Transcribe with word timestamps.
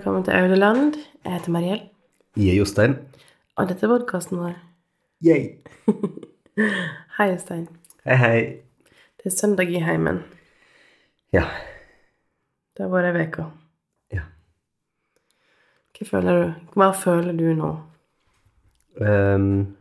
Velkommen 0.00 0.24
til 0.24 0.32
Audeland. 0.32 0.94
Jeg 1.24 1.32
heter 1.32 1.52
Mariell, 1.52 1.80
Jeg 2.36 2.48
er 2.54 2.58
Jostein. 2.58 2.94
og 3.56 3.68
dette 3.68 3.84
er 3.84 3.90
podkasten 3.90 4.38
vår. 4.38 4.54
Yay. 5.20 5.58
Hei, 7.18 7.26
Jostein. 7.34 7.66
Hei, 8.06 8.16
hei. 8.16 8.38
Det 9.20 9.26
er 9.28 9.34
søndag 9.36 9.68
i 9.68 9.82
heimen. 9.84 10.22
Ja. 11.36 11.42
Det 12.72 12.86
har 12.86 12.94
vært 12.94 13.10
ei 13.20 13.26
uke. 13.28 13.44
Ja. 14.16 14.24
Hva 15.98 16.08
føler 16.14 16.40
du? 16.40 16.56
Hva 16.80 16.90
føler 16.96 17.36
du 17.36 17.46
nå? 17.60 17.70
Um, 19.04 19.76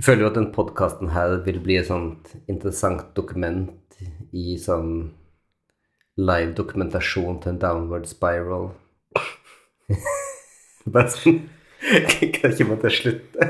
jeg 0.00 0.08
føler 0.08 0.24
jo 0.24 0.32
at 0.32 0.40
den 0.40 0.52
podkasten 0.56 1.12
her 1.12 1.42
vil 1.44 1.60
bli 1.60 1.76
et 1.76 1.92
sånt 1.92 2.32
interessant 2.48 3.12
dokument 3.12 4.00
i 4.32 4.56
sånn 4.56 5.10
live 6.20 6.52
dokumentasjon 6.58 7.40
til 7.40 7.54
en 7.54 7.62
downward 7.62 8.06
spiral. 8.10 8.70
Bare 10.92 11.08
sånn 11.12 11.40
Kan 12.34 12.52
ikke 12.52 12.68
måtte 12.68 12.90
slutte? 12.92 13.40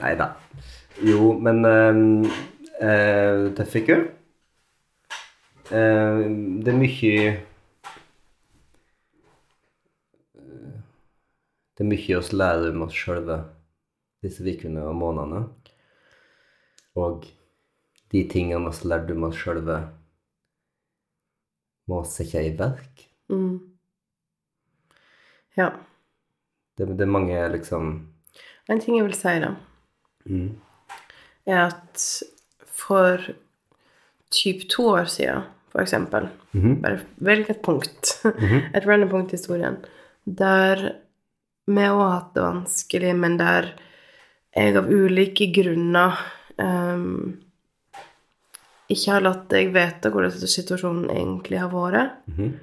Nei 0.00 0.14
da. 0.18 0.26
Jo, 1.02 1.32
men 1.42 1.64
um, 1.66 2.24
uh, 2.78 3.50
Teffiker 3.56 4.00
uh, 5.72 6.20
Det 6.62 6.70
er 6.70 6.78
mye 6.78 7.36
Det 11.74 11.82
er 11.86 11.88
mye 11.88 12.20
å 12.20 12.22
lære 12.36 12.70
om 12.74 12.82
oss 12.86 12.96
sjølve 13.00 13.38
disse 14.20 14.44
ukene 14.44 14.80
og 14.84 14.94
månedene. 15.00 15.40
Og 17.00 17.24
de 18.10 18.24
tingene 18.28 18.70
vi 18.70 18.88
lærte 18.90 19.14
om 19.16 19.28
oss 19.28 19.38
sjølve, 19.38 19.78
må 21.90 22.02
sette 22.06 22.42
i 22.46 22.52
verk. 22.58 23.06
Mm. 23.30 23.58
Ja. 25.58 25.70
Det, 26.78 26.86
det 26.96 27.04
er 27.04 27.10
mange 27.10 27.38
liksom 27.52 27.88
En 28.70 28.78
ting 28.80 28.96
jeg 28.96 29.04
vil 29.08 29.16
si, 29.18 29.32
da, 29.42 29.54
mm. 30.30 30.50
er 31.50 31.64
at 31.64 32.04
for 32.70 33.24
typ 34.30 34.68
to 34.70 34.86
år 34.92 35.10
siden, 35.10 35.48
for 35.72 35.82
eksempel 35.82 36.28
Mhm. 36.52 36.80
Bare 36.82 37.04
velg 37.22 37.50
et 37.50 37.62
punkt. 37.62 38.16
Et 38.74 38.86
random 38.86 39.10
punkt 39.10 39.32
i 39.32 39.38
historien. 39.38 39.78
Der 40.24 40.80
vi 41.70 41.84
òg 41.86 42.00
har 42.00 42.16
hatt 42.16 42.32
det 42.34 42.42
vanskelig, 42.42 43.12
men 43.16 43.36
der 43.38 43.70
jeg 44.56 44.76
av 44.80 44.88
ulike 44.90 45.46
grunner 45.54 46.18
ehm, 46.58 47.38
ikke 48.90 49.14
har 49.14 49.24
latt 49.24 49.46
deg 49.52 49.72
vite 49.74 50.10
hvordan 50.12 50.34
situasjonen 50.34 51.10
egentlig 51.12 51.60
har 51.62 51.72
vært. 51.72 52.18
Mhm. 52.30 52.54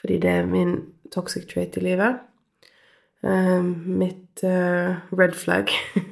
Fordi 0.00 0.16
det 0.22 0.30
er 0.32 0.46
min 0.48 0.76
toxic 1.12 1.46
trait 1.50 1.76
i 1.76 1.80
livet. 1.84 2.20
Um, 3.22 3.74
mitt 4.00 4.40
uh, 4.44 4.96
red 5.12 5.34
flag. 5.36 5.68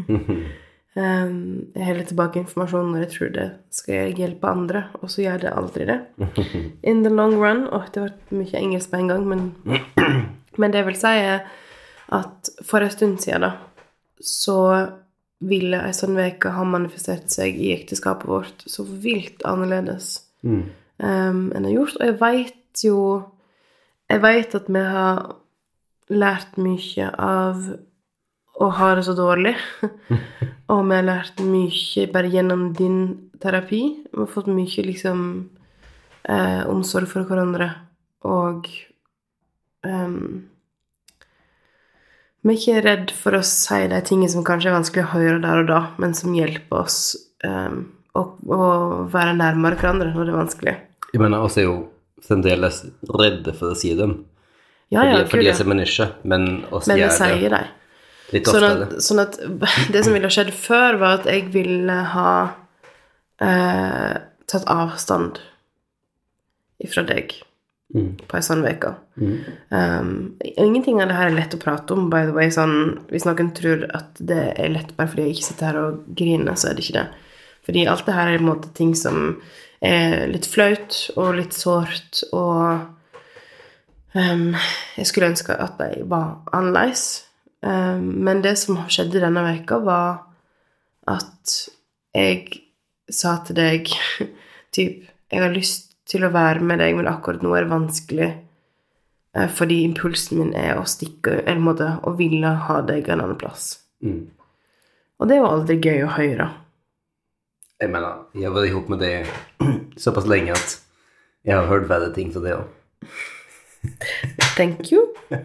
um, 0.08 1.70
jeg 1.76 1.86
holder 1.86 2.04
tilbake 2.10 2.42
informasjon 2.42 2.90
når 2.92 3.06
jeg 3.06 3.12
tror 3.14 3.30
det 3.32 3.46
skal 3.72 4.12
hjelpe 4.18 4.50
andre, 4.50 4.82
og 5.00 5.08
så 5.08 5.24
gjør 5.24 5.40
det 5.46 5.54
aldri 5.56 5.86
det. 5.88 5.98
In 6.90 7.00
the 7.06 7.12
long 7.12 7.38
run 7.40 7.64
Åh, 7.72 7.88
det 7.94 8.04
ble 8.04 8.42
mye 8.42 8.60
engelsk 8.60 8.92
på 8.92 9.00
en 9.00 9.08
gang, 9.14 9.24
men, 9.30 9.48
men 10.60 10.76
det 10.76 10.84
vil 10.84 11.00
si, 11.00 11.14
at 12.18 12.52
for 12.60 12.84
en 12.84 12.92
stund 12.92 13.24
siden, 13.24 13.48
da, 13.48 13.54
så 14.20 14.58
ville 15.40 15.78
ei 15.86 15.94
sånn 15.94 16.18
uke 16.18 16.50
ha 16.50 16.64
manifestert 16.66 17.30
seg 17.30 17.58
i 17.60 17.72
ekteskapet 17.76 18.26
vårt 18.28 18.64
så 18.66 18.84
vilt 18.84 19.44
annerledes 19.46 20.24
Mm. 20.38 20.70
um, 21.02 21.38
enn 21.50 21.64
det 21.64 21.72
har 21.72 21.74
gjort. 21.74 21.96
Og 21.98 22.06
jeg 22.06 22.20
veit 22.20 22.82
jo 22.84 22.98
Jeg 24.08 24.22
veit 24.22 24.54
at 24.54 24.68
vi 24.68 24.80
har 24.80 25.34
lært 26.08 26.54
mye 26.56 27.08
av 27.18 27.64
å 28.56 28.68
ha 28.72 28.94
det 28.94 29.02
så 29.04 29.12
dårlig. 29.12 29.52
og 30.72 30.80
vi 30.88 30.94
har 30.94 31.04
lært 31.04 31.42
mye 31.44 32.06
bare 32.12 32.30
gjennom 32.32 32.72
din 32.72 33.28
terapi. 33.42 33.82
Vi 34.08 34.16
har 34.18 34.30
fått 34.32 34.48
mye 34.48 34.84
liksom 34.86 35.50
eh, 36.24 36.62
omsorg 36.70 37.10
for 37.10 37.28
hverandre. 37.28 37.68
Og 38.24 38.64
um, 39.84 40.48
vi 42.46 42.54
er 42.54 42.58
ikke 42.58 42.82
redd 42.84 43.12
for 43.18 43.36
å 43.38 43.42
si 43.46 43.80
de 43.90 43.98
tingene 44.06 44.30
som 44.32 44.44
kanskje 44.46 44.70
er 44.70 44.76
vanskelig 44.78 45.04
å 45.04 45.12
høre 45.16 45.38
der 45.42 45.62
og 45.64 45.70
da, 45.70 45.80
men 46.00 46.14
som 46.16 46.34
hjelper 46.36 46.84
oss 46.84 46.98
um, 47.44 47.80
å, 48.14 48.24
å 48.54 48.60
være 49.10 49.34
nærmere 49.40 49.78
hverandre 49.80 50.12
når 50.14 50.28
det 50.28 50.34
er 50.34 50.38
vanskelig. 50.38 50.76
Jeg 51.12 51.22
mener, 51.22 51.42
oss 51.42 51.58
er 51.58 51.66
jo 51.66 51.78
fremdeles 52.28 52.84
redde 53.18 53.54
for 53.58 53.74
å 53.74 53.78
si 53.78 53.90
dem. 53.98 54.20
Ja, 54.92 55.02
ja, 55.04 55.18
fordi, 55.18 55.30
fordi 55.32 55.48
jeg 55.50 55.58
er 55.60 55.68
menneske, 55.68 56.08
men 56.28 56.46
oss 56.70 56.88
Men 56.88 57.00
vi 57.00 57.02
gjør 57.02 57.12
det 57.12 57.18
sier 57.18 57.56
det. 57.56 57.64
litt 58.36 58.48
Sånn 58.48 58.68
at, 58.68 58.96
sånn 59.04 59.22
at 59.24 59.36
det 59.94 60.04
som 60.06 60.16
ville 60.16 60.32
skjedd 60.32 60.54
før, 60.56 61.00
var 61.02 61.18
at 61.20 61.28
jeg 61.28 61.50
ville 61.52 61.98
ha 62.14 62.32
eh, 63.44 64.14
tatt 64.48 64.70
avstand 64.72 65.42
ifra 66.78 67.02
deg 67.08 67.34
Mm. 67.94 68.18
på 68.28 68.36
ei 68.36 68.44
sånn 68.44 68.66
uke. 68.68 68.90
Mm. 69.16 69.36
Um, 69.72 70.08
ingenting 70.44 70.98
av 71.00 71.08
det 71.08 71.14
her 71.16 71.30
er 71.30 71.36
lett 71.38 71.54
å 71.56 71.60
prate 71.62 71.94
om, 71.94 72.10
by 72.12 72.26
the 72.28 72.34
way. 72.36 72.50
Sånn, 72.52 72.98
hvis 73.08 73.24
noen 73.24 73.48
tror 73.56 73.86
at 73.96 74.20
det 74.20 74.42
er 74.60 74.74
lett 74.74 74.92
bare 74.98 75.08
fordi 75.08 75.24
jeg 75.24 75.38
ikke 75.38 75.46
sitter 75.46 75.70
her 75.70 75.78
og 75.80 76.02
griner, 76.18 76.58
så 76.58 76.68
er 76.68 76.76
det 76.76 76.84
ikke 76.84 76.98
det. 76.98 77.06
Fordi 77.68 77.86
alt 77.88 78.04
det 78.04 78.16
her 78.18 78.28
er 78.28 78.36
på 78.36 78.44
en 78.44 78.50
måte 78.50 78.74
ting 78.76 78.92
som 78.96 79.22
er 79.84 80.26
litt 80.28 80.48
flaut 80.48 80.98
og 81.16 81.38
litt 81.38 81.56
sårt, 81.56 82.22
og 82.36 82.84
um, 84.12 84.46
jeg 84.98 85.08
skulle 85.08 85.32
ønske 85.32 85.56
at 85.56 85.80
de 85.80 86.04
var 86.12 86.42
annerledes. 86.52 87.06
Um, 87.64 88.12
men 88.28 88.44
det 88.44 88.58
som 88.60 88.84
skjedde 88.84 89.24
denne 89.24 89.48
veka 89.48 89.80
var 89.82 90.26
at 91.08 91.56
jeg 92.12 92.60
sa 93.08 93.38
til 93.46 93.56
deg 93.56 93.88
typ 94.76 95.06
Jeg 95.28 95.42
har 95.42 95.52
lyst 95.52 95.87
til 96.08 96.24
å 96.24 96.30
være 96.32 96.60
med 96.64 96.80
deg, 96.80 96.94
men 96.96 97.08
akkurat 97.10 97.42
nå 97.44 97.52
er 97.56 97.66
det 97.66 97.72
vanskelig. 97.72 98.28
eh, 99.34 99.48
Fordi 99.48 99.82
impulsen 99.84 100.38
min 100.40 100.54
er 100.56 100.78
å 100.80 100.86
stikke 100.88 101.42
Eller 101.44 101.60
måte 101.60 101.88
å 102.02 102.14
ville 102.16 102.48
ha 102.68 102.80
deg 102.82 103.08
en 103.08 103.20
annen 103.20 103.36
plass. 103.38 103.80
Mm. 104.02 104.30
Og 105.18 105.28
det 105.28 105.34
er 105.36 105.40
jo 105.42 105.50
aldri 105.52 105.76
gøy 105.82 106.02
å 106.06 106.14
høre. 106.14 106.48
Jeg 107.80 107.90
mener, 107.90 108.24
jeg 108.34 108.44
har 108.48 108.54
vært 108.56 108.70
ihop 108.70 108.88
med 108.90 108.98
deg 109.02 109.26
såpass 110.04 110.26
lenge 110.26 110.52
at 110.56 110.78
jeg 111.46 111.54
har 111.54 111.66
hørt 111.70 111.88
verre 111.90 112.10
ting 112.14 112.32
fra 112.34 112.42
det 112.42 112.56
òg. 112.56 112.66
Thank 114.58 114.90
you. 114.92 115.04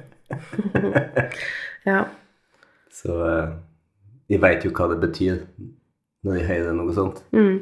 ja. 1.90 2.00
Så 2.94 3.18
eh, 3.28 3.52
jeg 4.32 4.42
veit 4.42 4.66
jo 4.66 4.72
hva 4.74 4.88
det 4.94 5.00
betyr 5.04 5.44
når 6.24 6.40
jeg 6.40 6.48
hører 6.50 6.74
noe 6.78 6.94
sånt. 6.96 7.20
Mm. 7.36 7.58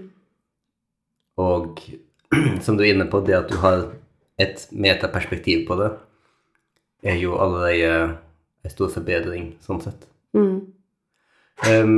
Og 1.41 1.81
som 2.65 2.77
du 2.77 2.83
er 2.85 2.93
inne 2.93 3.07
på, 3.11 3.21
det 3.25 3.37
at 3.37 3.51
du 3.51 3.57
har 3.61 3.89
et 4.41 4.63
metaperspektiv 4.71 5.65
på 5.67 5.77
det, 5.81 5.91
er 7.03 7.17
jo 7.21 7.37
allerede 7.41 8.17
en 8.61 8.73
stor 8.73 8.91
forbedring 8.93 9.55
sånn 9.65 9.81
sett. 9.83 10.05
Mm. 10.37 10.59
Um, 11.67 11.95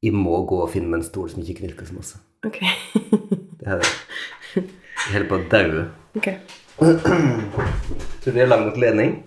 jeg 0.00 0.16
må 0.16 0.40
gå 0.48 0.62
og 0.64 0.70
finne 0.72 0.88
meg 0.88 1.02
en 1.02 1.08
stol 1.08 1.28
som 1.32 1.42
ikke 1.44 1.60
knirker 1.60 1.88
så 1.88 1.96
masse. 1.96 2.20
Ok. 2.46 2.62
Det 3.60 3.68
her 3.68 3.82
Jeg 4.54 5.12
holder 5.12 5.28
på 5.28 5.36
å 5.36 5.44
daue. 5.52 5.82
Okay. 6.16 6.38
Tror 6.80 8.32
du 8.32 8.36
det 8.36 8.44
er 8.46 8.48
lang 8.48 8.64
nok 8.66 8.80
ledning? 8.80 9.18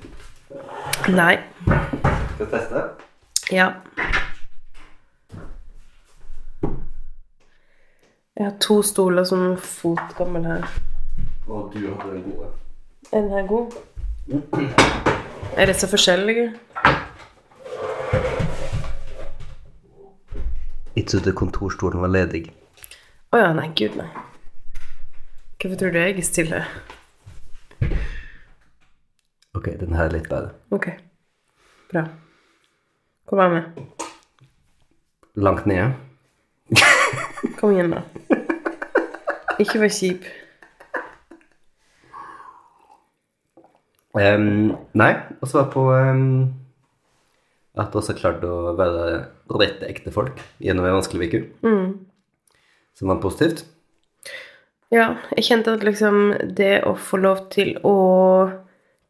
Nei. 1.14 1.36
Skal 1.64 2.46
vi 2.46 2.50
teste? 2.50 2.84
Ja. 3.54 3.70
Jeg 8.38 8.46
har 8.48 8.54
to 8.58 8.80
stoler 8.82 9.24
som 9.30 9.42
er 9.52 9.58
fotgammel 9.62 10.46
her. 10.48 10.64
Og 11.46 11.68
du 11.74 11.84
har 11.86 12.08
den 12.10 12.24
gode. 12.26 12.48
Er 13.12 13.22
den 13.22 13.30
her 13.30 13.48
god? 13.48 13.76
Er 15.58 15.66
disse 15.70 15.88
forskjellige? 15.88 16.48
Jeg 20.96 21.06
trodde 21.08 21.34
kontorstolen 21.38 22.02
var 22.02 22.10
ledig. 22.10 22.48
Å 23.34 23.38
ja, 23.38 23.52
nei, 23.54 23.68
gud, 23.78 24.00
nei. 24.02 24.10
Hvorfor 25.62 25.78
tror 25.80 25.94
du 25.94 26.00
jeg 26.02 26.18
er 26.18 26.26
stille? 26.26 26.64
Ok, 29.54 29.70
den 29.78 29.94
her 29.94 30.08
er 30.10 30.16
litt 30.18 30.30
bedre. 30.32 30.56
Ok. 30.74 30.90
Bra. 31.94 32.08
Hvor 33.30 33.44
var 33.44 33.54
vi? 33.54 33.86
Langt 35.38 35.70
nede. 35.70 35.94
Kom 37.60 37.74
igjen, 37.74 37.94
da. 37.94 38.04
Ikke 39.62 39.82
vær 39.82 39.94
kjip. 39.94 40.26
Um, 44.14 44.76
nei, 44.94 45.14
og 45.42 45.50
så 45.50 45.58
var 45.58 45.64
jeg 45.64 45.74
på 45.74 45.84
um, 45.90 46.26
at 47.82 47.90
du 47.90 47.98
også 47.98 48.14
klarte 48.18 48.50
å 48.50 48.76
være 48.78 49.06
rette 49.58 49.90
ekte 49.90 50.14
folk 50.14 50.42
gjennom 50.62 50.86
en 50.86 51.00
vanskelig 51.00 51.30
uke. 51.30 51.42
Mm. 51.66 51.88
Som 52.98 53.10
var 53.10 53.22
positivt. 53.24 53.66
Ja, 54.94 55.16
jeg 55.34 55.48
kjente 55.48 55.74
at 55.74 55.86
liksom 55.86 56.36
det 56.54 56.84
å 56.86 56.94
få 56.94 57.18
lov 57.24 57.48
til 57.54 57.74
å 57.82 57.96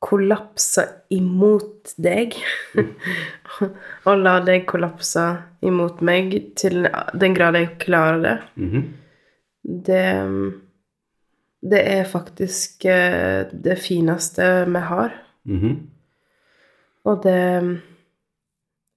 kollapse 0.04 0.84
imot 1.16 1.94
deg 2.02 2.36
Og 4.10 4.20
la 4.20 4.40
deg 4.44 4.66
kollapse 4.68 5.24
imot 5.64 6.02
meg 6.06 6.34
til 6.60 6.88
den 7.20 7.36
grad 7.38 7.56
jeg 7.60 7.78
klarer 7.84 8.22
det, 8.24 8.38
Mhm. 8.58 8.84
det 9.64 10.06
Det 11.64 11.82
er 11.88 12.04
faktisk 12.04 12.86
eh, 12.86 13.46
det 13.54 13.78
fineste 13.80 14.66
vi 14.68 14.80
har. 14.80 15.14
Mhm. 15.46 15.90
Og 17.06 17.22
det 17.24 17.80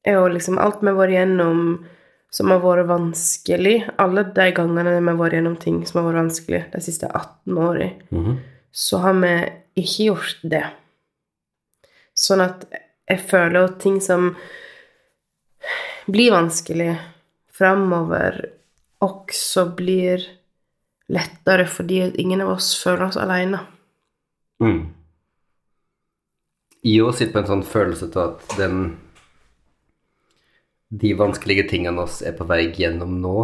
er 0.05 0.13
jo 0.13 0.27
liksom 0.29 0.59
alt 0.59 0.83
vi 0.83 0.89
har 0.89 0.97
vært 0.99 1.15
gjennom 1.15 1.87
som 2.31 2.51
har 2.51 2.61
vært 2.61 2.89
vanskelig, 2.91 3.77
alle 3.99 4.25
de 4.35 4.51
gangene 4.53 4.97
vi 4.99 5.07
har 5.09 5.19
vært 5.21 5.37
gjennom 5.39 5.57
ting 5.61 5.85
som 5.87 6.01
har 6.01 6.11
vært 6.11 6.23
vanskelig 6.25 6.63
de 6.73 6.81
siste 6.81 7.07
18 7.07 7.59
årene, 7.59 7.93
-hmm. 8.11 8.37
så 8.73 8.99
har 8.99 9.15
vi 9.15 9.35
ikke 9.77 10.05
gjort 10.05 10.41
det. 10.43 10.65
Sånn 12.17 12.43
at 12.45 12.65
jeg 13.07 13.23
føler 13.29 13.69
at 13.69 13.79
ting 13.83 14.01
som 14.03 14.33
blir 16.11 16.33
vanskelig 16.35 16.95
framover, 17.57 18.41
også 19.05 19.67
blir 19.77 20.25
lettere 21.13 21.67
fordi 21.71 22.03
ingen 22.19 22.43
av 22.43 22.57
oss 22.57 22.73
føler 22.81 23.09
oss 23.09 23.19
alene. 23.21 23.61
Mm. 24.63 24.87
å 27.03 27.11
sitter 27.13 27.35
på 27.35 27.43
en 27.43 27.51
sånn 27.51 27.67
følelse 27.67 28.09
til 28.15 28.23
at 28.23 28.57
den 28.59 28.79
de 30.89 31.13
vanskelige 31.19 31.67
tingene 31.69 32.05
oss 32.07 32.21
er 32.23 32.37
på 32.39 32.47
vei 32.47 32.69
gjennom 32.71 33.17
nå, 33.21 33.37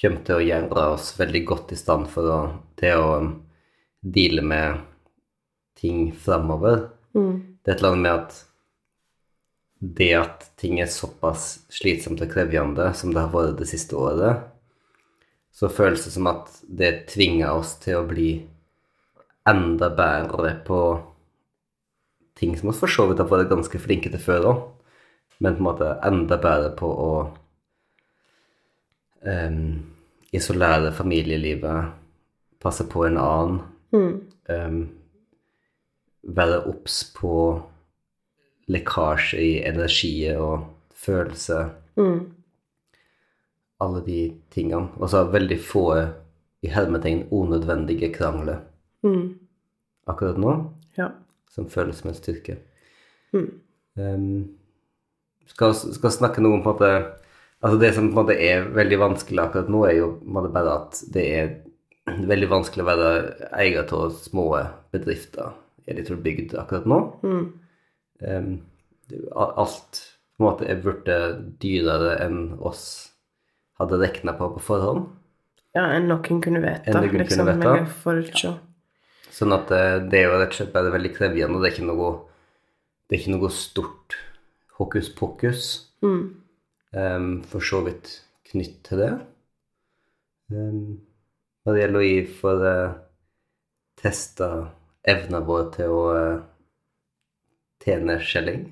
kommer 0.00 0.24
til 0.26 0.40
å 0.40 0.44
gjøre 0.44 0.86
oss 0.96 1.12
veldig 1.16 1.42
godt 1.46 1.72
i 1.72 1.78
stand 1.78 2.10
for 2.12 2.28
å, 2.28 2.40
til 2.76 2.98
å 2.98 3.12
deale 4.02 4.42
med 4.42 4.82
ting 5.78 6.10
framover. 6.12 6.82
Mm. 7.16 7.36
Det 7.64 7.72
er 7.72 7.74
et 7.74 7.80
eller 7.80 7.96
annet 7.96 8.04
med 8.04 8.12
at 8.12 8.42
det 9.96 10.10
at 10.16 10.44
ting 10.60 10.80
er 10.80 10.90
såpass 10.90 11.66
slitsomt 11.72 12.22
og 12.24 12.30
krevende 12.32 12.90
som 12.96 13.12
det 13.12 13.22
har 13.24 13.32
vært 13.32 13.58
det 13.60 13.68
siste 13.70 13.96
året, 13.98 14.44
så 15.52 15.68
føles 15.72 16.04
det 16.04 16.12
som 16.12 16.28
at 16.28 16.52
det 16.68 17.06
tvinger 17.12 17.56
oss 17.56 17.76
til 17.80 18.00
å 18.00 18.06
bli 18.08 18.30
enda 19.48 19.88
bedre 19.94 20.52
på 20.66 20.80
ting 22.36 22.56
som 22.58 22.68
vi 22.70 22.76
for 22.76 22.92
så 22.92 23.06
vidt 23.08 23.22
har 23.22 23.30
vært 23.30 23.52
ganske 23.52 23.80
flinke 23.80 24.12
til 24.12 24.20
før 24.20 24.48
òg, 24.50 24.64
men 25.40 25.56
på 25.56 25.62
en 25.62 25.68
måte 25.68 25.92
enda 26.04 26.36
bedre 26.40 26.72
på 26.76 26.88
å 26.88 27.12
um, 29.24 29.62
isolere 30.36 30.92
familielivet, 30.96 31.92
passe 32.60 32.84
på 32.88 33.06
en 33.08 33.18
annen, 33.20 33.64
Mm. 33.92 34.20
em, 34.48 34.88
være 36.26 36.64
obs 36.66 37.00
på 37.16 37.32
lekkasje 38.72 39.38
i 39.40 39.52
energi 39.68 40.14
og 40.36 40.66
følelse, 40.94 41.70
Mm. 41.96 42.32
alle 43.80 44.00
de 44.06 44.32
tingene. 44.50 44.88
Og 45.00 45.08
så 45.10 45.24
veldig 45.32 45.58
få 45.60 45.84
i 46.62 46.68
hermetegn 46.68 47.28
unødvendige 47.30 48.12
krangler 48.14 48.58
Mm. 49.04 49.38
akkurat 50.06 50.38
nå, 50.38 50.72
Ja. 50.98 51.08
som 51.50 51.68
føles 51.70 51.96
som 51.96 52.08
en 52.10 52.14
styrke. 52.14 52.56
Mm. 53.32 53.60
Um, 53.96 54.48
skal, 55.46 55.74
skal 55.74 56.10
snakke 56.10 56.40
noe 56.42 56.54
om 56.54 56.62
på 56.62 56.70
en 56.70 56.74
måte 56.76 57.12
Altså 57.62 57.78
det 57.80 57.94
som 57.94 58.12
på 58.12 58.20
en 58.20 58.26
måte 58.26 58.36
er 58.38 58.66
veldig 58.68 58.98
vanskelig 58.98 59.40
akkurat 59.42 59.68
nå, 59.68 59.84
er 59.88 59.96
jo 59.96 60.20
bare 60.52 60.74
at 60.74 60.98
det 61.12 61.22
er 61.34 61.48
veldig 62.06 62.48
vanskelig 62.50 62.82
å 62.84 62.86
være 62.86 63.50
eier 63.58 63.92
av 63.92 64.12
små 64.12 64.44
bedrifter 64.92 65.52
i 65.86 65.92
en 65.92 66.00
liten 66.00 66.22
bygd 66.22 66.56
akkurat 66.58 66.86
nå. 66.90 67.00
Mm. 67.22 67.44
Um, 68.26 68.52
alt 69.38 70.00
på 70.36 70.42
en 70.42 70.48
måte 70.48 70.66
er 70.68 70.80
blitt 70.82 71.08
dyrere 71.62 72.16
enn 72.24 72.56
oss 72.58 72.86
hadde 73.80 74.00
regna 74.00 74.34
på 74.36 74.48
på 74.54 74.62
forhånd. 74.70 75.06
Ja, 75.76 75.90
enn 75.92 76.08
noen 76.08 76.40
kunne 76.44 76.62
vite. 76.64 76.88
Enn 76.88 76.96
noen 76.96 77.12
kunne 77.12 77.26
liksom, 77.26 77.50
vite. 77.50 77.74
eller. 78.12 78.56
Sånn 79.36 79.52
at 79.52 79.72
eh, 79.74 79.98
det 80.08 80.22
er 80.22 80.30
jo 80.30 80.38
rett 80.40 80.54
og 80.54 80.58
slett 80.60 80.72
bare 80.72 80.92
veldig 80.94 81.12
krevende, 81.16 81.60
det 81.60 81.68
er 81.68 81.74
ikke 81.74 81.88
noe, 81.90 82.12
det 83.06 83.16
er 83.16 83.20
ikke 83.20 83.34
noe 83.34 83.50
stort 83.52 84.16
hokus 84.78 85.10
pokus. 85.12 85.66
Mm. 86.04 86.24
um, 86.92 87.30
for 87.48 87.64
så 87.64 87.80
vidt 87.84 88.10
knytt 88.50 88.78
til 88.86 89.00
det. 89.00 89.12
Um, 90.52 91.00
når 91.64 91.74
det 91.74 91.82
gjelder 91.82 92.00
å 92.00 92.06
gi 92.06 92.18
for 92.38 92.64
uh, 92.64 92.96
testa 94.00 94.50
evna 95.08 95.40
vår 95.46 95.68
til 95.76 95.92
å 95.92 96.02
uh, 96.12 96.40
tjene 97.84 98.18
skjelling. 98.22 98.66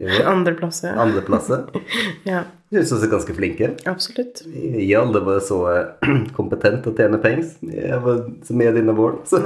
Andreplasser. 0.34 0.94
Ja. 0.94 1.02
Andreplasser. 1.02 1.66
ja, 2.30 2.44
Jeg 2.70 2.86
syns 2.88 3.02
vi 3.02 3.08
er 3.08 3.12
ganske 3.14 3.36
flinke. 3.36 3.70
absolutt. 3.90 4.42
Vi 4.46 4.86
er 4.86 5.02
aldri 5.02 5.22
vært 5.26 5.48
så 5.48 5.60
kompetent 6.00 6.32
kompetente 6.36 6.86
til 6.86 6.92
å 6.92 6.96
tjene 6.96 7.20
penger 7.20 8.46
som 8.46 8.60
vi 8.60 8.68
er 8.68 8.76
denne 8.76 8.96
våren. 8.96 9.20
Så. 9.28 9.42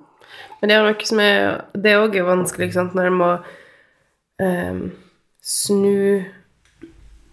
Men 0.60 0.70
det 0.70 0.76
er 0.76 0.86
noe 0.86 1.08
som 1.08 1.20
er 1.20 1.64
Det 1.76 1.96
òg 1.98 2.14
er 2.16 2.28
vanskelig, 2.28 2.70
ikke 2.70 2.78
sant, 2.78 2.94
når 2.96 3.10
en 3.10 3.18
må 3.18 3.30
um, 4.40 4.84
snu 5.44 6.24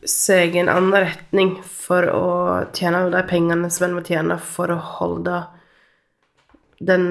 seg 0.07 0.55
i 0.55 0.63
en 0.63 0.71
annen 0.71 0.97
retning 0.97 1.53
for 1.61 2.07
å 2.09 2.25
tjene 2.73 3.05
de 3.13 3.21
pengene 3.29 3.69
som 3.69 3.85
en 3.87 3.95
må 3.99 4.03
tjene 4.05 4.39
for 4.41 4.73
å 4.73 4.79
holde 4.97 5.43
den 6.81 7.05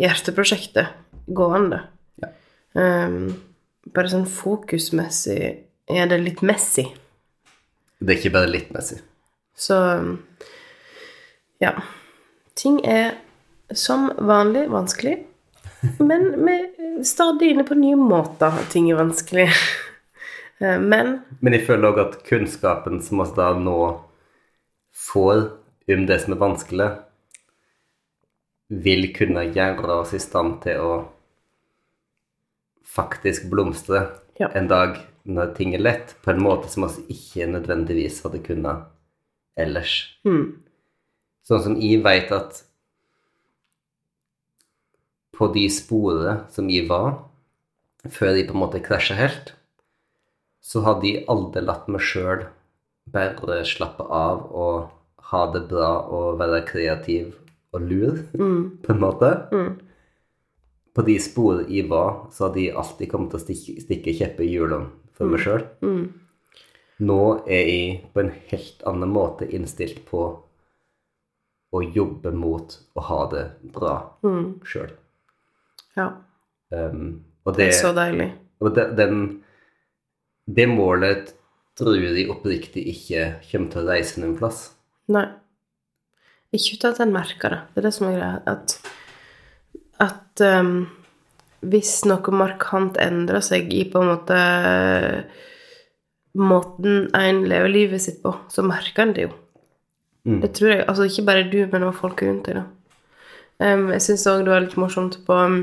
hjerteprosjektet 0.00 0.86
gående. 1.26 1.82
Ja. 2.22 2.30
Um, 2.72 3.34
bare 3.92 4.12
sånn 4.12 4.28
fokusmessig 4.30 5.40
er 5.90 6.10
det 6.10 6.20
litt 6.22 6.42
messy. 6.46 6.86
Det 8.02 8.14
er 8.14 8.20
ikke 8.20 8.34
bare 8.38 8.50
litt 8.50 8.70
messig. 8.74 9.00
Så 9.58 9.76
ja. 11.62 11.74
Ting 12.58 12.80
er 12.84 13.14
som 13.72 14.10
vanlig 14.28 14.66
vanskelig, 14.72 15.14
men 16.08 16.26
vi 16.44 16.56
er 16.58 17.04
stadig 17.08 17.52
inne 17.52 17.64
på 17.64 17.78
nye 17.78 17.98
måter 17.98 18.52
at 18.60 18.68
ting 18.74 18.90
er 18.92 19.00
vanskelig. 19.00 19.48
Eh, 20.62 20.78
Men 20.78 21.22
Men 21.40 21.56
jeg 21.56 21.66
føler 21.66 21.88
òg 21.90 21.96
at 21.98 22.18
kunnskapen 22.28 23.00
som 23.02 23.18
vi 23.18 23.24
da 23.34 23.48
nå 23.58 23.78
får 24.94 25.40
om 25.90 26.04
det 26.06 26.20
som 26.22 26.36
er 26.36 26.38
vanskelig, 26.38 26.90
vil 28.68 29.08
kunne 29.14 29.44
gjøre 29.52 30.00
oss 30.00 30.14
i 30.14 30.20
stand 30.22 30.60
til 30.62 30.80
å 30.80 30.92
faktisk 32.84 33.48
blomstre 33.50 34.08
Ja. 34.40 34.48
en 34.54 34.68
dag 34.68 34.98
når 35.24 35.54
ting 35.54 35.74
er 35.74 35.78
lett, 35.78 36.14
på 36.22 36.30
en 36.30 36.42
måte 36.42 36.68
som 36.68 36.82
vi 36.88 37.14
ikke 37.14 37.46
nødvendigvis 37.46 38.22
hadde 38.22 38.42
kunnet 38.42 38.84
ellers. 39.56 40.16
mm, 40.24 40.58
Sånn 41.44 41.62
som 41.62 41.76
jeg 41.80 42.02
vet 42.02 42.30
at 42.32 42.62
på 45.32 45.48
de 45.54 45.68
sporene 45.68 46.44
som 46.50 46.68
jeg 46.70 46.88
var, 46.88 47.24
før 48.08 48.36
jeg 48.36 48.48
på 48.48 48.54
en 48.54 48.62
måte 48.62 48.82
krasja 48.82 49.16
helt, 49.18 49.54
så 50.62 50.82
hadde 50.82 51.06
jeg 51.08 51.24
aldri 51.28 51.62
latt 51.64 51.88
meg 51.88 52.00
sjøl 52.00 52.46
bare 53.12 53.64
slappe 53.66 54.04
av 54.06 54.44
og 54.54 54.90
ha 55.32 55.52
det 55.52 55.68
bra 55.68 56.06
og 56.06 56.38
være 56.38 56.64
kreativ 56.68 57.34
og 57.72 57.86
lur, 57.88 58.18
mm, 58.36 58.62
på 58.84 58.92
en 58.92 59.00
måte. 59.00 59.30
mm, 59.52 59.72
På 60.94 61.02
de 61.06 61.16
spor 61.24 61.62
jeg 61.72 61.88
var, 61.88 62.26
så 62.32 62.48
hadde 62.48 62.60
jeg 62.66 62.76
alltid 62.76 63.08
kommet 63.10 63.32
til 63.32 63.40
å 63.40 63.44
stikke, 63.46 63.76
stikke 63.80 64.16
kjepper 64.18 64.44
i 64.44 64.50
hjulene 64.52 64.90
for 65.16 65.32
meg 65.32 65.40
sjøl. 65.44 65.64
mm, 65.80 66.02
Nå 67.02 67.20
er 67.50 67.62
jeg 67.66 67.94
på 68.14 68.20
en 68.22 68.32
helt 68.52 68.82
annen 68.86 69.10
måte 69.10 69.48
innstilt 69.48 70.04
på 70.06 70.26
å 71.72 71.80
jobbe 71.82 72.30
mot 72.36 72.74
å 72.94 73.04
ha 73.08 73.20
det 73.32 73.44
bra 73.72 73.94
mm. 74.22 74.60
sjøl. 74.68 74.92
Ja. 75.96 76.10
Um, 76.72 77.22
og 77.44 77.56
Det 77.56 77.64
det, 77.64 77.68
er 77.72 77.78
så 77.80 77.92
deilig. 77.96 78.28
og 78.60 78.74
det, 78.76 78.84
den, 78.96 79.22
det 80.46 80.68
målet 80.68 81.32
tror 81.78 81.96
jeg 81.96 82.28
oppriktig 82.30 82.84
ikke 82.92 83.24
kommer 83.48 83.72
til 83.72 83.82
å 83.82 83.88
reise 83.88 84.20
noen 84.20 84.36
plass. 84.38 84.66
Nei. 85.12 85.26
Ikke 86.52 86.76
uten 86.76 86.90
at 86.92 87.00
en 87.00 87.14
merker 87.14 87.54
det. 87.54 87.60
Det 87.72 87.80
er 87.80 87.86
det 87.88 87.94
som 87.96 88.08
er 88.08 88.18
greia. 88.18 88.40
At, 88.52 88.74
at 90.04 90.44
um, 90.60 90.74
hvis 91.62 91.94
noe 92.10 92.34
markant 92.36 92.98
endrer 93.00 93.44
seg 93.44 93.72
i 93.72 93.84
på 93.88 94.02
en 94.02 94.10
måte 94.12 94.38
måten 96.38 97.10
en 97.16 97.42
lever 97.48 97.68
livet 97.68 98.02
sitt 98.02 98.22
på, 98.22 98.34
så 98.48 98.64
merker 98.64 99.04
en 99.04 99.14
det 99.16 99.26
jo. 99.26 99.32
Mm. 100.24 100.40
Det 100.44 100.52
tror 100.56 100.70
jeg. 100.70 100.84
Altså 100.88 101.08
ikke 101.08 101.26
bare 101.28 101.48
du, 101.50 101.58
men 101.72 101.86
også 101.86 102.04
folk 102.04 102.22
rundt 102.24 102.48
deg, 102.48 102.60
da. 102.60 102.66
Um, 103.62 103.90
jeg 103.94 104.02
syns 104.02 104.26
òg 104.30 104.42
det 104.46 104.52
var 104.52 104.64
litt 104.64 104.78
morsomt 104.80 105.20
på 105.26 105.36
um, 105.38 105.58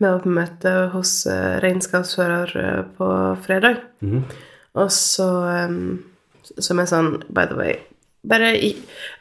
Vi 0.00 0.06
var 0.06 0.22
på 0.24 0.32
møte 0.34 0.72
hos 0.94 1.12
uh, 1.28 1.60
regnskapsfører 1.62 2.54
uh, 2.56 2.80
på 2.96 3.10
fredag. 3.44 3.84
Mhm. 4.00 4.24
Og 4.80 4.92
så 4.94 5.26
um, 5.66 5.98
Som 6.62 6.78
er 6.78 6.86
sånn, 6.86 7.08
by 7.26 7.42
the 7.50 7.56
way 7.58 7.72
Bare 8.22 8.52
i 8.54 8.68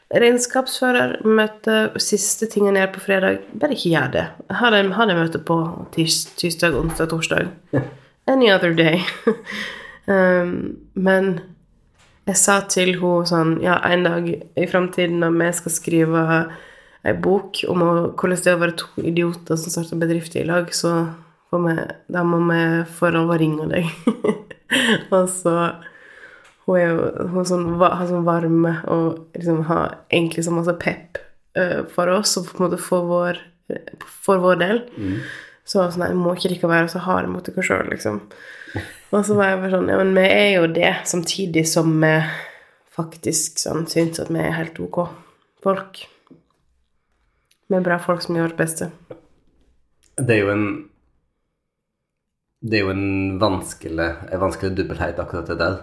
regnskapsførermøte, 0.09 1.75
siste 2.01 2.47
tingen 2.49 2.77
jeg 2.77 2.87
gjør 2.87 2.93
på 2.95 3.03
fredag, 3.03 3.43
bare 3.61 3.75
ikke 3.75 3.91
gjør 3.93 4.13
det. 4.15 4.25
Ha 4.57 4.71
det, 4.73 4.83
møte 4.89 5.41
på 5.45 5.59
tirs, 5.93 6.23
tirsdag, 6.39 6.77
onsdag, 6.79 7.11
torsdag. 7.11 7.51
Any 8.29 8.49
other 8.51 8.73
day. 8.73 9.03
um, 10.09 10.79
men 10.93 11.39
jeg 12.29 12.37
sa 12.37 12.59
til 12.69 12.93
henne 12.99 13.25
sånn 13.29 13.55
Ja, 13.63 13.79
en 13.89 14.05
dag 14.05 14.27
i 14.29 14.67
framtiden 14.69 15.21
når 15.23 15.37
vi 15.37 15.47
skal 15.57 15.73
skrive 15.73 16.25
ei 17.07 17.15
bok 17.15 17.63
om 17.71 17.81
hvordan 17.81 18.37
det 18.37 18.51
er 18.51 18.57
å 18.57 18.61
være 18.61 18.77
to 18.81 19.05
idioter 19.07 19.57
som 19.57 19.71
starter 19.71 20.01
bedrift 20.01 20.35
i 20.35 20.43
lag, 20.45 20.67
så 20.75 21.07
får 21.49 21.63
vi, 21.63 21.75
da 22.11 22.25
må 22.27 22.41
vi 22.49 22.61
få 22.97 23.13
lov 23.15 23.31
å 23.33 23.37
ringe 23.39 23.69
deg. 23.71 23.87
og 25.15 25.29
så 25.31 25.55
Hun 26.69 26.77
er 26.77 26.83
jo 26.85 27.27
hun 27.33 27.47
sånn, 27.49 27.67
har 27.81 28.05
sånn 28.05 28.27
varme 28.27 28.75
og 28.93 29.23
liksom 29.33 29.63
har 29.65 29.95
egentlig 30.11 30.43
så 30.45 30.53
masse 30.53 30.75
pep 30.77 31.17
uh, 31.57 31.81
for 31.89 32.11
oss, 32.13 32.35
og 32.37 32.45
på 32.45 32.59
en 32.59 32.67
måte 32.67 32.81
for 32.81 33.07
vår, 33.09 33.39
for 34.05 34.43
vår 34.43 34.59
del. 34.61 34.83
Så 35.65 35.79
var 35.79 35.89
hun 35.89 35.95
sånn 35.95 36.05
Nei, 36.05 36.11
må 36.17 36.35
ikke 36.37 36.51
dere 36.53 36.69
være 36.69 36.91
så 36.93 37.01
harde 37.07 37.31
mot 37.33 37.45
dere 37.45 37.65
sjøl, 37.65 37.89
liksom. 37.89 38.21
Og 39.09 39.25
så 39.25 39.33
var 39.33 39.49
jeg 39.49 39.63
bare 39.63 39.73
sånn 39.73 39.89
Ja, 39.89 39.97
men 39.97 40.13
vi 40.13 40.27
er 40.29 40.51
jo 40.59 40.69
det, 40.77 40.93
samtidig 41.09 41.65
som 41.69 41.95
vi 42.03 42.13
faktisk 42.93 43.57
sånn 43.61 43.89
syns 43.89 44.21
at 44.21 44.29
vi 44.29 44.41
er 44.43 44.57
helt 44.57 44.77
ok 44.85 45.07
folk. 45.63 46.03
Vi 47.69 47.77
er 47.77 47.85
bra 47.85 47.99
folk 48.01 48.23
som 48.25 48.37
gjør 48.37 48.53
det 48.53 48.59
beste. 48.59 48.91
Det 50.19 50.35
er 50.35 50.43
jo 50.43 50.53
en 50.53 50.69
Det 52.59 52.75
er 52.75 52.81
jo 52.83 52.91
en 52.91 53.39
vanskelig, 53.39 54.07
en 54.33 54.39
vanskelig 54.41 54.75
dobbelthet, 54.75 55.19
akkurat 55.19 55.47
det 55.47 55.55
der. 55.61 55.75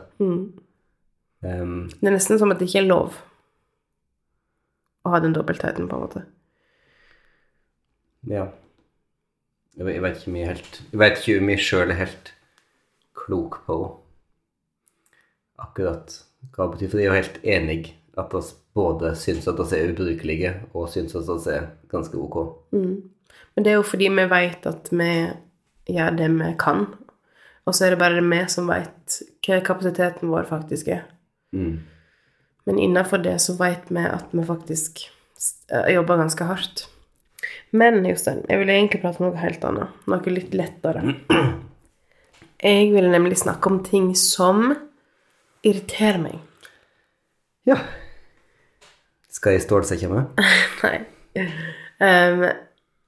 Um, 1.44 1.88
Det 2.00 2.08
er 2.08 2.14
nesten 2.16 2.38
som 2.40 2.50
at 2.50 2.58
det 2.58 2.68
ikke 2.70 2.80
er 2.84 2.88
lov 2.88 3.16
å 5.06 5.10
ha 5.12 5.20
den 5.22 5.34
dobbeltheten, 5.36 5.88
på 5.88 5.96
en 5.96 6.02
måte. 6.06 6.24
ja. 8.26 8.46
Jeg, 9.76 9.84
vet- 10.02 10.16
ikke 10.26 10.40
er 10.40 10.46
helt 10.54 10.82
Jeg 10.90 10.98
vet 10.98 11.18
ikke 11.20 11.40
om 11.42 11.48
jeg 11.52 11.58
sjøl 11.60 11.90
er 11.92 11.98
helt 12.00 12.30
klok 13.14 13.58
på 13.66 13.76
akkurat 15.60 16.14
hva 16.54 16.66
det 16.70 16.72
betyr. 16.78 16.90
For 16.90 16.98
jeg 17.00 17.06
er 17.06 17.10
jo 17.10 17.20
helt 17.20 17.40
enig 17.44 17.94
at 18.16 18.32
vi 18.32 18.40
både 18.76 19.10
syns 19.20 19.46
at 19.48 19.58
vi 19.60 19.76
er 19.76 19.92
ubrukelige, 19.92 20.52
og 20.74 20.88
syns 20.92 21.14
at 21.16 21.28
vi 21.28 21.52
er 21.52 21.66
ganske 21.92 22.16
ok. 22.16 22.38
Men 22.72 23.64
det 23.64 23.72
er 23.72 23.76
jo 23.78 23.82
fordi 23.88 24.08
vi 24.08 24.24
vet 24.32 24.66
at 24.66 24.88
vi 24.92 25.10
gjør 25.92 26.16
det 26.16 26.30
vi 26.38 26.50
kan. 26.60 26.86
Og 27.66 27.74
så 27.74 27.84
er 27.86 27.90
det 27.90 27.98
bare 28.00 28.22
vi 28.24 28.42
som 28.48 28.68
vet 28.68 29.20
hva 29.46 29.60
kapasiteten 29.64 30.28
vår 30.32 30.48
faktisk 30.48 30.88
er. 30.88 31.04
Mm. 31.56 31.76
Men 32.66 32.78
innenfor 32.82 33.22
det 33.24 33.38
så 33.44 33.54
vet 33.58 33.88
vi 33.88 34.04
at 34.04 34.32
vi 34.34 34.44
faktisk 34.46 35.04
eh, 35.72 35.94
jobber 35.94 36.20
ganske 36.20 36.48
hardt. 36.48 36.86
Men 37.70 38.00
Jostein, 38.06 38.42
jeg 38.48 38.58
vil 38.62 38.72
egentlig 38.72 39.02
prate 39.02 39.22
om 39.22 39.28
noe 39.28 39.40
helt 39.40 39.64
annet. 39.68 40.02
Noe 40.10 40.34
litt 40.34 40.54
lettere. 40.56 41.04
Jeg 42.56 42.86
vil 42.94 43.10
nemlig 43.12 43.36
snakke 43.36 43.68
om 43.68 43.82
ting 43.84 44.06
som 44.16 44.70
irriterer 45.60 46.16
meg. 46.22 46.38
Ja. 47.68 47.76
Skal 49.28 49.58
jeg 49.58 49.66
stålsette 49.66 50.08
meg? 50.08 50.40
Nei. 50.82 50.94
Um, 52.00 52.46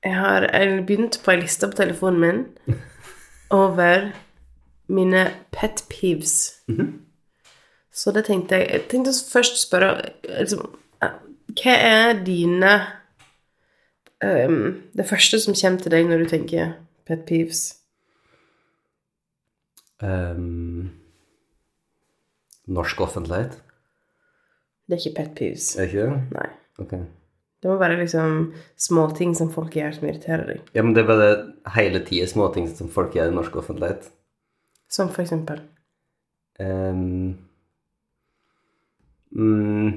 jeg 0.04 0.14
har 0.14 0.46
begynt 0.84 1.16
på 1.24 1.32
ei 1.32 1.40
liste 1.40 1.70
på 1.70 1.78
telefonen 1.80 2.20
min 2.20 2.78
over 3.64 4.10
mine 4.92 5.24
pet 5.56 5.80
peeves. 5.88 6.60
Så 7.98 8.12
det 8.14 8.28
tenkte 8.28 8.60
jeg 8.60 8.70
Jeg 8.70 8.84
tenkte 8.92 9.14
først 9.32 9.58
spørre 9.64 9.90
liksom, 10.22 10.68
Hva 11.02 11.74
er 11.74 12.20
dine 12.26 12.74
um, 14.22 14.78
Det 14.94 15.06
første 15.08 15.40
som 15.42 15.56
kommer 15.58 15.82
til 15.82 15.94
deg 15.96 16.08
når 16.10 16.22
du 16.22 16.30
tenker 16.30 16.76
pet 17.08 17.24
peeves? 17.26 17.62
Um, 19.98 20.90
norsk 22.70 23.00
offentlighet? 23.02 23.56
Det 24.86 24.94
er 24.94 25.00
ikke 25.02 25.16
pet 25.16 25.32
peeves. 25.40 25.72
Er 25.74 25.88
det 25.88 25.88
ikke 25.88 26.04
det? 26.04 26.20
Nei. 26.36 26.50
Ok. 26.78 26.92
Det 27.58 27.70
må 27.72 27.78
være 27.80 27.96
liksom 27.98 28.36
småting 28.78 29.32
som 29.34 29.50
folk 29.50 29.74
gjør 29.74 29.96
som 29.96 30.06
irriterer 30.06 30.44
deg. 30.52 30.60
Ja, 30.76 30.84
men 30.84 30.94
det 30.94 31.02
er 31.02 31.08
bare 31.08 31.32
hele 31.74 32.04
tida 32.06 32.28
småting 32.30 32.68
som 32.70 32.92
folk 32.92 33.16
gjør 33.16 33.32
i 33.32 33.34
norsk 33.34 33.58
offentlighet. 33.58 34.06
Som 34.92 35.10
for 35.10 35.24
eksempel 35.24 35.64
Um, 36.58 37.38
mm, 39.36 39.88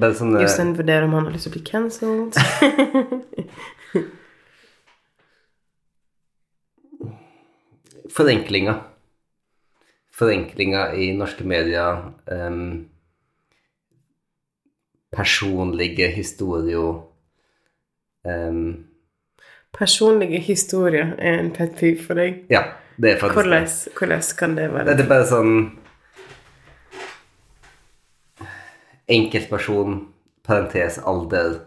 bare 0.00 0.14
sånn 0.18 0.36
Jostein 0.40 0.74
vurderer 0.78 1.04
om 1.08 1.14
han 1.18 1.26
har 1.28 1.34
lyst 1.34 1.44
til 1.48 1.52
å 1.52 1.56
bli 1.56 1.64
cancelled. 1.66 2.32
Forenklinger. 8.18 8.78
Forenklinger 10.18 10.94
i 10.98 11.12
norske 11.14 11.44
medier. 11.46 12.12
Um, 12.26 12.88
personlige 15.14 16.08
historier. 16.10 17.02
Um, 18.24 18.84
Personlige 19.78 20.40
historier 20.40 21.12
er 21.18 21.38
en 21.38 21.50
pet 21.54 21.76
peeve 21.78 22.02
for 22.02 22.14
deg. 22.18 22.46
ja, 22.50 22.62
det 22.96 23.10
er 23.12 23.18
faktisk 23.20 23.34
Hvordan, 23.36 23.66
hvordan 23.98 24.22
kan 24.38 24.56
det 24.56 24.72
være? 24.72 24.96
Det 24.96 25.04
er 25.04 25.08
bare 25.08 25.26
sånn 25.28 25.52
Enkeltperson, 29.08 30.02
parentes, 30.44 30.98
alder, 30.98 31.62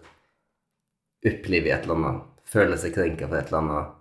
opplever 1.26 1.74
et 1.74 1.88
eller 1.88 1.98
annet, 1.98 2.30
føler 2.46 2.78
seg 2.78 2.94
krenka 2.96 3.28
for 3.28 3.40
et 3.40 3.50
eller 3.50 3.64
annet, 3.64 3.98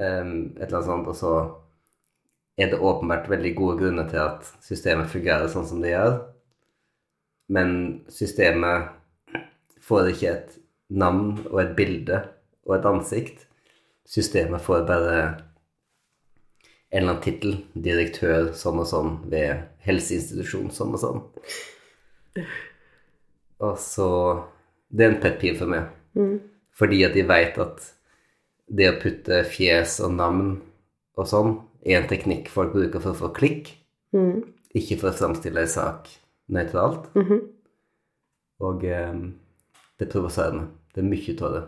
Um, 0.00 0.56
et 0.56 0.62
eller 0.66 0.78
annet 0.78 0.88
sånt, 0.88 1.08
og 1.08 1.16
så 1.16 1.32
er 2.56 2.70
det 2.72 2.80
åpenbart 2.80 3.28
veldig 3.28 3.52
gode 3.58 3.76
grunner 3.82 4.08
til 4.08 4.22
at 4.22 4.48
systemet 4.64 5.10
fungerer 5.12 5.50
sånn 5.52 5.66
som 5.68 5.82
det 5.84 5.92
gjør, 5.92 6.14
men 7.52 7.74
systemet 8.12 8.88
får 9.84 10.12
ikke 10.14 10.30
et 10.32 10.56
navn 10.88 11.34
og 11.50 11.58
et 11.60 11.74
bilde 11.76 12.22
og 12.68 12.76
et 12.78 12.88
ansikt. 12.88 13.46
Systemet 14.08 14.64
får 14.64 14.86
bare 14.88 15.16
en 16.92 17.02
eller 17.02 17.14
annen 17.14 17.22
tittel. 17.24 17.58
Direktør 17.74 18.52
sånn 18.56 18.80
og 18.80 18.88
sånn 18.88 19.14
ved 19.32 19.66
helseinstitusjon 19.84 20.72
sånn 20.72 20.94
og 20.96 21.02
sånn. 21.02 21.22
Og 23.62 23.78
så 23.78 24.08
Det 24.92 25.04
er 25.04 25.10
en 25.14 25.20
pet 25.22 25.38
peeve 25.40 25.58
for 25.58 25.72
meg. 25.72 25.88
Fordi 26.76 27.02
at 27.04 27.14
de 27.16 27.22
vet 27.28 27.58
at 27.60 27.84
det 28.72 28.88
å 28.90 28.98
putte 29.00 29.42
fjes 29.48 29.98
og 30.04 30.12
navn 30.16 30.50
og 31.16 31.28
sånn 31.28 31.54
er 31.84 31.98
en 32.00 32.08
teknikk 32.08 32.48
folk 32.52 32.72
bruker 32.72 33.00
for 33.00 33.12
å 33.12 33.18
få 33.18 33.30
klikk. 33.36 33.70
Ikke 34.76 34.98
for 35.00 35.10
å 35.10 35.16
framstille 35.16 35.60
en 35.64 35.68
sak 35.68 36.08
nøytralt. 36.52 37.08
Og 38.60 38.84
eh, 38.84 39.14
det 39.98 40.08
provoserer 40.12 40.56
meg. 40.56 40.68
Det 40.92 41.00
er 41.00 41.08
mye 41.08 41.36
av 41.40 41.54
det 41.56 41.62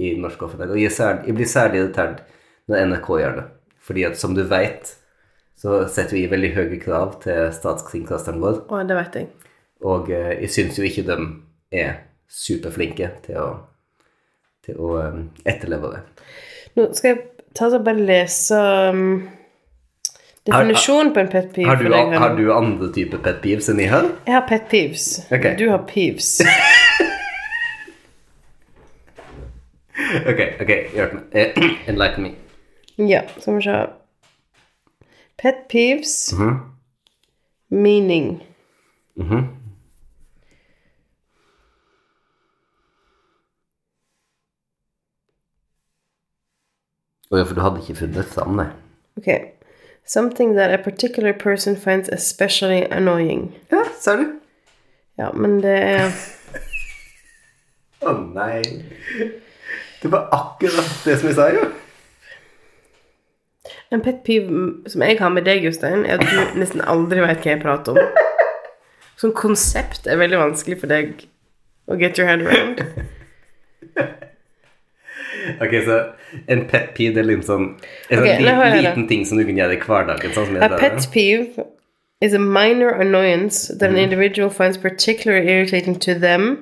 i 0.00 0.14
norsk 0.16 0.42
offentlighet. 0.42 0.72
Og 0.72 0.80
jeg, 0.80 0.92
særlig, 0.96 1.26
jeg 1.28 1.36
blir 1.36 1.50
særlig 1.52 1.80
irritert 1.82 2.22
når 2.68 2.86
NRK 2.88 3.08
gjør 3.20 3.36
det. 3.40 3.46
Fordi 3.80 4.04
at 4.08 4.18
som 4.20 4.34
du 4.36 4.42
vet, 4.48 4.96
så 5.60 5.82
setter 5.88 6.16
vi 6.16 6.26
veldig 6.30 6.54
høye 6.56 6.80
krav 6.80 7.18
til 7.24 7.50
statskringkasteren 7.52 8.40
vår. 8.40 8.62
Å, 8.68 8.82
det 8.88 8.96
vet 8.96 9.20
jeg. 9.20 9.30
Og 9.86 10.10
eh, 10.12 10.32
jeg 10.44 10.50
syns 10.50 10.78
jo 10.78 10.84
ikke 10.84 11.06
de 11.08 11.16
er 11.72 11.92
superflinke 12.30 13.10
til 13.24 13.36
å, 13.40 13.48
til 14.66 14.78
å 14.78 14.94
eh, 15.00 15.20
etterleve 15.48 15.92
det. 15.94 16.00
Nå 16.76 16.90
skal 16.94 17.14
jeg 17.14 17.22
ta 17.58 17.66
og 17.70 17.82
bare 17.84 18.04
lese 18.06 18.58
um, 18.94 19.06
definisjonen 20.46 21.10
på 21.16 21.22
en 21.24 21.30
pet 21.32 21.48
peeve. 21.54 21.66
Har 21.70 21.80
du, 21.80 21.88
deg 21.90 22.12
har 22.22 22.36
du 22.38 22.44
andre 22.54 22.90
typer 22.94 23.22
pet 23.24 23.40
peeves 23.42 23.70
enn 23.72 23.80
jeg 23.82 23.90
har? 23.90 24.06
Jeg 24.28 24.36
har 24.36 24.44
pet 24.50 24.68
peeves. 24.70 25.08
Okay. 25.32 25.56
Du 25.58 25.66
har 25.72 25.82
peeves. 25.90 26.36
Ok, 30.10 30.40
ok, 30.62 30.70
hjelp 30.96 31.12
meg. 31.14 31.24
Eh, 31.36 31.58
Enlighten 31.90 32.24
me. 32.24 32.30
ja, 33.10 33.20
skal 33.38 33.58
vi 33.58 33.62
se. 33.66 33.74
Pet 35.38 35.60
peeves. 35.70 36.14
Mhm. 36.34 36.54
Meaning. 37.70 38.30
Mhm. 39.20 39.44
Å 47.30 47.38
ja, 47.38 47.46
for 47.46 47.54
du 47.54 47.62
hadde 47.62 47.78
ikke 47.78 47.94
funnet 48.00 48.32
sammen, 48.34 48.56
nei. 48.58 48.70
Ok. 49.20 49.28
Something 50.04 50.56
that 50.56 50.72
a 50.74 50.78
particular 50.82 51.32
person 51.32 51.76
finds 51.76 52.08
especially 52.10 52.82
annoying. 52.90 53.52
Ja, 53.70 53.84
sa 54.00 54.16
du? 54.18 54.24
Ja, 55.20 55.28
men 55.34 55.60
det 55.62 55.76
er 55.78 56.08
Å 58.08 58.14
nei. 58.18 58.62
Det 60.00 60.10
var 60.10 60.26
akkurat 60.34 60.90
det 61.04 61.18
som 61.20 61.28
jeg 61.30 61.36
sa, 61.38 61.46
jo. 61.54 61.68
En 63.94 64.02
pet 64.02 64.24
peeve 64.26 64.90
som 64.90 65.04
jeg 65.06 65.18
har 65.20 65.30
med 65.30 65.46
deg, 65.46 65.62
Jostein, 65.68 66.02
er 66.08 66.18
at 66.18 66.26
du 66.26 66.58
nesten 66.62 66.82
aldri 66.82 67.22
vet 67.22 67.44
hva 67.44 67.52
jeg 67.52 67.62
prater 67.62 68.00
om. 68.00 68.26
Sånn 69.20 69.36
konsept 69.36 70.08
er 70.10 70.18
veldig 70.18 70.40
vanskelig 70.40 70.80
for 70.82 70.90
deg 70.90 71.28
å 71.86 71.98
get 72.00 72.18
your 72.18 72.26
head 72.26 72.42
around. 72.42 72.82
Ok, 75.60 75.74
så 75.86 75.98
en 76.46 76.64
pet 76.70 76.92
peeve 76.96 77.14
det 77.16 77.22
er 77.24 77.28
liksom 77.30 77.46
sånn 77.48 77.66
En 78.10 78.18
sånn 78.20 78.24
Ok, 78.24 78.40
li 78.40 78.46
nå 78.46 78.54
hører 78.54 78.74
jeg 78.74 78.82
det. 78.82 78.88
liten 78.90 79.06
ting 79.10 79.24
som 79.26 79.38
du 79.40 79.44
kan 79.48 79.56
gjøre 79.60 79.76
i 79.76 79.82
hverdagen. 79.84 80.34
Sånn 80.36 80.46
som 80.50 80.58
A 80.62 80.68
pet 80.80 81.06
peeve 81.14 81.66
is 82.20 82.34
a 82.36 82.38
minor 82.38 82.90
annoyance 83.00 83.68
that 83.78 83.88
an 83.90 83.96
individual 83.96 84.50
finds 84.50 84.76
particularly 84.76 85.48
irritating 85.48 85.94
to 85.98 86.14
them 86.14 86.58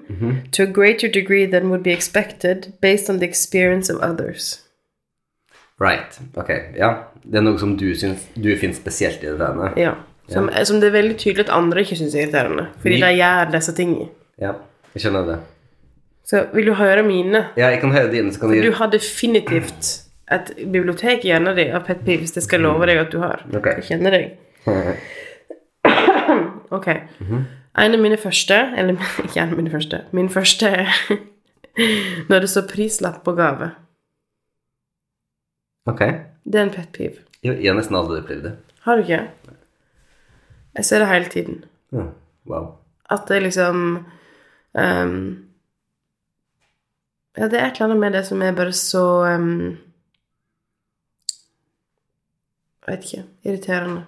to 0.52 0.62
a 0.62 0.66
greater 0.66 1.08
degree 1.08 1.46
than 1.46 1.68
would 1.70 1.82
be 1.82 1.90
expected 1.90 2.72
based 2.80 3.10
on 3.10 3.18
the 3.18 3.26
experience 3.26 3.90
of 3.92 4.00
others. 4.00 4.62
Right. 5.80 6.18
Ok, 6.34 6.50
ja. 6.76 6.92
Det 7.24 7.38
er 7.38 7.42
noe 7.44 7.58
som 7.58 7.76
du, 7.78 7.90
syns, 7.94 8.24
du 8.34 8.48
finner 8.56 8.74
spesielt 8.74 9.22
irriterende. 9.22 9.72
Ja. 9.78 9.96
Som, 10.28 10.48
som 10.64 10.80
det 10.80 10.90
er 10.90 10.94
veldig 10.96 11.16
tydelig 11.18 11.46
at 11.46 11.52
andre 11.54 11.82
ikke 11.84 11.96
syns 11.96 12.14
er 12.14 12.26
irriterende. 12.26 12.66
Fordi 12.82 12.98
de 13.02 13.10
gjør 13.18 13.52
disse 13.54 13.74
tingene. 13.76 14.08
Ja, 14.42 14.54
jeg 14.94 15.04
skjønner 15.04 15.26
det. 15.28 15.36
Så 16.28 16.42
vil 16.52 16.66
du 16.68 16.74
høre 16.76 17.02
mine? 17.06 17.46
Ja, 17.56 17.70
jeg 17.72 17.80
kan 17.80 17.92
høre 17.94 18.10
dine, 18.12 18.32
så 18.32 18.40
kan 18.42 18.52
Du 18.52 18.60
du 18.68 18.72
har 18.76 18.90
definitivt 18.92 20.04
et 20.30 20.50
bibliotek 20.72 21.24
i 21.24 21.30
hjernen 21.30 21.56
din 21.56 21.72
av 21.72 21.86
pet 21.86 22.02
peeves. 22.04 22.34
Det 22.36 22.42
skal 22.44 22.60
jeg 22.60 22.66
love 22.66 22.86
deg 22.86 23.00
at 23.00 23.12
du 23.12 23.18
har. 23.22 23.46
Okay. 23.56 23.78
Jeg 23.80 23.84
kjenner 23.92 24.16
deg. 24.16 24.36
Ok. 26.68 26.86
En 27.78 27.94
av 27.96 28.00
mine 28.02 28.18
første 28.20 28.56
Eller 28.76 28.98
ikke 29.24 29.40
en 29.40 29.54
av 29.54 29.56
mine 29.56 29.70
første. 29.72 30.02
Min 30.12 30.28
første 30.28 30.68
er 30.68 30.90
når 32.28 32.44
det 32.44 32.50
står 32.52 32.66
prislapp 32.68 33.22
på 33.24 33.32
gave. 33.38 33.70
Ok. 35.88 36.02
Det 36.44 36.60
er 36.60 36.66
en 36.66 36.74
pet 36.74 36.92
peeve. 36.92 37.24
Jeg, 37.40 37.56
jeg 37.62 37.70
har 37.70 37.78
nesten 37.78 37.96
aldri 37.96 38.20
opplevd 38.20 38.44
det. 38.50 38.54
Har 38.84 38.98
du 38.98 39.06
ikke? 39.06 39.22
Jeg 40.76 40.84
ser 40.84 41.00
det 41.00 41.08
hele 41.08 41.32
tiden. 41.32 41.64
Ja. 41.94 42.04
Wow. 42.50 42.66
At 43.08 43.24
det 43.30 43.40
liksom 43.46 43.84
ehm, 44.76 45.47
Ja, 47.36 47.48
det 47.48 47.58
er 47.60 47.66
et 47.68 47.76
eller 47.76 47.90
annet 47.90 48.00
med 48.02 48.12
det 48.16 48.24
som 48.26 48.42
er 48.42 48.54
bare 48.56 48.72
så 48.72 49.04
um, 49.36 49.76
Jeg 52.86 52.96
vet 52.96 53.04
ikke. 53.04 53.24
Irriterende. 53.44 54.04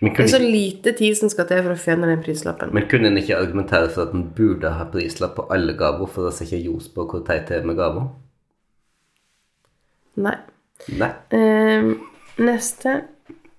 Men 0.00 0.12
Det 0.12 0.24
er 0.24 0.28
så 0.28 0.38
lite 0.38 0.92
tid 0.92 1.16
som 1.16 1.30
skal 1.32 1.46
til 1.48 1.62
for 1.64 1.72
å 1.72 1.80
fjerne 1.80 2.08
den 2.10 2.22
prislappen. 2.24 2.72
men 2.72 2.88
kunne 2.88 3.08
en 3.08 3.16
ikke 3.16 3.36
argumentere 3.36 3.88
for 3.88 4.02
at 4.04 4.12
en 4.14 4.26
burde 4.36 4.68
ha 4.76 4.84
prislapp 4.92 5.36
på 5.36 5.46
alle 5.52 5.72
gaver 5.72 6.06
for 6.06 6.28
å 6.28 6.32
sette 6.32 6.58
ljos 6.60 6.88
på 6.92 7.06
hvor 7.08 7.24
teit 7.24 7.48
det 7.48 7.56
er 7.60 7.64
med 7.68 7.76
gaver? 7.76 8.10
Nei. 10.16 10.36
Nei. 11.00 11.10
Um, 11.32 11.94
neste. 12.44 13.02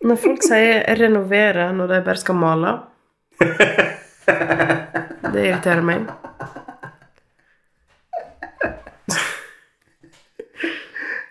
Når 0.05 0.15
folk 0.21 0.43
sier 0.45 0.83
'renovere' 0.93 1.71
når 1.73 1.87
de 1.87 2.01
bare 2.05 2.21
skal 2.21 2.35
male 2.35 2.79
Det 5.33 5.41
irriterer 5.41 5.81
meg. 5.81 6.05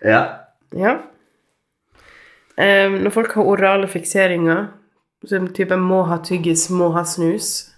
Ja. 0.03 0.21
Ja. 0.75 0.97
Um, 2.57 2.99
når 3.03 3.13
folk 3.13 3.33
har 3.37 3.45
orale 3.45 3.87
fikseringer, 3.87 4.67
som 5.25 5.47
type 5.53 5.77
må 5.77 6.03
ha 6.09 6.17
tyggis, 6.25 6.69
må 6.69 6.91
ha 6.93 7.03
snus 7.05 7.73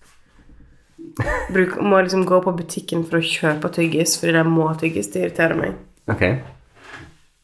Bruk, 1.54 1.78
Må 1.82 2.02
liksom 2.02 2.26
gå 2.28 2.42
på 2.44 2.52
butikken 2.56 3.04
for 3.08 3.20
å 3.20 3.26
kjøpe 3.26 3.72
tyggis 3.76 4.18
fordi 4.20 4.36
de 4.36 4.44
må 4.48 4.68
ha 4.70 4.76
tyggis. 4.80 5.10
Det 5.12 5.24
irriterer 5.24 5.58
meg. 5.58 5.78
Ok. 6.12 6.24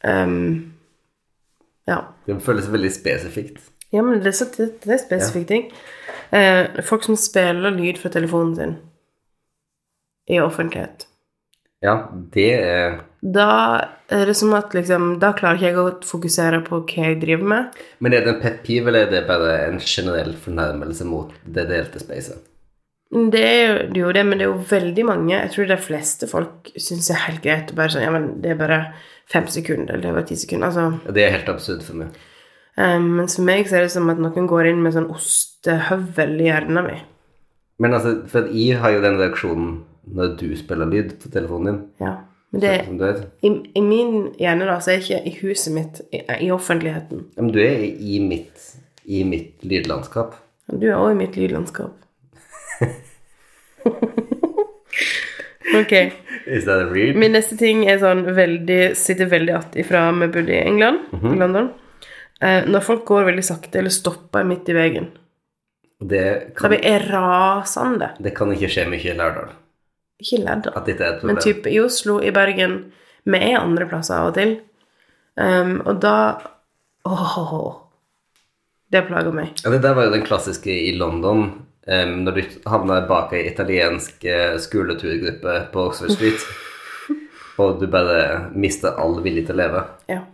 Um, 0.04 0.72
ja. 1.88 1.98
Det 2.26 2.38
føles 2.44 2.68
veldig 2.72 2.92
spesifikt. 2.94 3.60
ja, 3.92 4.02
men 4.02 4.22
det 4.24 4.34
så, 4.36 4.48
det, 4.56 4.68
det 4.84 4.94
er 4.96 5.02
spesifikke 5.02 5.50
ting. 5.50 5.66
Uh, 6.32 6.82
folk 6.84 7.04
som 7.04 7.18
spiller 7.20 7.74
lyd 7.74 8.00
fra 8.00 8.12
telefonen 8.12 8.56
sin 8.56 8.76
i 10.26 10.40
offentlighet. 10.40 11.06
Ja, 11.84 11.98
det 12.34 12.48
er 12.54 13.00
Da 13.26 13.46
er 14.12 14.26
det 14.28 14.36
som 14.38 14.52
at 14.54 14.70
liksom 14.76 15.16
Da 15.18 15.32
klarer 15.34 15.56
ikke 15.58 15.70
jeg 15.72 15.78
å 15.80 15.86
fokusere 16.06 16.60
på 16.66 16.82
hva 16.84 17.06
jeg 17.08 17.20
driver 17.24 17.48
med. 17.50 17.78
Men 18.00 18.14
er 18.14 18.20
det 18.26 18.34
en 18.34 18.42
pet 18.42 18.60
peeve, 18.62 18.86
eller 18.92 19.06
er 19.06 19.10
det 19.10 19.22
bare 19.26 19.54
en 19.66 19.80
generell 19.80 20.34
fornærmelse 20.34 21.06
mot 21.08 21.32
det 21.44 21.66
delte 21.70 21.98
spacet? 22.02 22.38
Det 23.10 23.40
er 23.42 23.92
jo- 23.94 24.12
det, 24.12 24.26
men 24.26 24.38
det 24.38 24.46
er 24.46 24.50
jo 24.52 24.64
veldig 24.68 25.04
mange 25.06 25.30
Jeg 25.30 25.50
tror 25.52 25.68
de 25.68 25.76
fleste 25.76 26.26
folk 26.28 26.72
syns 26.76 27.06
det 27.06 27.14
er 27.16 27.26
helt 27.30 27.42
greit 27.42 27.70
å 27.72 27.76
bare 27.76 27.88
sånn 27.94 28.02
Ja, 28.02 28.10
men 28.10 28.40
det 28.42 28.50
er 28.50 28.54
bare 28.56 28.92
fem 29.30 29.46
sekunder, 29.46 29.94
eller 29.94 30.02
det 30.02 30.08
er 30.10 30.12
bare 30.20 30.26
ti 30.26 30.34
sekunder. 30.36 30.66
Altså, 30.66 31.00
Det 31.12 31.22
er 31.24 31.30
helt 31.38 31.48
absurd 31.48 31.82
for 31.82 31.94
meg. 31.94 32.08
Um, 32.78 33.16
mens 33.16 33.36
for 33.36 33.42
meg 33.42 33.66
så 33.66 33.76
er 33.78 33.82
det 33.82 33.90
som 33.92 34.10
at 34.10 34.18
noen 34.18 34.46
går 34.46 34.66
inn 34.70 34.82
med 34.82 34.92
sånn 34.92 35.10
ostehøvel 35.10 36.40
i 36.40 36.44
hjernen 36.50 36.84
min. 36.86 37.00
Men 37.78 37.92
altså, 37.94 38.28
for 38.28 38.46
jeg 38.52 38.76
har 38.78 38.90
jo 38.92 39.00
den 39.00 39.18
reaksjonen 39.18 39.82
når 40.14 40.36
du 40.38 40.56
spiller 40.56 40.86
lyd 40.86 41.16
på 41.22 41.30
telefonen 41.32 41.64
din. 41.66 41.80
Ja. 42.00 42.16
Men 42.50 42.60
det, 42.62 42.72
er, 43.02 43.22
i, 43.42 43.50
I 43.74 43.80
min 43.82 44.34
hjerne, 44.38 44.66
da, 44.68 44.78
så 44.80 44.90
er 44.92 45.00
jeg 45.00 45.02
ikke 45.02 45.22
i 45.26 45.34
huset 45.42 45.74
mitt, 45.74 46.00
i, 46.14 46.22
i 46.46 46.50
offentligheten. 46.54 47.24
Ja, 47.36 47.42
Men 47.42 47.52
du 47.52 47.60
er 47.60 47.82
i 47.84 48.20
mitt, 48.22 48.76
i 49.04 49.24
mitt 49.26 49.64
lydlandskap. 49.66 50.34
Du 50.70 50.86
er 50.88 50.96
òg 50.98 51.10
i 51.12 51.18
mitt 51.18 51.36
lydlandskap. 51.38 51.94
ok. 55.80 55.92
Is 56.46 56.64
that 56.64 56.80
a 56.80 56.86
read? 56.86 57.16
Min 57.18 57.34
neste 57.34 57.56
ting 57.58 57.84
er 57.90 57.98
sånn 58.02 58.22
veldig 58.36 58.94
Sitter 58.98 59.26
veldig 59.30 59.54
att 59.56 59.76
ifra 59.82 60.06
vi 60.20 60.28
bodde 60.28 60.52
i 60.54 60.62
England, 60.62 60.98
mm 61.12 61.20
-hmm. 61.20 61.38
London. 61.38 61.68
Eh, 62.40 62.66
når 62.68 62.80
folk 62.80 63.04
går 63.04 63.24
veldig 63.24 63.44
sakte 63.44 63.78
eller 63.78 63.90
stopper 63.90 64.44
midt 64.44 64.68
i 64.68 64.72
veien, 64.72 65.06
Det 65.98 66.24
da 66.54 66.60
kan, 66.60 66.70
blir 66.70 66.84
jeg 66.84 67.02
rasende. 67.10 68.10
det 68.18 68.34
kan 68.36 68.52
ikke 68.52 68.68
skje 68.68 68.88
mye 68.88 69.00
i 69.10 69.16
Lærdal. 69.16 69.48
Ikke 70.22 70.40
er 70.48 71.10
et 71.10 71.24
men 71.24 71.36
type 71.36 71.62
typ 71.62 71.66
i 71.68 71.80
Oslo, 71.82 72.20
i 72.24 72.32
Bergen 72.32 72.76
Vi 73.26 73.38
er 73.38 73.58
andre 73.60 73.88
plasser 73.90 74.16
av 74.16 74.30
og 74.30 74.38
til. 74.38 74.54
Um, 75.36 75.80
og 75.84 76.00
da 76.00 76.16
Åh, 77.06 77.82
Det 78.90 79.02
plager 79.06 79.34
meg. 79.34 79.52
Ja, 79.62 79.70
det 79.70 79.82
der 79.84 79.94
var 79.94 80.06
jo 80.06 80.14
den 80.14 80.24
klassiske 80.26 80.70
i 80.70 80.94
London. 80.96 81.66
Um, 81.86 82.22
når 82.24 82.38
du 82.38 82.54
havna 82.66 83.00
bak 83.06 83.34
ei 83.36 83.44
italiensk 83.46 84.24
eh, 84.26 84.56
skoleturgruppe 84.58 85.58
på 85.72 85.84
Oxford 85.86 86.16
Street, 86.16 86.42
og 87.62 87.78
du 87.78 87.86
bare 87.90 88.48
mister 88.54 88.96
all 88.98 89.20
vilje 89.22 89.44
til 89.46 89.54
å 89.54 89.60
leve. 89.60 89.84
Ja. 90.10 90.24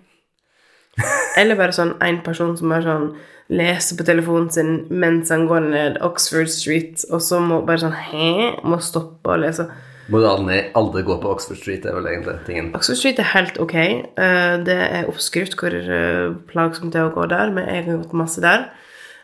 Eller 1.36 1.58
bare 1.60 1.76
sånn 1.76 1.94
en 2.04 2.22
person 2.24 2.56
som 2.56 2.72
bare 2.72 2.86
sånn 2.86 3.06
leser 3.52 3.98
på 3.98 4.04
telefonen 4.08 4.48
sin 4.54 4.74
mens 4.90 5.28
han 5.34 5.46
går 5.50 5.64
ned 5.70 5.98
Oxford 6.06 6.48
Street, 6.52 7.04
og 7.12 7.20
så 7.24 7.38
må 7.44 7.60
bare 7.68 7.82
sånn 7.84 7.96
Hæ? 7.96 8.28
Må 8.64 8.78
stoppe 8.80 9.34
og 9.34 9.42
lese. 9.44 9.66
Må 10.10 10.18
du 10.20 10.26
aldri 10.26 11.02
gå 11.06 11.14
på 11.22 11.30
Oxford 11.30 11.60
Street, 11.60 11.84
er 11.86 11.94
vel 11.94 12.08
egentlig 12.10 12.34
tingen. 12.48 12.72
Oxford 12.76 12.98
Street 12.98 13.20
er 13.22 13.28
helt 13.36 13.60
ok. 13.62 13.74
Eh, 13.78 14.56
Det 14.66 14.76
er 14.82 15.06
oppskrytt 15.08 15.54
hvor 15.60 15.72
eh, 15.78 16.32
plagsomt 16.50 16.92
det 16.92 17.00
er 17.00 17.10
å 17.10 17.14
gå 17.14 17.26
der, 17.30 17.52
men 17.54 17.68
jeg 17.70 17.84
har 17.86 18.00
gått 18.02 18.16
masse 18.18 18.42
der. 18.42 18.66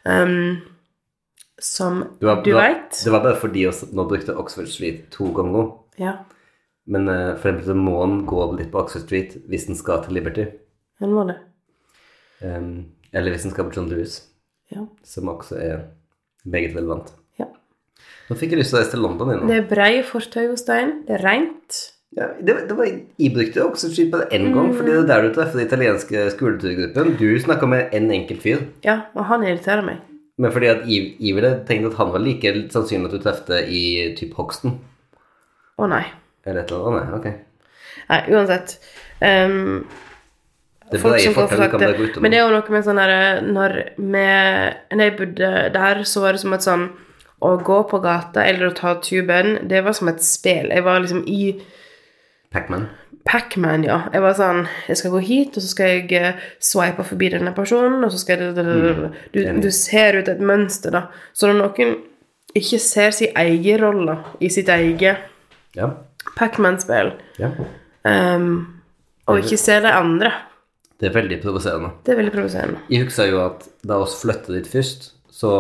Um, 0.07 0.61
som 1.61 2.05
du, 2.21 2.27
var- 2.29 2.45
du 2.47 2.53
veit 2.55 2.95
Det 3.05 3.11
var 3.13 3.25
bare 3.25 3.37
fordi 3.41 3.65
vi 3.67 3.89
nå 3.99 4.05
brukte 4.09 4.37
Oxford 4.39 4.69
Street 4.71 5.09
to 5.11 5.33
ganger. 5.35 5.73
Ja, 5.99 6.15
Men 6.87 7.09
uh, 7.11 7.35
for 7.37 7.51
eksempel 7.51 7.67
så 7.67 7.75
må 7.77 7.99
en 8.05 8.23
gå 8.25 8.45
litt 8.57 8.71
på 8.73 8.79
Oxford 8.81 9.03
Street 9.09 9.35
hvis 9.51 9.67
en 9.69 9.77
skal 9.77 10.05
til 10.07 10.15
Liberty. 10.17 10.47
en 11.03 11.13
må 11.13 11.27
det. 11.29 11.37
Em, 12.41 12.87
eller 13.13 13.33
hvis 13.35 13.45
en 13.49 13.55
skal 13.55 13.69
på 13.69 13.77
John 13.79 13.89
Lewis, 13.91 14.23
Ja. 14.73 14.83
som 15.05 15.29
også 15.33 15.57
er 15.63 15.85
meget 16.45 16.75
relevant. 16.77 17.13
ja. 17.39 17.47
Nå 18.29 18.37
fikk 18.37 18.51
jeg 18.53 18.59
lyst 18.61 18.71
til 18.75 18.79
å 18.79 18.83
reise 18.83 18.91
til 18.93 19.01
London 19.01 19.31
igjen. 19.33 19.47
Det 19.49 19.57
er 19.57 19.69
brei 19.71 20.03
fortau, 20.05 20.43
Jostein. 20.51 20.91
Det 21.07 21.15
er 21.17 21.23
reint. 21.25 21.79
Ja, 22.17 22.27
det, 22.41 22.55
det 22.69 22.77
var, 22.77 22.87
jeg 22.89 23.33
brukte 23.35 23.65
Oxford 23.65 23.93
Street 23.93 24.11
bare 24.13 24.27
én 24.33 24.51
gang, 24.55 24.71
fordi 24.77 24.93
det 24.93 25.01
er 25.03 25.09
der 25.11 25.27
du 25.29 25.35
treffer 25.37 25.59
den 25.61 25.67
italienske 25.69 26.23
skoleturgruppen. 26.35 27.17
Du 27.21 27.27
snakka 27.41 27.69
med 27.69 27.93
en 27.97 28.11
enkelt 28.11 28.43
fyr. 28.43 28.63
Ja, 28.85 28.99
og 29.15 29.25
han 29.29 29.45
irriterer 29.45 29.85
meg. 29.85 30.01
Men 30.39 30.53
fordi 30.55 30.69
at 30.71 30.85
ville 30.87 31.51
tenkt 31.69 31.87
at 31.91 31.97
han 31.99 32.13
var 32.15 32.23
like 32.23 32.53
sannsynlig 32.73 33.11
at 33.11 33.17
du 33.17 33.23
trefte 33.25 33.61
i 33.69 33.83
typ 34.19 34.35
Hoxton. 34.39 34.79
Å 35.79 35.89
nei. 35.91 36.05
Eller 36.47 36.63
et 36.65 36.73
eller 36.73 36.89
annet. 36.93 37.09
Nei, 37.09 37.19
ok. 37.19 37.29
Nei, 38.09 38.21
uansett. 38.35 38.77
Um, 39.21 39.85
Det 40.91 41.01
folk 41.03 41.21
som 41.21 41.35
går 41.37 41.49
for 41.51 41.63
sakte. 41.63 42.21
Men 42.23 42.33
det 42.33 42.39
er 42.39 42.47
jo 42.47 42.55
noe 42.55 42.73
med 42.73 42.85
sånn 42.87 43.01
herre 43.01 43.41
Når 43.45 43.75
jeg 45.03 45.17
bodde 45.19 45.51
der, 45.75 46.03
så 46.09 46.23
var 46.25 46.37
det 46.37 46.43
som 46.45 46.55
et 46.57 46.65
sånn 46.65 46.87
Å 47.45 47.51
gå 47.65 47.83
på 47.91 48.01
gata 48.03 48.47
eller 48.49 48.71
å 48.71 48.77
ta 48.77 48.95
tuben, 49.03 49.59
det 49.71 49.85
var 49.87 49.95
som 49.95 50.09
et 50.11 50.23
spill. 50.25 50.73
Jeg 50.75 50.83
var 50.87 51.05
liksom 51.05 51.21
i 51.31 51.53
Pac-Man. 52.51 52.89
Pac-Man, 53.29 53.85
ja. 53.87 54.01
Jeg 54.15 54.25
var 54.25 54.37
sånn 54.39 54.65
Jeg 54.89 54.99
skal 55.01 55.13
gå 55.13 55.21
hit, 55.23 55.57
og 55.59 55.65
så 55.65 55.71
skal 55.71 55.93
jeg 55.93 56.13
eh, 56.19 56.47
swipe 56.65 57.05
forbi 57.07 57.31
denne 57.37 57.53
personen, 57.57 58.01
og 58.05 58.13
så 58.15 58.21
skal 58.23 58.43
jeg 58.43 58.57
du, 58.57 59.45
du 59.63 59.71
ser 59.75 60.19
ut 60.23 60.31
et 60.33 60.41
mønster, 60.41 60.95
da. 60.95 61.05
Så 61.37 61.51
når 61.51 61.61
noen 61.61 61.99
ikke 62.57 62.81
ser 62.81 63.13
sin 63.15 63.37
egen 63.37 63.83
rolle 63.83 64.19
i 64.41 64.51
sitt 64.53 64.71
eget 64.73 65.27
Ja. 65.77 65.93
Pac-Man-spill, 66.37 67.13
ja. 67.39 67.49
um, 68.05 68.81
og 69.31 69.39
ikke 69.41 69.57
ser 69.61 69.85
de 69.85 69.93
andre, 69.95 70.33
Det 70.99 71.07
er 71.11 71.15
veldig 71.15 71.37
provoserende. 71.43 71.91
det 72.05 72.13
er 72.13 72.17
veldig 72.19 72.33
provoserende. 72.35 72.79
Jeg 72.91 73.05
husker 73.05 73.29
jo 73.31 73.41
at 73.45 73.69
da 73.87 73.99
oss 74.03 74.17
flytta 74.23 74.53
dit 74.57 74.67
først, 74.67 75.13
så 75.31 75.53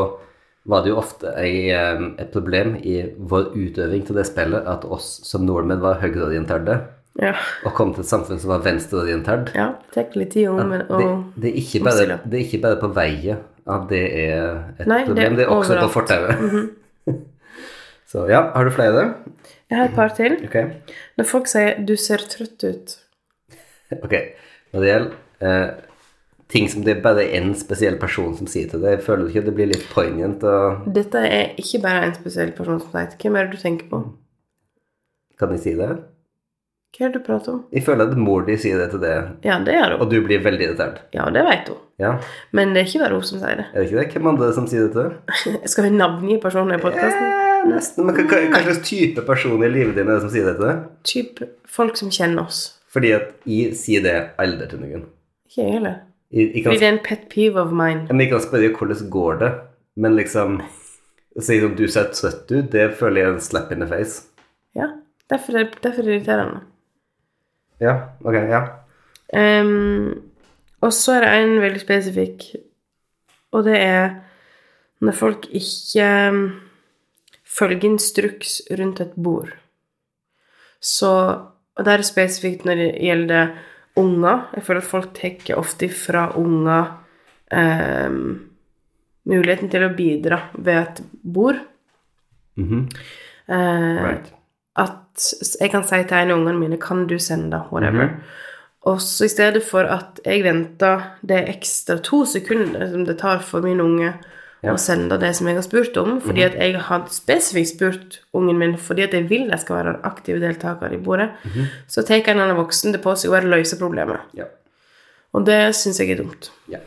var 0.68 0.82
det 0.82 0.90
jo 0.90 0.96
ofte 0.98 1.30
ei, 1.38 1.70
et 1.72 2.30
problem 2.32 2.74
i 2.82 2.96
vår 3.18 3.52
utøving 3.54 4.02
til 4.06 4.16
det 4.18 4.26
spillet 4.26 4.66
at 4.68 4.84
oss 4.84 5.20
som 5.24 5.46
nordmenn 5.46 5.80
var 5.80 6.00
høyreorienterte 6.02 6.80
Ja. 7.18 7.32
og 7.64 7.72
kom 7.74 7.94
til 7.94 8.02
et 8.04 8.10
samfunn 8.10 8.38
som 8.38 8.50
var 8.50 8.60
venstreorientert. 8.62 9.48
ja 9.54 9.72
det 9.94 9.94
tar 9.94 10.18
litt 10.20 10.30
tid 10.32 10.48
om 10.48 10.68
men, 10.68 10.84
Det, 10.86 11.06
det, 11.42 11.50
er 11.50 11.56
ikke 11.62 11.80
bare, 11.84 12.18
det 12.26 12.36
er 12.38 12.44
ikke 12.44 12.60
bare 12.62 12.76
på 12.82 12.90
veien 12.94 13.38
at 13.66 13.88
det 13.88 14.02
er 14.26 14.74
et 14.78 14.86
Nei, 14.86 15.04
problem, 15.06 15.34
det 15.36 15.44
er 15.46 15.50
også 15.50 15.72
overalt. 15.72 15.92
På 15.92 16.00
fortauet. 16.00 16.70
så 18.12 18.26
ja, 18.30 18.42
har 18.54 18.64
du 18.64 18.70
flere? 18.70 19.02
Jeg 19.70 19.78
har 19.78 19.88
et 19.90 19.94
par 19.96 20.08
til. 20.16 20.36
Ok. 20.44 20.56
Når 21.18 21.24
folk 21.28 21.46
sier 21.50 21.74
'du 21.84 21.96
ser 21.96 22.18
trøtt 22.28 22.64
ut', 22.64 22.94
Ok, 24.04 24.14
når 24.72 24.80
det 24.80 24.88
gjelder 24.92 25.12
eh, 25.40 25.70
ting 26.48 26.68
som 26.72 26.82
det 26.84 26.96
er 26.96 27.02
bare 27.04 27.26
én 27.36 27.50
spesiell 27.58 27.98
person 28.00 28.34
som 28.38 28.46
sier 28.48 28.68
til 28.70 28.80
deg, 28.80 29.02
føler 29.04 29.24
du 29.26 29.32
ikke 29.32 29.42
at 29.44 29.50
det 29.50 29.56
blir 29.58 29.68
litt 29.72 29.88
poignant? 29.92 30.42
Og 30.48 30.86
Dette 30.96 31.20
er 31.28 31.50
ikke 31.60 31.82
bare 31.84 32.06
en 32.08 32.14
spesiell 32.16 32.52
person 32.56 32.80
som 32.80 32.88
sier 32.94 33.10
det. 33.10 33.18
Hvem 33.20 33.36
er 33.36 33.48
det 33.50 33.58
du 33.58 33.62
tenker 33.62 33.90
på? 33.90 34.04
kan 35.38 35.52
jeg 35.54 35.60
si 35.62 35.72
det? 35.78 35.90
Hva 36.96 37.04
er 37.04 37.10
det 37.12 37.20
du 37.20 37.24
prater 37.26 37.52
om? 37.52 37.58
Jeg 37.70 37.84
føler 37.86 38.08
at 38.08 38.16
mor 38.18 38.46
di 38.46 38.56
sier 38.58 38.78
det 38.80 38.88
til 38.90 38.98
deg, 39.04 39.26
Ja, 39.44 39.58
det 39.62 39.74
gjør 39.76 39.92
hun. 39.92 40.00
og 40.02 40.08
du 40.10 40.16
blir 40.24 40.40
veldig 40.42 40.64
irritert. 40.70 40.96
Ja, 41.14 41.28
det 41.30 41.44
vet 41.46 41.68
hun. 41.68 41.76
Ja, 42.00 42.14
Men 42.56 42.72
det 42.74 42.80
er 42.80 42.88
ikke 42.88 43.02
bare 43.04 43.14
hun 43.18 43.22
som 43.28 43.38
sier 43.42 43.60
det. 43.60 43.66
er 43.74 43.78
det 43.84 43.90
ikke 43.92 44.00
det? 44.00 44.12
Hvem 44.16 44.26
andre 44.32 44.48
som 44.56 44.66
sier 44.66 44.88
det 44.88 44.92
til 44.96 45.04
deg? 45.04 45.60
Skal 45.70 45.84
vi 45.84 45.90
navngi 45.94 46.40
personen 46.42 46.74
i 46.78 46.80
podkasten? 46.82 47.28
Eh, 47.28 47.68
nesten. 47.74 48.06
Men 48.08 48.16
hva, 48.16 48.24
hva, 48.32 48.40
hva 48.50 48.62
slags 48.64 48.82
type 48.88 49.22
person 49.28 49.62
i 49.62 49.68
livet 49.70 49.94
ditt 49.94 50.06
er 50.06 50.10
det 50.14 50.20
som 50.24 50.32
sier 50.32 50.48
det 50.48 50.56
til 50.58 50.66
deg? 50.70 50.82
Typ 51.12 51.44
folk 51.68 52.00
som 52.00 52.10
kjenner 52.10 52.48
oss. 52.48 52.64
Fordi 52.90 53.12
at 53.14 53.30
jeg 53.46 53.76
sier 53.78 54.02
det 54.02 54.16
aldri 54.40 54.66
til 54.72 54.80
noen. 54.82 55.06
Ikke 55.48 55.64
jeg 55.64 55.72
heller. 55.78 55.96
Kan, 56.28 56.74
det 56.76 56.84
er 56.84 56.92
en 56.92 57.04
pet 57.04 57.24
peeve 57.32 57.60
of 57.60 57.72
mine. 57.72 58.04
men 58.10 58.20
jeg 58.20 58.28
kan 58.34 58.42
spørre 58.44 58.68
hvordan 58.76 59.10
går 59.10 59.38
det, 59.40 59.52
men 59.96 60.16
liksom 60.16 60.58
si 61.40 61.60
som 61.60 61.76
du 61.78 61.86
ser 61.88 62.10
trøtt 62.12 62.50
ut, 62.50 62.66
det 62.72 62.90
føler 62.98 63.22
jeg 63.22 63.28
er 63.28 63.34
en 63.36 63.40
slap 63.40 63.72
in 63.72 63.80
the 63.80 63.88
face. 63.88 64.26
Ja, 64.76 64.90
derfor 65.30 65.56
er 65.56 65.70
derfor 65.82 66.02
er 66.02 66.10
det 66.10 66.16
irriterende. 66.18 66.60
Ja, 67.80 67.94
ok, 68.24 68.34
ja. 68.34 68.62
Um, 69.32 70.22
og 70.80 70.92
så 70.92 71.18
er 71.18 71.24
det 71.24 71.34
en 71.42 71.60
veldig 71.62 71.80
spesifikk, 71.80 72.44
og 73.52 73.64
det 73.64 73.78
er 73.80 74.10
når 75.00 75.14
folk 75.14 75.46
ikke 75.54 76.08
um, 76.28 76.42
følger 77.46 77.84
instruks 77.88 78.60
rundt 78.78 79.00
et 79.00 79.14
bord. 79.16 79.54
Så 80.80 81.44
Og 81.78 81.84
det 81.84 81.92
er 81.92 82.02
spesifikt 82.02 82.64
når 82.64 82.74
det 82.74 82.86
gjelder 82.98 83.50
unger. 83.98 84.46
Jeg 84.54 84.62
føler 84.66 84.80
at 84.82 84.90
folk 84.90 85.10
tar 85.16 85.56
ofte 85.58 85.88
fra 85.92 86.28
unger 86.38 86.90
ehm, 87.52 88.40
muligheten 89.28 89.70
til 89.72 89.84
å 89.86 89.92
bidra 89.96 90.38
ved 90.58 90.82
et 90.82 91.02
bord. 91.24 91.60
Mhm, 92.58 92.88
Eh, 93.50 94.04
Right. 94.04 94.32
at 94.76 95.32
jeg 95.60 95.70
kan 95.70 95.82
si 95.82 96.02
til 96.04 96.16
en 96.18 96.30
av 96.30 96.38
ungene 96.38 96.58
mine 96.60 96.76
Kan 96.76 97.06
du 97.06 97.18
sende? 97.18 97.62
Whatever. 97.72 98.10
Og 98.82 99.00
så 99.00 99.24
i 99.24 99.28
stedet 99.28 99.62
for 99.64 99.80
at 99.88 100.20
jeg 100.24 100.42
venter 100.44 101.02
det 101.26 101.48
ekstra 101.48 101.96
to 102.02 102.24
sekunder 102.24 102.90
som 102.90 103.04
det 103.06 103.18
tar 103.18 103.38
for 103.40 103.60
min 103.62 103.80
unge 103.80 104.12
Ja. 104.62 104.72
og 104.72 104.80
sende 104.82 105.14
det 105.22 105.36
som 105.38 105.46
jeg 105.46 105.54
har 105.54 105.62
spurt 105.62 105.96
om, 106.00 106.16
fordi 106.20 106.42
at 106.42 106.56
jeg 106.58 106.80
har 106.82 107.04
spesifikt 107.14 107.68
spurt 107.76 108.16
ungen 108.34 108.58
min 108.58 108.72
fordi 108.78 109.02
at 109.04 109.12
jeg 109.14 109.28
vil 109.30 109.46
jeg 109.52 109.60
skal 109.62 109.76
være 109.76 109.92
en 109.94 110.00
aktiv 110.08 110.40
deltaker 110.42 110.90
i 110.92 110.98
bordet, 110.98 111.28
så 111.86 112.02
tar 112.02 112.26
en 112.26 112.40
annen 112.40 112.56
voksen 112.58 112.92
det 112.92 113.02
på 113.04 113.14
seg 113.14 113.30
å 113.30 113.40
løse 113.46 113.78
problemet. 113.78 114.18
Ja. 114.34 114.44
Og 115.32 115.46
det 115.46 115.74
syns 115.78 116.00
jeg 116.00 116.10
er 116.10 116.22
dumt. 116.24 116.50
ja. 116.68 116.78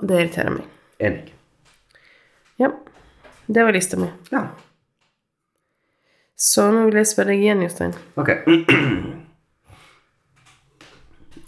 Og 0.00 0.08
det 0.08 0.16
irriterer 0.18 0.50
meg. 0.50 0.64
Enig. 0.98 1.32
Ja. 2.58 2.72
Det 3.46 3.64
var 3.64 3.72
lista 3.76 3.96
mi. 4.00 4.08
Ja. 4.32 4.46
Så 6.36 6.64
nå 6.72 6.86
vil 6.88 6.96
jeg 6.98 7.06
spørre 7.06 7.28
deg 7.36 7.42
igjen, 7.44 7.62
Jostein. 7.62 7.92
Ok. 8.18 8.30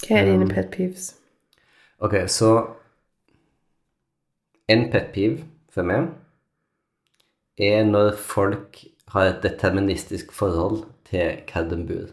Hva 0.04 0.18
er 0.20 0.28
dine 0.28 0.46
pet 0.52 0.68
peeves? 0.70 1.14
Ok, 2.04 2.14
så 2.28 2.50
en 4.68 4.86
pet 4.92 5.10
peeve 5.14 5.42
for 5.74 5.86
meg 5.86 6.12
er 7.60 7.84
når 7.86 8.14
folk 8.18 8.80
har 9.14 9.30
et 9.30 9.42
deterministisk 9.44 10.32
forhold 10.34 10.84
til 11.06 11.40
hva 11.50 11.62
de 11.70 11.78
bor. 11.86 12.06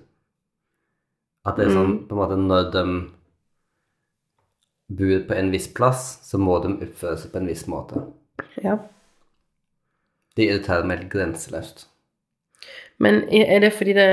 At 1.47 1.57
det 1.57 1.67
er 1.67 1.73
sånn 1.73 1.95
på 2.05 2.13
en 2.13 2.21
måte 2.21 2.37
når 2.37 2.67
de 2.75 2.85
bor 4.97 5.23
på 5.27 5.37
en 5.37 5.49
viss 5.53 5.69
plass, 5.73 6.19
så 6.27 6.37
må 6.37 6.59
de 6.61 6.75
oppføre 6.75 7.17
seg 7.17 7.33
på 7.33 7.41
en 7.41 7.49
viss 7.49 7.65
måte. 7.71 8.03
Ja. 8.61 8.77
Det 10.37 10.45
irriterer 10.47 10.85
meg 10.85 11.01
helt 11.01 11.13
grenseløst. 11.13 11.87
Men 13.01 13.23
er 13.33 13.63
det 13.63 13.73
fordi 13.73 13.95
det 13.97 14.09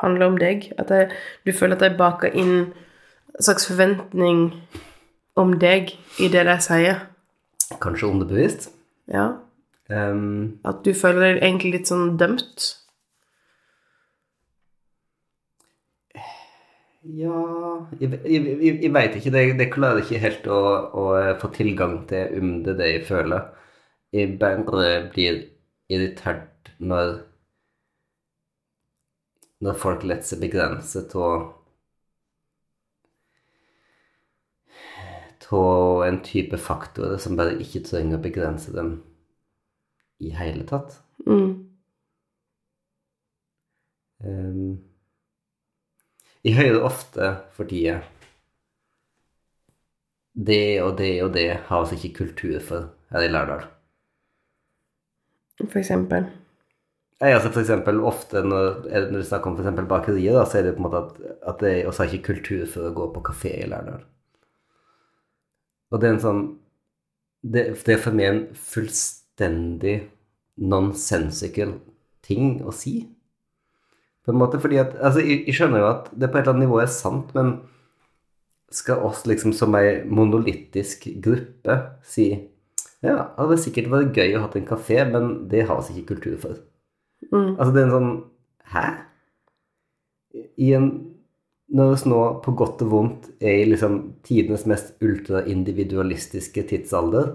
handler 0.00 0.26
om 0.26 0.38
deg? 0.40 0.70
At 0.78 0.88
det, 0.88 1.02
du 1.44 1.52
føler 1.52 1.76
at 1.76 1.84
de 1.84 1.98
baker 1.98 2.32
inn 2.32 2.54
en 2.62 3.44
slags 3.44 3.68
forventning 3.68 4.46
om 5.36 5.58
deg 5.60 5.92
i 6.20 6.30
det 6.32 6.46
de 6.48 6.56
sier? 6.64 7.02
Kanskje 7.82 8.08
underbevisst. 8.08 8.70
Ja. 9.10 9.26
Um, 9.88 10.60
At 10.64 10.84
du 10.86 10.92
føler 10.94 11.26
deg 11.26 11.42
egentlig 11.42 11.72
litt 11.76 11.90
sånn 11.90 12.14
dømt? 12.20 12.68
Ja 17.02 17.38
Jeg, 17.98 18.14
jeg, 18.30 18.42
jeg, 18.78 18.92
veit 18.94 19.16
ikke. 19.18 19.32
Det, 19.34 19.42
det 19.58 19.72
klarer 19.74 20.04
ikke 20.04 20.22
helt 20.22 20.46
å, 20.46 20.60
å 20.94 21.06
få 21.42 21.50
tilgang 21.56 21.98
til 22.10 22.38
om 22.38 22.54
det 22.66 22.76
det 22.78 22.92
jeg 22.92 23.04
føler. 23.10 23.50
Jeg 24.14 24.36
bare 24.38 25.10
blir 25.12 25.42
irritert 25.92 26.72
når 26.78 27.18
Når 29.62 29.76
folk 29.78 30.06
lar 30.06 30.22
seg 30.26 30.40
begrense 30.42 31.04
av 31.14 31.50
av 35.58 36.04
en 36.06 36.20
type 36.24 36.58
faktorer 36.58 37.18
som 37.22 37.36
bare 37.38 37.58
ikke 37.62 37.84
trenger 37.86 38.18
å 38.18 38.24
begrense 38.24 38.72
dem 38.74 38.96
i 40.22 40.30
hele 40.36 40.64
tatt. 40.68 40.96
Mm. 41.26 41.52
Um, 44.22 44.78
jeg 46.42 46.58
hører 46.58 46.84
ofte 46.86 47.28
for 47.56 47.66
tida 47.66 48.00
Det 50.32 50.82
og 50.82 50.94
det 50.98 51.10
og 51.24 51.32
det 51.34 51.48
har 51.68 51.88
vi 51.90 51.98
ikke 51.98 52.24
kultur 52.24 52.60
for 52.62 52.92
her 53.12 53.26
i 53.26 53.30
Lærdal. 53.30 53.66
For 55.58 55.78
eksempel. 55.78 56.30
Nei, 57.22 57.30
altså 57.30 57.52
for 57.52 57.62
eksempel 57.62 58.00
ofte 58.02 58.40
når, 58.42 58.86
når 58.88 59.20
du 59.20 59.26
snakker 59.26 59.50
om 59.50 59.58
for 59.58 59.66
bakerier, 59.90 60.34
da, 60.34 60.46
så 60.48 60.58
er 60.58 60.66
det 60.66 60.72
på 60.78 60.82
en 60.82 60.88
måte 60.88 61.02
at, 61.04 61.36
at 61.52 61.60
det 61.62 61.74
er 61.74 61.90
har 61.92 62.08
ikke 62.08 62.32
kultur 62.32 62.64
for 62.70 62.88
å 62.88 62.94
gå 62.96 63.10
på 63.14 63.22
kafé 63.28 63.52
i 63.60 63.68
Lærdal. 63.70 64.02
Og 65.92 66.00
det 66.00 66.08
er 66.08 66.16
en 66.16 66.24
sånn 66.26 66.42
det, 67.42 67.64
det 67.84 67.96
er 67.96 68.00
for 68.00 68.16
meg 68.16 68.28
en 68.28 68.42
fullstendig 68.54 69.96
nonsensical 70.62 71.74
ting 72.22 72.60
å 72.62 72.74
si. 72.74 73.00
På 74.22 74.30
en 74.30 74.38
måte, 74.38 74.60
fordi 74.62 74.78
at 74.78 74.94
Altså, 75.00 75.24
jeg, 75.26 75.42
jeg 75.48 75.58
skjønner 75.58 75.82
jo 75.82 75.90
at 75.90 76.10
det 76.14 76.30
på 76.30 76.38
et 76.38 76.44
eller 76.44 76.54
annet 76.54 76.68
nivå 76.68 76.78
er 76.82 76.92
sant, 76.92 77.32
men 77.34 77.56
skal 78.72 79.02
oss 79.04 79.26
liksom 79.28 79.52
som 79.52 79.74
ei 79.76 80.00
monolittisk 80.08 81.10
gruppe 81.20 81.76
si 82.08 82.30
ja, 83.02 83.16
det 83.16 83.24
hadde 83.34 83.56
sikkert 83.58 83.88
vært 83.90 84.14
gøy 84.16 84.36
å 84.38 84.44
ha 84.44 84.48
en 84.54 84.66
kafé, 84.68 85.00
men 85.10 85.32
det 85.50 85.64
har 85.66 85.80
vi 85.82 85.96
ikke 85.98 86.14
kultur 86.14 86.36
for. 86.38 86.60
Mm. 87.32 87.56
Altså, 87.56 87.72
det 87.74 87.80
er 87.80 87.88
en 87.88 87.96
sånn 87.96 88.12
Hæ? 88.72 88.84
I 90.62 90.68
en 90.78 90.86
Når 91.72 91.94
vi 91.94 92.10
nå 92.12 92.20
på 92.44 92.52
godt 92.52 92.82
og 92.84 92.90
vondt 92.92 93.30
er 93.40 93.62
i 93.62 93.68
liksom 93.70 93.98
tidenes 94.26 94.66
mest 94.68 94.92
ultraindividualistiske 95.00 96.66
tidsalder, 96.68 97.30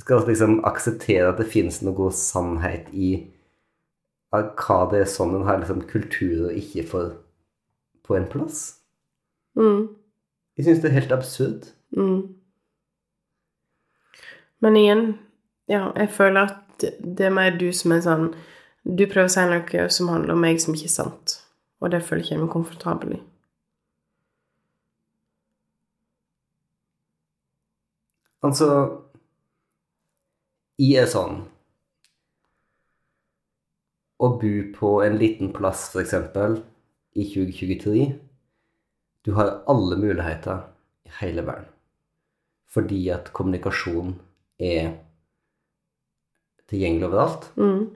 skal 0.00 0.22
vi 0.24 0.32
liksom 0.32 0.58
akseptere 0.66 1.28
at 1.30 1.38
det 1.38 1.50
finnes 1.52 1.78
noe 1.84 2.10
sannhet 2.16 2.88
i 2.90 3.12
hva 4.30 4.78
det 4.90 5.02
er 5.02 5.10
sånn 5.10 5.34
en 5.36 5.46
har 5.46 5.60
liksom 5.60 5.82
kultur 5.90 6.48
og 6.48 6.58
ikke 6.58 6.86
får 6.90 7.08
på 8.06 8.16
en 8.18 8.28
plass? 8.30 8.60
Mm. 9.58 9.90
Jeg 10.56 10.66
syns 10.66 10.82
det 10.82 10.90
er 10.90 10.98
helt 10.98 11.14
absurd. 11.14 11.70
Mm. 11.96 12.34
Men 14.60 14.76
igjen, 14.76 15.04
ja, 15.70 15.90
jeg 15.96 16.10
føler 16.14 16.50
at 16.50 16.86
det 17.00 17.26
er 17.26 17.34
mer 17.34 17.54
du 17.60 17.68
som 17.76 17.92
er 17.92 18.02
sånn 18.04 18.30
Du 18.80 19.04
prøver 19.04 19.28
å 19.28 19.32
si 19.32 19.42
noe 19.44 19.88
som 19.92 20.08
handler 20.08 20.32
om 20.32 20.40
meg, 20.40 20.60
som 20.62 20.72
ikke 20.72 20.88
er 20.88 20.94
sant. 20.94 21.34
Og 21.80 21.92
det 21.92 22.02
føler 22.04 22.22
ikke 22.24 22.34
jeg 22.34 22.42
meg 22.42 22.52
komfortabel 22.52 23.16
i. 23.16 23.20
Altså 28.44 28.66
Jeg 30.80 31.02
er 31.02 31.08
sånn 31.12 31.42
Å 34.20 34.30
bo 34.40 34.52
på 34.76 34.94
en 35.04 35.18
liten 35.20 35.52
plass, 35.56 35.90
eksempel, 36.00 36.58
i 37.16 37.26
2023 37.28 38.06
Du 39.26 39.34
har 39.36 39.58
alle 39.68 39.98
muligheter 40.00 40.64
i 41.08 41.12
hele 41.20 41.44
verden. 41.44 41.68
Fordi 42.70 43.00
at 43.12 43.32
kommunikasjon 43.36 44.14
er 44.62 44.92
tilgjengelig 46.70 47.08
overalt. 47.08 47.48
Mm. 47.58 47.88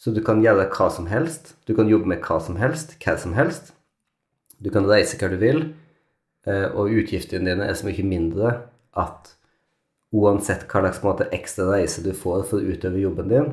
Så 0.00 0.14
du 0.16 0.22
kan 0.24 0.40
gjøre 0.40 0.70
hva 0.72 0.88
som 0.92 1.10
helst. 1.10 1.54
Du 1.68 1.74
kan 1.76 1.88
jobbe 1.90 2.08
med 2.08 2.22
hva 2.24 2.38
som 2.40 2.56
helst, 2.56 2.96
hva 3.04 3.18
som 3.20 3.34
helst. 3.36 3.74
Du 4.60 4.70
kan 4.72 4.88
reise 4.88 5.18
hva 5.20 5.28
du 5.32 5.36
vil, 5.40 5.60
eh, 6.48 6.68
og 6.72 6.92
utgiftene 6.92 7.48
dine 7.48 7.68
er 7.68 7.76
så 7.76 7.88
mye 7.88 8.04
mindre 8.04 8.54
at 8.96 9.34
uansett 10.12 10.64
hva 10.68 10.82
slags 10.82 11.02
måte, 11.04 11.28
ekstra 11.32 11.68
reise 11.70 12.04
du 12.04 12.12
får 12.16 12.46
for 12.48 12.60
å 12.60 12.72
utøve 12.72 13.00
jobben 13.00 13.28
din, 13.30 13.52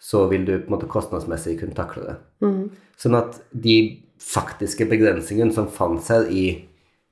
så 0.00 0.26
vil 0.28 0.44
du 0.44 0.58
på 0.58 0.68
en 0.68 0.74
måte 0.76 0.90
kostnadsmessig 0.90 1.58
kunne 1.60 1.76
takle 1.76 2.04
det. 2.06 2.16
Mm. 2.44 2.68
Sånn 3.00 3.16
at 3.18 3.40
de 3.50 3.76
faktiske 4.20 4.86
begrensningene 4.88 5.54
som 5.56 5.70
fantes 5.72 6.12
her 6.12 6.28
i 6.28 6.44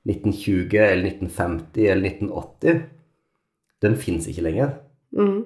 1920 0.09 0.77
eller 0.77 1.09
1950 1.09 1.89
eller 1.89 2.13
1980, 2.13 2.85
den 3.83 3.99
fins 3.99 4.29
ikke 4.29 4.45
lenger. 4.45 4.77
Mm. 5.17 5.41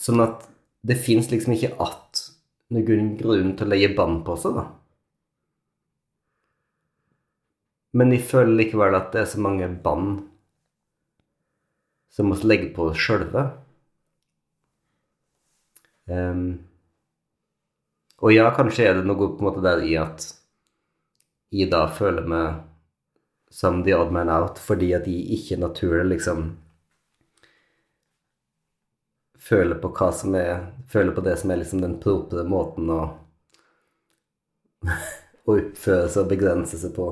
Sånn 0.00 0.22
at 0.24 0.44
det 0.86 0.94
fins 0.94 1.30
liksom 1.30 1.52
ikke 1.52 1.74
att 1.82 2.22
noen 2.70 3.14
grunn 3.18 3.52
til 3.58 3.66
å 3.66 3.70
legge 3.70 3.94
bånd 3.98 4.22
på 4.26 4.36
seg, 4.38 4.58
da. 4.58 4.64
Men 7.96 8.12
jeg 8.12 8.26
føler 8.28 8.58
likevel 8.58 8.96
at 8.98 9.12
det 9.14 9.22
er 9.22 9.30
så 9.30 9.42
mange 9.42 9.68
bånd 9.82 10.26
som 12.12 12.30
må 12.30 12.38
legge 12.44 12.72
på 12.76 12.90
oss 12.90 13.00
sjølve. 13.00 13.44
Um, 16.06 16.58
og 18.22 18.34
ja, 18.34 18.50
kanskje 18.54 18.86
er 18.88 18.98
det 18.98 19.06
noe 19.08 19.18
på 19.18 19.40
en 19.40 19.48
måte 19.48 19.64
der 19.64 19.82
i 19.84 19.96
at 20.00 20.28
jeg 21.54 21.70
da 21.72 21.86
føler 21.90 22.28
meg 22.30 22.62
som 23.50 23.82
the 23.86 23.94
odd 23.96 24.12
man 24.14 24.30
out 24.30 24.60
fordi 24.62 24.92
at 24.96 25.06
jeg 25.10 25.38
ikke 25.38 25.58
naturlig 25.62 26.06
liksom 26.16 26.48
føler 29.46 29.78
på 29.82 29.92
hva 29.94 30.10
som 30.14 30.34
er 30.38 30.72
Føler 30.86 31.14
på 31.14 31.22
det 31.26 31.34
som 31.40 31.50
er 31.50 31.58
liksom 31.58 31.80
den 31.82 31.96
propre 32.02 32.44
måten 32.46 32.90
å 32.94 33.00
å 35.46 35.54
oppføre 35.54 36.08
seg 36.10 36.24
og 36.24 36.30
begrense 36.30 36.78
seg 36.78 36.92
på 36.94 37.08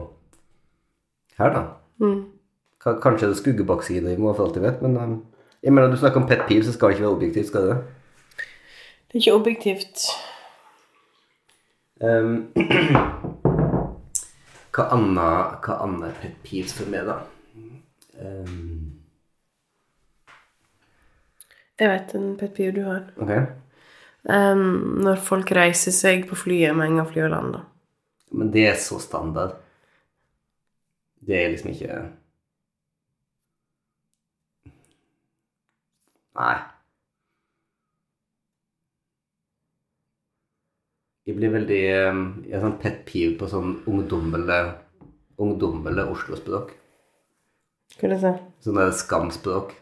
her, 1.39 1.51
da. 1.55 1.63
Mm. 2.03 2.21
Kanskje 2.85 3.27
det 3.27 3.33
er 3.33 3.41
skuggebakside 3.41 4.13
i 4.13 4.21
må 4.21 4.35
for 4.35 4.47
alt 4.47 4.59
jeg 4.59 4.67
vet, 4.67 4.83
men 4.85 4.99
um, 4.99 5.15
jeg 5.65 5.73
mener, 5.75 5.91
du 5.91 5.99
snakker 5.99 6.23
om 6.23 6.29
pet 6.29 6.45
peeve, 6.49 6.65
så 6.67 6.75
skal 6.75 6.93
det 6.93 6.99
ikke 6.99 7.07
være 7.07 7.17
objektivt, 7.17 7.49
skal 7.51 7.69
det? 7.71 7.77
Det 9.09 9.17
er 9.17 9.23
ikke 9.23 9.37
objektivt. 9.39 10.05
Um, 12.05 12.35
hva 14.75 14.89
annet 14.95 15.65
hva 15.65 15.79
annet 15.87 16.11
er 16.11 16.19
pet 16.21 16.37
peeves 16.47 16.75
for 16.77 16.91
meg, 16.93 17.09
da? 17.09 17.17
Um, 18.21 18.74
Jeg 21.81 21.91
vet 21.91 22.15
en 22.15 22.35
pet 22.39 22.55
peeve 22.55 22.75
du 22.77 22.83
har. 22.87 23.07
ok. 23.19 23.35
Um, 24.25 25.01
når 25.05 25.19
folk 25.21 25.51
reiser 25.53 25.93
seg 25.93 26.23
på 26.31 26.37
flyet 26.39 26.73
med 26.77 26.87
en 26.87 27.01
gang 27.01 27.09
flyet 27.11 27.33
lander. 27.33 27.67
Men 28.33 28.53
det 28.55 28.69
er 28.71 28.79
så 28.81 28.97
standard. 29.03 29.59
Det 31.25 31.37
er 31.37 31.51
liksom 31.53 31.73
ikke 31.73 31.99
Nei. 36.35 36.55
Jeg 41.25 41.37
blir 41.39 41.53
veldig 41.55 41.83
Jeg 41.85 42.57
har 42.57 42.65
sånn 42.65 42.81
pet 42.83 43.05
peeve 43.07 43.37
på 43.39 43.49
sånn 43.49 43.77
ungdommelig 43.89 44.63
ungdommelig 45.41 46.09
Oslo-språk. 46.15 46.75
Hva 47.95 48.09
er 48.09 48.13
det 48.13 48.21
så? 48.23 48.35
Sånn 48.67 48.83
skamspråk. 48.99 49.73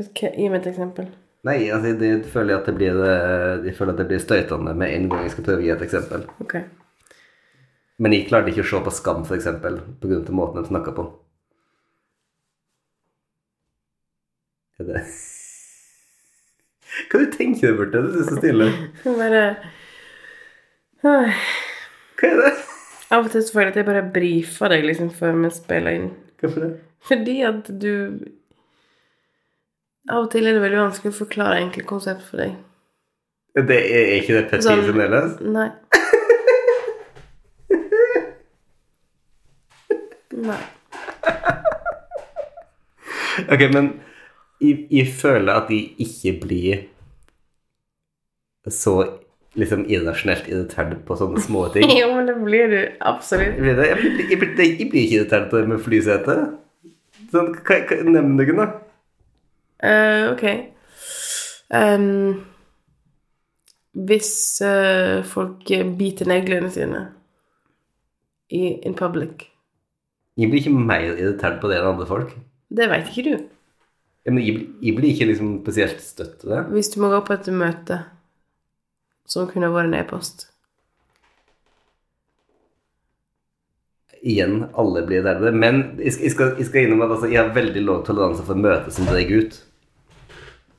Gi 0.00 0.48
meg 0.48 0.60
et 0.62 0.70
eksempel. 0.72 1.08
Nei, 1.48 1.70
altså, 1.72 1.94
det 1.96 2.10
føler 2.28 2.52
jeg 2.52 2.60
at 2.60 2.66
det 2.68 2.74
blir 2.76 2.98
eh, 3.00 3.62
Jeg 3.64 3.76
føler 3.78 3.94
at 3.94 4.02
det 4.02 4.06
blir 4.10 4.20
støytende 4.20 4.74
med 4.76 4.92
en 4.92 5.08
gang 5.08 5.24
jeg 5.24 5.32
skal 5.34 5.46
prøve 5.46 5.62
å 5.62 5.64
gi 5.64 5.72
et 5.72 5.84
eksempel. 5.86 6.26
Ok. 6.44 6.58
Men 8.00 8.16
jeg 8.16 8.28
klarte 8.28 8.52
ikke 8.52 8.64
å 8.64 8.68
se 8.70 8.80
på 8.84 8.92
Skam, 8.96 9.24
grunn 9.24 10.24
av 10.24 10.36
måten 10.36 10.60
de 10.60 10.68
snakker 10.68 10.96
på. 10.96 11.04
Er 14.80 14.88
det 14.88 15.02
Hva 17.10 17.20
du 17.20 17.32
tenker 17.34 17.72
du 17.72 17.80
borte? 17.82 18.00
Du 18.00 18.20
er 18.22 18.28
så 18.28 18.38
stille. 18.40 18.70
Bare 19.20 19.44
Hva 21.00 21.16
er 22.28 22.42
det? 22.44 22.52
Av 23.10 23.24
og 23.26 23.32
til 23.32 23.42
så 23.42 23.56
føler 23.56 23.70
jeg 23.70 23.74
at 23.74 23.80
jeg 23.80 23.86
bare 23.88 24.08
brifer 24.14 24.70
deg 24.70 24.84
liksom 24.86 25.08
før 25.10 25.32
vi 25.40 25.48
spiller 25.50 25.96
inn. 25.98 26.10
Hvorfor 26.38 26.62
det? 26.62 26.68
Fordi 27.08 27.34
at 27.48 27.70
du 27.82 27.90
Av 30.10 30.24
og 30.24 30.30
til 30.32 30.46
er 30.48 30.56
det 30.56 30.62
veldig 30.64 30.80
vanskelig 30.80 31.12
å 31.12 31.18
forklare 31.20 31.60
enkle 31.62 31.84
konsept 31.86 32.22
for 32.26 32.36
deg. 32.42 32.52
Det 33.54 33.78
er 33.78 34.12
ikke 34.20 34.34
det 34.36 34.44
Pet 34.50 34.62
Sånn- 34.64 34.80
Peeve 34.80 34.92
fremdeles? 34.92 35.30
Nei. 35.42 35.70
Nei. 40.50 40.62
Ok, 43.50 43.62
men 43.72 43.86
jeg, 44.60 44.86
jeg 44.92 45.06
føler 45.16 45.52
at 45.62 45.70
jeg 45.72 45.94
ikke 46.04 46.32
blir 46.44 46.74
så 48.70 48.94
liksom 49.58 49.86
irrasjonelt 49.90 50.46
irritert 50.50 51.00
på 51.08 51.16
sånne 51.18 51.40
små 51.42 51.66
ting. 51.74 51.90
Jo, 51.96 52.12
men 52.14 52.28
det 52.30 52.36
blir 52.42 52.70
du 52.70 52.80
absolutt. 53.00 53.56
Jeg 53.56 53.62
blir, 53.64 53.78
det. 53.78 53.88
jeg 53.90 53.96
blir, 53.98 54.12
jeg 54.28 54.38
blir, 54.42 54.60
ikke 54.84 55.16
irritert 55.20 55.50
på 55.50 55.58
det 55.62 55.72
med 55.72 55.82
flysete. 55.82 56.36
Sånn, 57.30 57.54
nevn 58.10 58.36
noen, 58.38 58.56
da. 58.62 58.68
Eh, 59.82 60.32
ok. 60.32 60.44
Um, 61.70 62.44
hvis 63.90 64.32
uh, 64.64 65.22
folk 65.26 65.64
biter 65.98 66.28
neglene 66.28 66.70
sine 66.74 67.04
i 68.50 68.74
in 68.86 68.96
public 68.98 69.46
Jeg 70.38 70.50
blir 70.50 70.62
ikke 70.62 70.74
mer 70.74 71.04
irritert 71.12 71.60
på 71.62 71.70
det 71.70 71.78
enn 71.78 71.92
andre 71.92 72.06
folk. 72.08 72.34
Det 72.70 72.88
veit 72.90 73.10
ikke 73.10 73.26
du. 73.28 73.46
Ja, 74.26 74.32
Men 74.34 74.42
jeg, 74.44 74.66
jeg 74.82 74.96
blir 74.96 75.12
ikke 75.12 75.28
liksom 75.30 75.58
spesielt 75.62 76.02
støtt 76.02 76.38
til 76.40 76.54
det. 76.54 76.64
Hvis 76.74 76.90
du 76.94 77.00
må 77.02 77.10
gå 77.12 77.20
på 77.26 77.36
et 77.36 77.50
møte 77.54 78.02
som 79.30 79.48
kunne 79.50 79.70
vært 79.72 79.92
en 79.92 79.98
e-post 80.00 80.48
Igjen, 84.20 84.66
alle 84.76 85.00
blir 85.08 85.22
der. 85.24 85.38
Men 85.56 85.94
jeg 85.96 86.12
skal, 86.12 86.24
jeg 86.26 86.32
skal, 86.34 86.48
jeg 86.60 86.66
skal 86.68 86.84
innom 86.84 87.06
at 87.06 87.14
altså, 87.14 87.28
jeg 87.32 87.40
har 87.40 87.54
veldig 87.56 87.82
lav 87.86 88.02
toleranse 88.04 88.44
for 88.44 88.58
møter 88.58 88.92
som 88.92 89.06
drar 89.08 89.30
ut. 89.32 89.54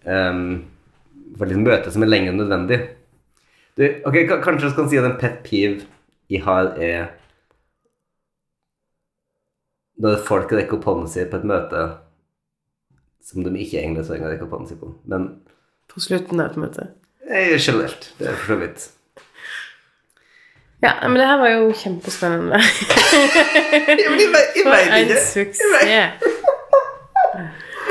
Um, 0.05 0.65
for 1.37 1.45
liksom 1.45 1.63
møte 1.63 1.91
som 1.93 2.03
er 2.03 2.09
lenger 2.09 2.31
enn 2.33 2.39
nødvendig. 2.41 2.79
Du, 3.77 3.83
ok, 4.09 4.15
Kanskje 4.43 4.67
du 4.67 4.73
skal 4.73 4.89
si 4.91 4.97
at 4.99 5.05
en 5.07 5.17
pet 5.21 5.41
peeve 5.45 5.85
jeg 6.31 6.41
har, 6.45 6.71
er 6.81 7.09
når 10.01 10.23
folk 10.25 10.51
rekker 10.55 10.79
opp 10.79 10.87
hånden 10.89 11.09
sin 11.11 11.27
på 11.29 11.37
et 11.41 11.45
møte 11.51 11.81
som 13.21 13.43
de 13.45 13.51
ikke 13.61 13.77
egentlig 13.83 14.07
trenger 14.07 14.27
å 14.27 14.31
rekke 14.33 14.47
opp 14.47 14.55
hånden 14.55 14.71
sin 14.71 14.79
på. 14.81 14.89
Men 15.11 15.27
på 15.91 16.01
slutten 16.01 16.41
av 16.41 16.49
et 16.51 16.57
møte. 16.63 16.87
generelt. 17.61 18.09
Det 18.17 18.27
er 18.31 18.39
for 18.39 18.55
så 18.55 18.57
vidt. 18.63 18.87
Ja, 20.81 20.95
men 21.05 21.19
det 21.21 21.27
her 21.29 21.37
var 21.37 21.51
jo 21.53 21.67
kjempespennende. 21.77 22.57
Jeg 22.57 24.31
vet- 24.33 24.55
jeg 24.57 24.63
For 24.65 24.71
vet 24.73 24.87
en 24.89 25.03
ikke. 25.05 25.19
suksess! 25.27 26.40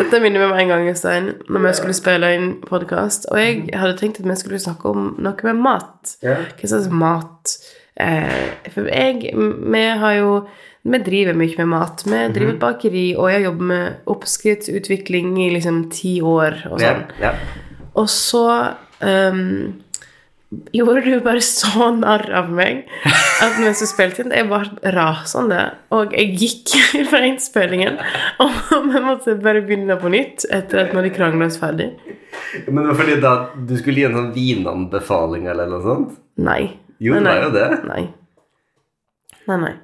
Dette 0.01 0.21
minner 0.23 0.41
meg 0.41 0.49
om 0.49 0.59
en 0.59 0.71
gang, 0.73 0.87
Øystein, 0.89 1.27
når 1.53 1.65
vi 1.67 1.73
skulle 1.77 1.97
spille 1.97 2.31
inn 2.37 2.49
podkast. 2.65 3.27
Og 3.31 3.37
jeg 3.41 3.69
hadde 3.77 3.99
tenkt 4.01 4.23
at 4.23 4.29
vi 4.29 4.37
skulle 4.41 4.61
snakke 4.63 4.89
om 4.89 5.11
noe 5.21 5.47
med 5.47 5.61
mat. 5.61 6.15
Hva 6.25 6.71
slags 6.71 6.89
mat? 6.93 7.55
Eh, 8.01 8.71
for 8.73 8.89
jeg 8.89 9.35
Vi 9.37 9.83
har 10.03 10.15
jo 10.17 10.47
Vi 10.89 10.99
driver 11.05 11.37
mye 11.37 11.55
med 11.59 11.69
mat. 11.69 12.03
Vi 12.07 12.21
driver 12.33 12.55
et 12.55 12.61
bakeri, 12.63 13.07
og 13.17 13.29
jeg 13.29 13.43
jobber 13.45 13.67
med 13.69 13.93
oppskriftsutvikling 14.09 15.35
i 15.45 15.51
liksom 15.53 15.83
ti 15.93 16.15
år 16.25 16.63
og 16.71 16.81
sånn. 16.81 17.03
Og 18.01 18.09
så 18.09 18.45
ehm, 19.05 19.83
gjorde 20.51 21.01
du 21.07 21.21
bare 21.23 21.43
så 21.45 21.91
narr 21.95 22.27
av 22.35 22.51
meg 22.53 22.83
at 23.41 23.59
mens 23.63 23.81
du 23.83 23.87
spilte 23.89 24.25
inn, 24.25 24.35
jeg 24.35 24.49
var 24.51 24.69
rasende. 24.97 25.63
Og 25.95 26.15
jeg 26.17 26.35
gikk 26.41 26.75
fra 27.11 27.23
innspillingen, 27.27 28.01
og 28.43 28.57
vi 28.91 29.03
måtte 29.05 29.37
bare 29.43 29.63
begynne 29.67 29.99
på 30.01 30.11
nytt 30.13 30.49
etter 30.51 30.85
at 30.85 30.93
vi 30.93 31.01
hadde 31.01 31.15
krangla 31.15 31.49
oss 31.51 31.61
ferdig. 31.61 31.93
Men 32.67 32.83
det 32.83 32.89
var 32.91 32.99
fordi 32.99 33.19
da 33.23 33.35
du 33.55 33.75
skulle 33.79 34.03
gi 34.03 34.09
en 34.09 34.19
sånn 34.19 34.33
vinanbefaling 34.35 35.47
eller 35.51 35.71
noe 35.71 35.85
sånt? 35.87 36.17
Nei. 36.41 36.63
Jo, 37.01 37.17
det 37.17 37.25
var 37.25 37.47
jo 37.47 37.53
det. 37.55 37.69
Nei. 37.89 38.03
Nei, 39.49 39.59
nei. 39.63 39.75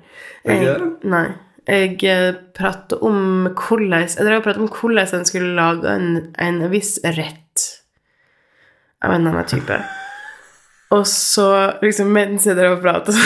Jeg, 0.46 0.88
nei. 1.08 1.26
Jeg 1.66 1.96
eh, 2.06 2.36
pratet 2.54 3.00
om 3.02 3.48
hvordan 3.48 4.04
Jeg 4.04 4.22
drev 4.22 4.38
og 4.38 4.44
pratet 4.44 4.62
om 4.62 4.68
hvordan 4.70 5.14
en 5.16 5.26
skulle 5.26 5.56
lage 5.56 5.90
en, 5.90 6.10
en 6.38 6.60
viss 6.70 6.98
rett 7.02 7.64
av 9.02 9.16
en 9.16 9.26
annen 9.32 9.48
type. 9.48 9.80
Og 10.94 11.06
så, 11.10 11.46
liksom, 11.82 12.12
mens 12.14 12.46
jeg 12.46 12.54
drev 12.58 12.76
og 12.76 12.84
prata, 12.84 13.12
så, 13.16 13.22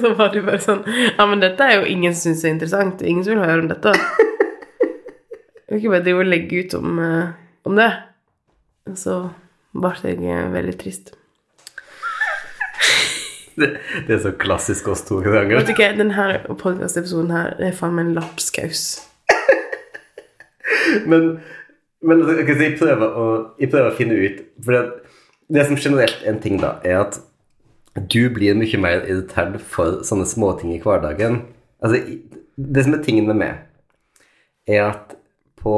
så 0.00 0.14
var 0.18 0.32
det 0.34 0.42
bare 0.46 0.62
sånn 0.62 0.82
Ja, 0.88 1.26
men 1.30 1.42
dette 1.44 1.66
er 1.66 1.78
jo 1.78 1.90
ingen 1.90 2.16
som 2.16 2.32
syns 2.32 2.46
er 2.46 2.56
interessant. 2.56 3.04
Ingen 3.06 3.26
som 3.26 3.36
vil 3.36 3.44
høre 3.44 3.62
om 3.62 3.70
dette. 3.70 3.94
Jeg 5.68 5.74
vil 5.74 5.82
ikke 5.82 5.92
bare 5.94 6.04
drive 6.06 6.24
og 6.24 6.32
legge 6.32 6.64
ut 6.64 6.74
om, 6.78 6.98
eh, 7.04 7.30
om 7.68 7.78
det. 7.78 7.90
Så 8.98 9.18
ble 9.76 9.94
jeg 10.02 10.22
eh, 10.24 10.46
veldig 10.54 10.76
trist. 10.80 11.12
det. 13.58 13.74
Det 14.06 14.16
er 14.16 14.22
så 14.24 14.32
klassisk 14.40 14.88
oss 14.88 15.04
to 15.06 15.20
ganger. 15.22 15.58
Vet 15.58 15.70
du 15.70 15.76
hva, 15.76 15.92
denne 15.98 16.40
podkastepisoden 16.48 17.34
her 17.34 17.54
det 17.58 17.70
er 17.70 17.78
faen 17.78 17.94
meg 17.98 18.08
en 18.08 18.16
lapskaus. 18.18 18.88
Men, 21.08 21.38
men 22.04 22.22
ok, 22.24 22.50
så 22.54 22.64
jeg, 22.64 22.74
prøver 22.80 23.16
å, 23.20 23.26
jeg 23.60 23.70
prøver 23.72 23.90
å 23.90 23.96
finne 23.96 24.16
ut 24.20 24.40
For 24.64 24.76
det, 24.76 24.82
det 25.48 25.64
som 25.68 25.80
generelt 25.80 26.22
er 26.22 26.32
en 26.32 26.42
ting, 26.42 26.58
da, 26.60 26.76
er 26.84 27.02
at 27.06 27.20
du 27.98 28.28
blir 28.30 28.56
mye 28.58 28.80
mer 28.80 29.06
irritert 29.08 29.58
for 29.64 30.02
sånne 30.06 30.26
småting 30.28 30.74
i 30.74 30.82
hverdagen. 30.82 31.40
Altså, 31.82 32.02
det 32.56 32.84
som 32.84 32.94
er 32.94 33.02
tingen 33.04 33.26
med 33.30 33.40
meg, 33.40 33.64
er 34.68 34.84
at 34.90 35.16
på 35.58 35.74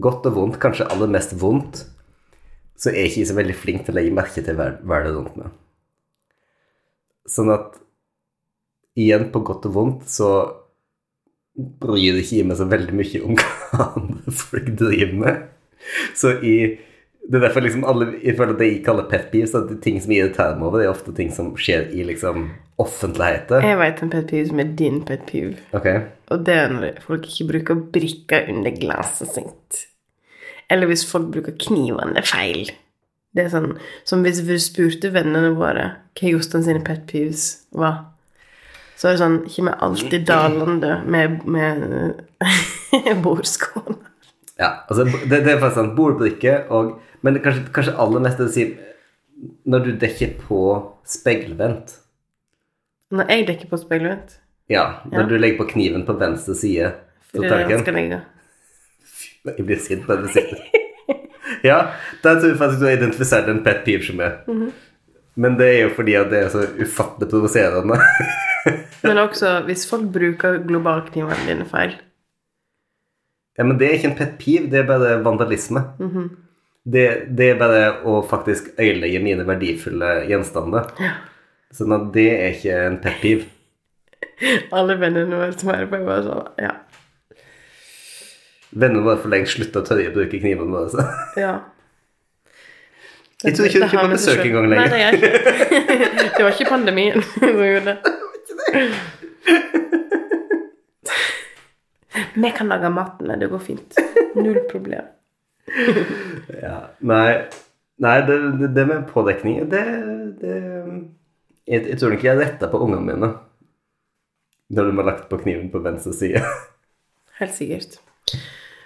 godt 0.00 0.26
og 0.28 0.36
vondt, 0.36 0.58
kanskje 0.62 0.88
aller 0.90 1.10
mest 1.12 1.36
vondt, 1.40 1.84
så 2.76 2.90
er 2.90 3.06
jeg 3.06 3.12
ikke 3.12 3.28
så 3.30 3.36
veldig 3.38 3.56
flink 3.56 3.84
til 3.84 3.94
å 3.94 3.98
legge 3.98 4.16
merke 4.16 4.44
til 4.44 4.58
hva 4.58 5.00
det 5.04 5.12
rundt 5.14 5.36
meg. 5.40 5.52
Sånn 7.30 7.50
at 7.54 7.78
igjen, 8.96 9.28
på 9.32 9.42
godt 9.46 9.68
og 9.68 9.76
vondt, 9.76 10.08
så 10.10 10.30
bryr 11.56 12.16
det 12.16 12.24
ikke 12.26 12.48
meg 12.48 12.58
så 12.58 12.66
veldig 12.68 12.96
mye 12.96 13.22
om 13.24 13.38
hva 13.40 13.86
andre 13.96 14.34
folk 14.40 14.68
driver 14.76 15.16
med. 15.22 15.46
Så 16.18 16.34
i, 16.44 16.56
det 17.26 17.38
er 17.38 17.42
derfor 17.48 17.64
liksom 17.64 17.84
alle, 17.88 18.06
jeg 18.22 18.36
føler 18.38 18.54
at 18.54 18.60
det 18.62 18.68
jeg 18.68 18.82
kaller 18.86 19.08
pet 19.10 19.26
peeves, 19.32 19.54
at 19.58 19.66
det 19.66 19.78
er 19.80 19.82
ting 19.82 19.98
som 20.02 20.12
jeg 20.14 20.22
irriterer 20.22 20.58
meg 20.60 20.68
over, 20.68 20.78
det 20.78 20.86
er 20.86 20.92
ofte 20.92 21.14
ting 21.16 21.32
som 21.34 21.48
skjer 21.58 21.88
i 21.90 22.04
liksom 22.06 22.48
offentligheten. 22.82 23.64
Jeg 23.66 23.78
vet 23.80 24.02
en 24.04 24.12
pet 24.12 24.28
peeve 24.30 24.48
som 24.50 24.62
er 24.62 24.72
din 24.78 25.00
pet 25.08 25.24
peeve. 25.26 25.56
Ok, 25.74 25.88
Og 26.30 26.44
det 26.46 26.54
er 26.54 26.72
når 26.72 27.00
folk 27.02 27.26
ikke 27.26 27.48
bruker 27.50 27.84
brikker 27.96 28.50
under 28.52 28.74
glasset 28.78 29.32
sitt. 29.34 29.82
Eller 30.70 30.90
hvis 30.90 31.06
folk 31.08 31.30
bruker 31.34 31.54
knivene 31.66 32.22
feil. 32.26 32.70
Det 33.36 33.46
er 33.46 33.52
sånn 33.52 33.72
som 34.08 34.22
hvis 34.24 34.40
vi 34.46 34.58
spurte 34.62 35.10
vennene 35.14 35.54
våre 35.58 35.88
hva 36.16 36.30
Jostein 36.32 36.64
sine 36.66 36.82
pet 36.86 37.04
peeves 37.10 37.48
var. 37.76 38.04
Så 38.96 39.10
er 39.10 39.16
det 39.16 39.20
sånn 39.20 39.40
Kommer 39.50 39.82
alltid 39.84 40.24
dalende 40.28 41.00
med, 41.04 41.42
med 41.44 42.22
bordskål. 43.24 43.98
Ja, 44.58 44.68
altså 44.88 45.04
det, 45.04 45.42
det 45.44 45.52
er 45.52 45.58
faktisk 45.60 45.80
sånn 45.82 45.94
bordbrikke 45.98 46.52
og 46.72 46.94
Men 47.26 47.38
kanskje, 47.44 47.66
kanskje 47.74 47.96
aller 48.00 48.22
mest 48.24 48.38
det 48.40 48.46
å 48.46 48.52
si 48.54 48.64
Når 49.68 49.84
du 49.84 49.90
dekker 50.00 50.36
på 50.46 50.60
speilvendt 51.04 51.92
Når 53.12 53.28
jeg 53.34 53.46
dekker 53.50 53.68
på 53.72 53.80
speilvendt 53.82 54.38
Ja, 54.72 55.02
når 55.10 55.20
Ja. 55.20 55.26
du 55.28 55.36
legger 55.38 55.58
på 55.60 55.68
kniven 55.74 56.06
på 56.08 56.16
venstre 56.20 56.54
side 56.56 56.86
av 56.86 56.94
på 57.36 57.44
er 57.44 57.50
tallerkenen. 57.52 58.22
Jeg 59.44 59.66
blir 59.66 59.76
sint 59.82 60.06
når 60.08 60.22
du 60.24 60.28
sier 60.32 60.48
det. 60.54 60.82
Ja, 61.66 61.76
da 62.22 62.32
tror 62.38 62.48
jeg 62.50 62.58
faktisk 62.58 62.80
du 62.80 62.86
har 62.88 62.96
identifisert 62.96 63.48
en 63.50 63.60
pet 63.64 63.84
peeve 63.84 64.02
som 64.06 64.20
er. 64.24 64.38
Mhm. 64.48 64.72
Men 65.36 65.56
det 65.58 65.66
er 65.68 65.78
jo 65.84 65.90
fordi 65.98 66.14
at 66.16 66.30
det 66.32 66.38
er 66.40 66.48
så 66.48 66.62
ufattelig 66.80 67.28
provoserende. 67.28 67.98
Men 69.06 69.18
også 69.20 69.50
hvis 69.66 69.84
folk 69.90 70.06
bruker 70.14 70.62
globalknivene 70.64 71.44
dine 71.46 71.66
feil. 71.68 71.92
Ja, 73.56 73.64
men 73.64 73.78
det 73.80 73.88
er 73.88 73.96
ikke 73.96 74.10
en 74.12 74.18
pet 74.18 74.34
piv, 74.40 74.66
det 74.72 74.82
er 74.82 74.88
bare 74.88 75.14
vandalisme. 75.24 75.82
Mhm. 75.98 76.26
det, 76.86 77.06
det 77.38 77.50
er 77.50 77.58
bare 77.58 77.84
å 78.06 78.20
faktisk 78.28 78.68
øyelegge 78.78 79.18
mine 79.24 79.46
verdifulle 79.48 80.10
gjenstander. 80.28 80.90
Ja. 81.02 81.14
Sånn 81.74 81.94
at 81.96 82.10
det 82.14 82.26
er 82.34 82.52
ikke 82.54 82.76
en 82.86 82.98
pet 83.02 83.16
piv. 83.22 83.46
Alle 84.76 84.96
vennene 85.00 85.38
våre 85.40 85.54
som 85.56 85.72
er 85.74 85.88
på, 85.90 86.02
bare 86.06 86.22
sånn 86.26 86.62
Ja. 86.62 86.74
Vennene 88.76 89.06
våre 89.06 89.18
for 89.22 89.32
lengst 89.32 89.56
slutta 89.56 89.80
å 89.80 89.86
tørre 89.86 90.10
å 90.10 90.14
bruke 90.14 90.38
knivene 90.42 90.68
våre. 90.68 90.90
Så. 90.92 91.06
ja. 91.40 91.54
Jeg 93.44 93.52
tror 93.56 93.66
ikke 93.68 93.80
du 93.80 93.84
Det 93.84 93.92
med 93.92 94.02
på 94.02 94.12
besøk 94.14 94.40
engang 94.46 94.66
lenger. 94.70 94.86
Nei, 94.86 94.90
det 94.92 95.00
er 95.00 95.12
ikke. 95.16 95.30
Det 96.36 96.44
var 96.44 96.52
ikke 96.52 96.68
pandemien 96.70 97.22
som 97.24 97.60
gjorde 97.62 97.92
det. 97.92 97.96
Vi 102.34 102.50
kan 102.56 102.68
lage 102.72 102.90
maten, 102.92 103.28
men 103.28 103.42
det 103.42 103.50
går 103.52 103.62
fint. 103.70 104.00
Null 104.34 104.62
problem. 104.72 105.12
Ja. 106.62 106.76
Nei, 107.02 107.42
nei 107.98 108.20
det, 108.22 108.36
det, 108.70 108.84
med 108.86 109.08
pådekning 109.10 109.64
det, 109.72 109.80
det 110.38 110.52
jeg, 111.66 111.80
jeg 111.80 111.96
tror 111.98 112.14
ikke 112.14 112.28
jeg 112.28 112.38
retta 112.38 112.68
på 112.70 112.78
ungene 112.84 113.02
mine 113.02 113.30
når 114.70 114.88
de 114.88 114.96
har 115.00 115.08
lagt 115.08 115.26
på 115.30 115.38
kniven 115.42 115.68
på 115.70 115.82
venstre 115.82 116.12
side. 116.14 116.42
Helt 117.40 117.54
sikkert. 117.54 117.98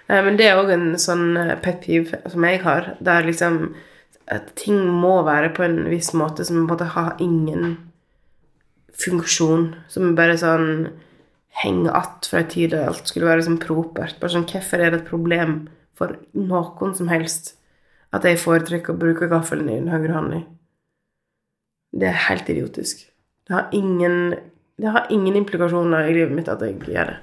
Eh, 0.07 0.21
Men 0.25 0.37
det 0.37 0.49
er 0.49 0.59
òg 0.61 0.73
en 0.73 0.89
sånn 1.01 1.37
eh, 1.37 1.55
pet 1.61 1.79
peeve 1.85 2.19
som 2.29 2.45
jeg 2.45 2.61
har, 2.65 2.95
der 3.01 3.25
liksom 3.25 3.61
at 4.31 4.53
ting 4.59 4.77
må 5.01 5.19
være 5.27 5.49
på 5.55 5.65
en 5.65 5.79
viss 5.91 6.11
måte 6.17 6.45
som 6.47 6.59
på 6.59 6.61
en 6.61 6.69
måte 6.69 6.89
har 6.93 7.21
ingen 7.23 7.77
funksjon. 9.01 9.71
Som 9.91 10.13
bare 10.17 10.37
sånn 10.39 10.91
henger 11.51 11.91
att 11.91 12.25
fra 12.31 12.39
en 12.39 12.47
tid 12.47 12.71
da 12.71 12.85
alt 12.87 13.07
skulle 13.07 13.27
være 13.27 13.43
sånn 13.45 13.59
propert. 13.61 14.19
Bare 14.21 14.33
sånn, 14.33 14.47
Hvorfor 14.49 14.79
er 14.81 14.91
det 14.93 15.01
et 15.01 15.09
problem 15.09 15.67
for 15.97 16.15
noen 16.33 16.95
som 16.97 17.11
helst 17.11 17.55
at 18.15 18.23
jeg 18.27 18.39
foretrekker 18.41 18.93
å 18.93 18.99
bruke 18.99 19.27
gaffelen 19.31 19.69
i 19.69 19.77
den 19.79 19.91
høyre 19.91 20.15
hånda? 20.15 20.41
Det 21.91 22.07
er 22.07 22.25
helt 22.29 22.49
idiotisk. 22.49 23.03
Det 23.47 23.53
har 23.53 23.69
ingen, 23.75 24.35
det 24.79 24.87
har 24.95 25.07
ingen 25.11 25.35
implikasjoner 25.35 26.07
i 26.07 26.13
livet 26.15 26.35
mitt 26.35 26.47
at 26.51 26.61
jeg 26.63 26.79
gjør 26.79 27.11
det. 27.15 27.19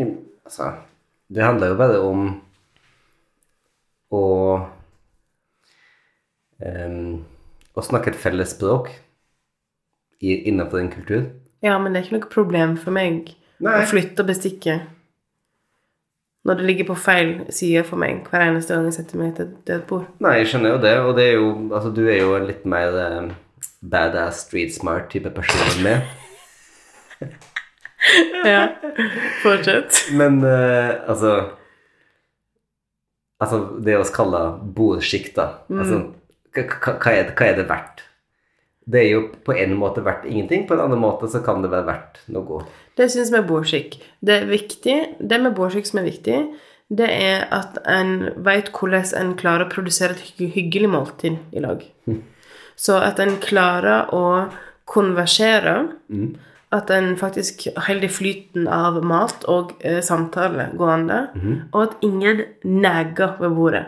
I- 0.00 0.30
Altså, 0.44 0.74
det 1.32 1.40
handler 1.42 1.70
jo 1.70 1.76
bare 1.80 2.00
om 2.04 2.24
å 4.12 4.24
um, 6.60 7.24
Å 7.74 7.82
snakke 7.82 8.12
et 8.12 8.18
felles 8.20 8.52
språk 8.52 8.90
innenfor 10.20 10.78
en 10.82 10.90
kultur. 10.92 11.24
Ja, 11.64 11.78
men 11.80 11.94
det 11.94 12.00
er 12.00 12.08
ikke 12.08 12.18
noe 12.18 12.32
problem 12.32 12.74
for 12.80 12.94
meg 12.94 13.32
Nei. 13.64 13.78
å 13.80 13.86
flytte 13.88 14.26
bestikket 14.26 14.90
når 16.44 16.58
det 16.60 16.66
ligger 16.68 16.90
på 16.90 16.96
feil 17.00 17.30
side 17.48 17.86
for 17.88 17.96
meg 18.00 18.26
hver 18.28 18.42
eneste 18.50 18.74
gang 18.74 18.84
jeg 18.90 18.98
setter 18.98 19.16
meg 19.16 19.30
til 19.38 19.78
et 19.78 19.86
bord. 19.88 20.04
Nei, 20.20 20.34
jeg 20.42 20.50
skjønner 20.50 20.74
jo 20.74 20.82
det, 20.82 20.92
og 21.00 21.14
det 21.16 21.24
er 21.30 21.38
jo 21.38 21.46
Altså, 21.70 21.92
du 21.96 22.02
er 22.04 22.20
jo 22.20 22.34
en 22.36 22.44
litt 22.50 22.66
mer 22.68 22.98
em, 23.00 23.30
badass, 23.80 24.42
street 24.44 24.74
smart 24.76 25.08
type 25.12 25.32
person 25.36 25.64
enn 25.72 25.82
meg. 25.88 26.12
Ja, 28.44 28.66
fortsett. 29.40 29.96
Men 30.12 30.42
uh, 30.44 31.08
altså 31.08 31.30
Altså, 33.40 33.60
det 33.80 33.96
å 33.96 34.04
kalle 34.12 34.40
bordsjikt, 34.76 35.32
da 35.38 35.46
altså, 35.72 36.02
hva, 36.54 36.64
hva, 36.68 36.92
hva, 37.00 37.14
er 37.14 37.30
det, 37.30 37.32
hva 37.38 37.48
er 37.48 37.56
det 37.58 37.64
verdt? 37.68 38.03
Det 38.84 39.00
er 39.00 39.10
jo 39.14 39.22
på 39.46 39.54
en 39.56 39.72
måte 39.80 40.04
verdt 40.04 40.26
ingenting, 40.28 40.66
på 40.68 40.76
en 40.76 40.84
annen 40.84 41.00
måte 41.00 41.28
så 41.32 41.40
kan 41.44 41.62
det 41.64 41.70
være 41.72 41.88
verdt 41.88 42.20
noe. 42.34 42.64
Det 42.98 43.08
syns 43.12 43.32
vi 43.32 43.40
er 43.40 43.48
bordskikk. 43.48 43.96
Det 44.20 44.36
er 44.42 44.50
viktig, 44.50 44.96
det 45.18 45.40
med 45.40 45.56
bordskikk 45.56 45.88
som 45.88 46.02
er 46.02 46.08
viktig, 46.10 46.38
det 46.92 47.08
er 47.08 47.46
at 47.54 47.78
en 47.88 48.28
vet 48.44 48.68
hvordan 48.76 49.06
en 49.18 49.32
klarer 49.40 49.66
å 49.66 49.72
produsere 49.72 50.14
et 50.14 50.52
hyggelig 50.54 50.90
måltid 50.92 51.38
i 51.56 51.62
lag. 51.64 51.80
Så 52.76 52.98
at 53.00 53.20
en 53.22 53.38
klarer 53.40 54.12
å 54.12 54.50
konversere, 54.90 55.88
at 56.74 56.90
en 56.90 57.14
faktisk 57.16 57.68
holder 57.86 58.10
flyten 58.10 58.68
av 58.68 58.98
mat 59.06 59.46
og 59.48 59.76
eh, 59.80 60.02
samtale 60.02 60.72
gående, 60.76 61.28
og 61.72 61.80
at 61.86 61.96
ingen 62.02 62.42
neger 62.64 63.36
ved 63.40 63.54
bordet. 63.56 63.84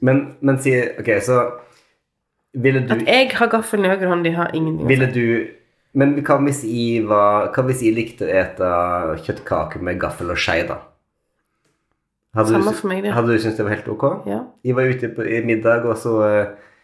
Men, 0.00 0.36
men 0.40 0.58
si 0.62 0.74
Ok, 0.98 1.08
så 1.22 1.38
ville 2.54 2.82
du 2.86 2.92
At 2.94 3.06
jeg 3.06 3.30
har 3.36 3.50
gaffelen 3.52 3.86
i 3.86 3.92
høyre 3.92 4.10
hånd, 4.10 4.24
de 4.24 4.34
har 4.36 4.52
ingenting. 4.54 4.88
Ville 4.88 5.08
du 5.12 5.24
Men 5.98 6.14
hva 6.24 6.38
hvis 6.44 6.62
jeg 6.68 7.04
var 7.08 7.50
Hva 7.54 7.64
hvis 7.68 7.82
jeg 7.84 7.96
likte 7.96 8.28
å 8.28 8.32
ete 8.42 8.70
kjøttkaker 9.26 9.82
med 9.84 10.00
gaffel 10.00 10.32
og 10.32 10.40
skje, 10.40 10.62
da? 10.70 10.78
Hadde 12.36 12.54
Samme 12.54 12.72
du, 12.72 12.78
for 12.78 12.90
meg, 12.92 13.02
det. 13.02 13.12
Hadde 13.16 13.32
du 13.34 13.40
syntes 13.40 13.58
det 13.58 13.66
var 13.66 13.74
helt 13.74 13.88
ok? 13.88 14.04
Ja. 14.28 14.42
Jeg 14.64 14.76
var 14.76 14.90
ute 14.92 15.08
på, 15.16 15.24
i 15.24 15.40
middag, 15.48 15.86
og 15.88 15.96
så 15.98 16.12
uh, 16.22 16.74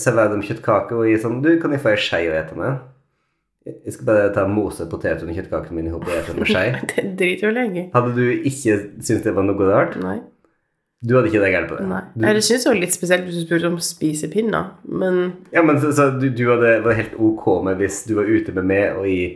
serverte 0.00 0.38
de 0.40 0.48
kjøttkaker, 0.48 0.96
og 0.96 1.10
jeg 1.10 1.20
sånn 1.22 1.42
Du, 1.44 1.52
kan 1.62 1.76
jeg 1.76 1.82
få 1.84 1.92
ei 1.92 2.00
skje 2.00 2.22
å 2.30 2.36
ete 2.40 2.58
med? 2.58 2.82
Jeg 3.64 3.94
skal 3.94 4.08
bare 4.08 4.32
ta 4.34 4.42
mose 4.48 4.84
potetene 4.90 5.32
og 5.32 5.38
kjøttkakene 5.38 5.78
mine 5.78 5.88
i 5.88 5.94
hop 5.94 6.04
og 6.04 6.16
ete 6.16 6.34
med 6.36 6.50
skje. 6.50 6.64
Det 6.90 7.04
driter 7.20 7.48
jo 7.48 7.52
lenge. 7.54 7.86
Hadde 7.94 8.12
du 8.16 8.24
ikke 8.32 8.80
syntes 8.98 9.22
det 9.24 9.36
var 9.36 9.46
noe 9.46 9.68
rart? 9.70 9.96
Nei. 10.02 10.18
Du 11.04 11.14
hadde 11.18 11.28
ikke 11.28 11.40
det 11.42 11.50
galt 11.52 11.68
på 11.68 11.76
det? 11.76 11.86
Nei. 11.90 12.00
Du, 12.14 12.24
Jeg 12.24 12.42
synes 12.46 12.62
det 12.64 12.70
var 12.70 12.78
litt 12.80 12.94
spesielt 12.96 13.26
hvis 13.28 13.36
du 13.36 13.42
spurte 13.44 13.68
om 13.68 13.78
spisepinner, 13.82 14.70
men 14.88 15.18
ja, 15.52 15.60
men 15.66 15.80
så, 15.82 15.90
så 15.92 16.06
du, 16.16 16.30
du 16.32 16.44
hadde 16.48 16.70
vært 16.86 17.00
helt 17.02 17.18
ok 17.20 17.48
med 17.66 17.82
hvis 17.82 17.98
du 18.08 18.14
var 18.16 18.30
ute 18.30 18.54
med 18.56 18.64
meg 18.70 18.96
og 19.00 19.08
jeg 19.10 19.34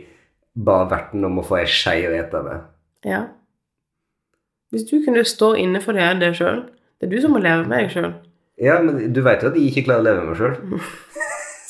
ba 0.57 0.79
verten 0.89 1.27
om 1.27 1.37
å 1.39 1.43
få 1.45 1.59
ei 1.59 1.67
skei 1.69 1.99
å 2.09 2.15
ete 2.17 2.41
med? 2.47 2.65
ja. 3.05 3.25
Hvis 4.69 4.83
du 4.85 4.99
kunne 5.01 5.23
stå 5.25 5.55
inne 5.57 5.79
for 5.81 5.97
det, 5.97 6.05
det 6.21 6.27
sjøl 6.37 6.59
Det 7.01 7.07
er 7.07 7.13
du 7.15 7.21
som 7.23 7.31
må 7.33 7.39
leve 7.41 7.63
med 7.65 7.79
deg 7.87 7.87
sjøl. 7.89 8.11
Ja, 8.61 8.75
men 8.85 8.99
du 9.15 9.21
vet 9.25 9.41
jo 9.41 9.49
at 9.49 9.55
jeg 9.57 9.71
ikke 9.71 9.85
klarer 9.87 10.03
å 10.03 10.05
leve 10.05 10.19
med 10.19 10.29
meg 10.29 10.37
sjøl. 10.37 10.83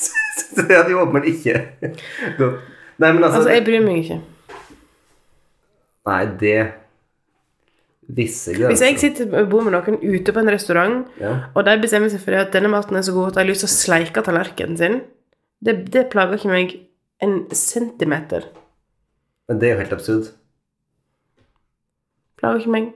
så 0.02 0.64
det 0.68 0.76
hadde 0.76 0.92
jo 0.92 1.00
åpenbart 1.04 1.28
ikke. 1.30 1.54
Nei, 1.80 3.12
men 3.14 3.24
altså, 3.24 3.38
Altså, 3.38 3.54
jeg 3.54 3.64
bryr 3.64 3.84
meg 3.86 4.02
ikke. 4.02 4.18
Nei, 6.10 6.20
det 6.42 6.56
Visse 8.16 8.54
grenser. 8.56 8.72
Hvis 8.72 8.82
jeg 8.84 8.98
sitter 9.02 9.34
og 9.42 9.50
bor 9.52 9.62
med 9.66 9.74
noen 9.76 9.98
ute 10.00 10.32
på 10.34 10.42
en 10.42 10.50
restaurant, 10.50 11.00
ja. 11.20 11.32
og 11.54 11.66
de 11.66 11.76
bestemmer 11.82 12.10
seg 12.12 12.22
for 12.24 12.38
at 12.38 12.52
denne 12.54 12.70
maten 12.72 12.98
er 12.98 13.04
så 13.06 13.14
god 13.14 13.30
at 13.30 13.38
de 13.38 13.42
har 13.44 13.50
lyst 13.50 13.64
til 13.66 13.70
å 13.70 13.74
sleike 13.74 14.24
tallerkenen 14.26 14.78
sin, 14.80 15.00
det, 15.60 15.76
det 15.92 16.06
plager 16.12 16.40
ikke 16.40 16.52
meg 16.52 16.76
en 17.22 17.36
centimeter. 17.54 18.48
Men 19.50 19.60
det 19.60 19.68
er 19.68 19.74
jo 19.76 19.82
helt 19.82 19.96
absurd. 19.98 20.30
Plager 22.40 22.62
ikke 22.62 22.74
meg. 22.74 22.88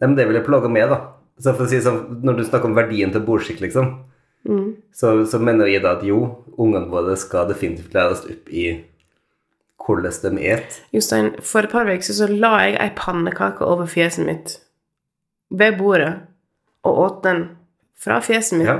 Nei, 0.00 0.08
men 0.08 0.16
det 0.18 0.26
vil 0.28 0.40
jeg 0.40 0.46
plage 0.48 0.70
meg, 0.72 0.88
da. 0.90 1.02
Så 1.42 1.52
for 1.56 1.66
å 1.66 1.70
si 1.70 1.80
sånn, 1.82 2.22
Når 2.24 2.38
du 2.38 2.44
snakker 2.46 2.70
om 2.70 2.76
verdien 2.78 3.12
til 3.12 3.24
bordskikk, 3.26 3.60
liksom, 3.66 3.92
Mm. 4.42 4.74
så, 4.90 5.22
så 5.22 5.38
mener 5.38 5.68
jeg 5.70 5.84
da 5.84 5.92
at 5.94 6.00
jo, 6.02 6.16
ungene 6.58 6.90
våre 6.90 7.14
skal 7.14 7.46
definitivt 7.46 7.94
læres 7.94 8.24
opp 8.26 8.48
i 8.50 8.64
hvordan 9.86 10.36
de 10.36 10.46
et. 10.52 10.80
Jostein, 10.94 11.32
for 11.42 11.64
et 11.66 11.70
par 11.72 11.88
uker 11.90 12.02
så 12.14 12.28
la 12.30 12.52
jeg 12.66 12.76
ei 12.80 12.90
pannekake 12.96 13.62
over 13.66 13.86
fjeset 13.90 14.26
mitt 14.26 14.56
ved 15.50 15.78
bordet 15.78 16.12
og 16.86 16.98
åt 17.04 17.22
den 17.26 17.42
fra 18.02 18.20
fjeset 18.24 18.58
mitt 18.58 18.68
Ja. 18.68 18.78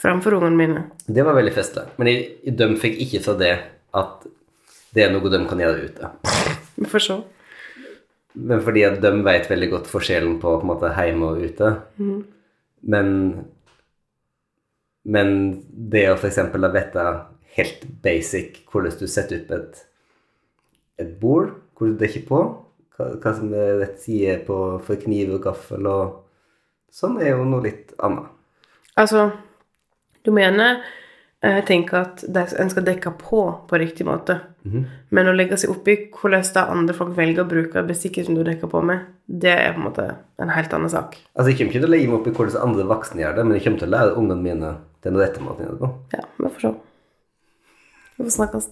framfor 0.00 0.32
ungene 0.38 0.56
mine. 0.56 0.82
Det 1.06 1.22
var 1.24 1.34
veldig 1.36 1.52
festlig. 1.54 1.84
Men 1.98 2.06
jeg, 2.08 2.56
de 2.56 2.68
fikk 2.80 2.98
ikke 3.04 3.22
fra 3.24 3.34
det 3.40 3.52
at 3.94 4.26
det 4.94 5.04
er 5.04 5.12
noe 5.12 5.30
de 5.30 5.40
kan 5.46 5.58
gjøre 5.60 5.84
ute. 5.90 6.10
Vi 6.80 6.88
får 6.88 7.04
se. 7.04 7.16
Men 8.34 8.60
fordi 8.62 8.82
at 8.86 9.00
de 9.02 9.10
vet 9.26 9.48
veldig 9.50 9.70
godt 9.70 9.86
forskjellen 9.90 10.38
på, 10.40 10.52
på 10.56 10.64
en 10.64 10.66
måte, 10.70 10.90
hjemme 10.96 11.26
og 11.32 11.40
ute. 11.42 11.70
Men, 12.82 13.10
men 15.04 15.32
det 15.90 16.06
å 16.10 16.16
f.eks. 16.16 16.38
vite 16.54 17.06
helt 17.56 17.86
basic 18.04 18.62
hvordan 18.70 18.98
du 19.00 19.06
setter 19.10 19.42
opp 19.42 19.54
et, 19.56 19.82
et 21.02 21.12
bord, 21.20 21.54
hvor 21.76 21.90
du 21.90 21.98
dekker 22.00 22.26
på, 22.28 22.40
hva, 22.96 23.10
hva 23.20 23.34
som 23.36 23.52
er 23.56 23.80
rett 23.82 24.00
side 24.02 24.40
på 24.46 24.56
for 24.86 25.00
kniv 25.00 25.34
og 25.38 25.44
gaffel 25.48 25.88
og 25.90 26.16
sånn, 26.92 27.20
er 27.22 27.34
jo 27.34 27.46
noe 27.48 27.64
litt 27.64 27.94
annet. 28.02 28.30
Altså, 29.00 29.30
du 30.26 30.32
mener 30.34 30.82
jeg 31.40 31.64
tenker 31.70 32.02
at 32.02 32.22
en 32.60 32.68
skal 32.68 32.84
dekke 32.84 33.14
på 33.16 33.42
på 33.68 33.78
riktig 33.80 34.04
måte. 34.04 34.34
Men 35.08 35.30
å 35.30 35.32
legge 35.32 35.56
seg 35.56 35.70
oppi 35.72 35.94
hvordan 36.12 36.44
det 36.44 36.64
andre 36.74 36.96
folk 36.98 37.14
velger 37.16 37.46
å 37.46 37.48
bruke 37.48 37.84
bestikket 37.88 38.26
som 38.26 38.36
du 38.36 38.42
dekker 38.44 38.68
på 38.68 38.82
med, 38.84 39.06
det 39.24 39.54
er 39.54 39.72
på 39.72 39.80
en 39.80 39.86
måte 39.86 40.04
en 40.36 40.52
helt 40.52 40.74
annen 40.76 40.92
sak. 40.92 41.16
Altså, 41.32 41.48
Jeg 41.48 41.58
kommer 41.62 41.72
ikke 41.72 41.80
til 41.80 41.88
å 41.88 41.94
legge 41.94 42.10
meg 42.10 42.18
opp 42.18 42.28
i 42.28 42.34
hvordan 42.36 42.68
andre 42.68 42.88
voksne 42.90 43.24
gjør 43.24 43.38
det, 43.38 43.46
men 43.46 43.56
jeg 43.56 43.64
kommer 43.64 43.80
til 43.80 43.88
å 43.88 43.94
lære 43.96 44.18
ungene 44.20 44.44
mine 44.44 44.76
den 45.00 45.16
rette 45.16 45.40
måten 45.40 45.64
å 45.64 45.68
gjøre 45.70 45.78
det 45.78 45.86
på. 45.86 45.92
Ja, 46.18 46.24
vi 46.36 46.52
får 46.52 46.66
se. 46.66 46.74
Vi 48.20 48.24
får 48.24 48.30
snakkes. 48.36 48.66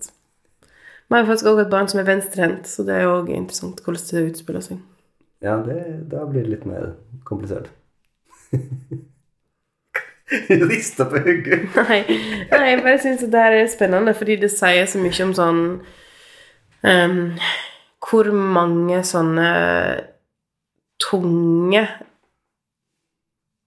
Vi 1.08 1.16
har 1.16 1.24
faktisk 1.24 1.46
også 1.46 1.62
et 1.64 1.70
barn 1.72 1.86
som 1.88 2.00
er 2.02 2.04
venstrehendt, 2.04 2.68
så 2.68 2.82
det 2.84 2.94
er 2.94 3.06
jo 3.06 3.14
også 3.14 3.32
interessant 3.32 3.78
hvordan 3.80 4.02
det 4.10 4.24
utspiller 4.30 4.64
seg. 4.66 4.82
Ja, 5.40 5.54
det, 5.64 5.78
da 6.10 6.26
blir 6.28 6.44
det 6.44 6.50
litt 6.52 6.66
mer 6.68 6.90
komplisert. 7.24 7.70
Rista 10.68 11.06
på 11.08 11.22
hugget. 11.24 11.64
Nei, 11.88 12.02
nei 12.50 12.66
jeg 12.66 12.82
bare 12.84 13.00
syns 13.00 13.24
det 13.24 13.40
her 13.40 13.56
er 13.56 13.72
spennende, 13.72 14.12
fordi 14.12 14.36
det 14.42 14.52
sier 14.52 14.84
så 14.84 15.00
mye 15.00 15.24
om 15.24 15.32
sånn 15.38 15.62
um, 16.84 17.16
Hvor 18.04 18.28
mange 18.36 19.00
sånne 19.08 19.48
tunge 21.00 21.86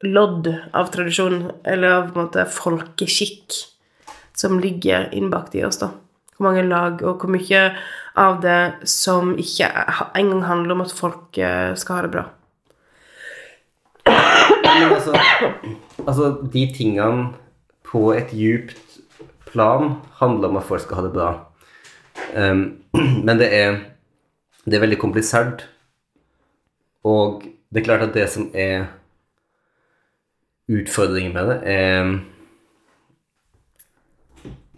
lodd 0.05 0.53
av 0.77 0.93
tradisjon, 0.93 1.47
eller 1.65 1.97
av 1.97 2.13
på 2.13 2.19
en 2.19 2.27
måte 2.27 2.45
folkeskikk, 2.53 3.57
som 4.41 4.59
ligger 4.59 5.09
innbakt 5.13 5.55
i 5.55 5.63
oss, 5.67 5.77
da. 5.81 5.91
Hvor 6.37 6.49
mange 6.49 6.65
lag, 6.65 7.01
og 7.05 7.21
hvor 7.21 7.29
mye 7.29 7.65
av 8.17 8.39
det 8.41 8.87
som 8.89 9.35
ikke 9.39 9.69
engang 10.17 10.45
handler 10.47 10.75
om 10.75 10.85
at 10.85 10.95
folk 10.97 11.37
eh, 11.37 11.73
skal 11.77 11.99
ha 11.99 12.05
det 12.07 12.13
bra. 12.15 12.23
Altså, 14.71 15.13
altså, 16.07 16.31
de 16.53 16.63
tingene 16.73 17.27
på 17.85 18.09
et 18.15 18.31
djupt 18.33 18.97
plan 19.51 19.97
handler 20.17 20.49
om 20.49 20.57
at 20.57 20.65
folk 20.65 20.81
skal 20.81 21.01
ha 21.01 21.05
det 21.05 21.13
bra. 21.13 21.29
Um, 22.33 22.63
men 23.25 23.37
det 23.39 23.51
er, 23.53 23.77
det 24.65 24.77
er 24.79 24.85
veldig 24.85 24.99
komplisert. 25.01 25.67
Og 27.03 27.45
det 27.69 27.81
er 27.81 27.87
klart 27.87 28.07
at 28.07 28.15
det 28.15 28.27
som 28.31 28.49
er 28.53 28.89
utfordringen 30.71 31.33
med 31.35 31.51
det, 31.51 31.59
er 31.67 32.13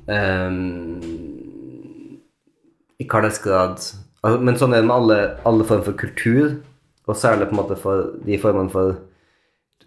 um, 0.07 0.71
I 2.99 3.07
hva 3.07 3.41
grad 3.43 3.79
altså, 3.79 4.37
Men 4.41 4.59
sånn 4.59 4.75
er 4.75 4.83
det 4.83 4.89
med 4.89 4.97
alle, 4.97 5.17
alle 5.47 5.67
former 5.67 5.87
for 5.87 5.99
kultur, 5.99 6.59
og 7.07 7.19
særlig 7.19 7.49
på 7.49 7.57
en 7.57 7.61
måte 7.61 7.79
for 7.79 8.13
de 8.23 8.39
formene 8.39 8.71
for 8.73 9.01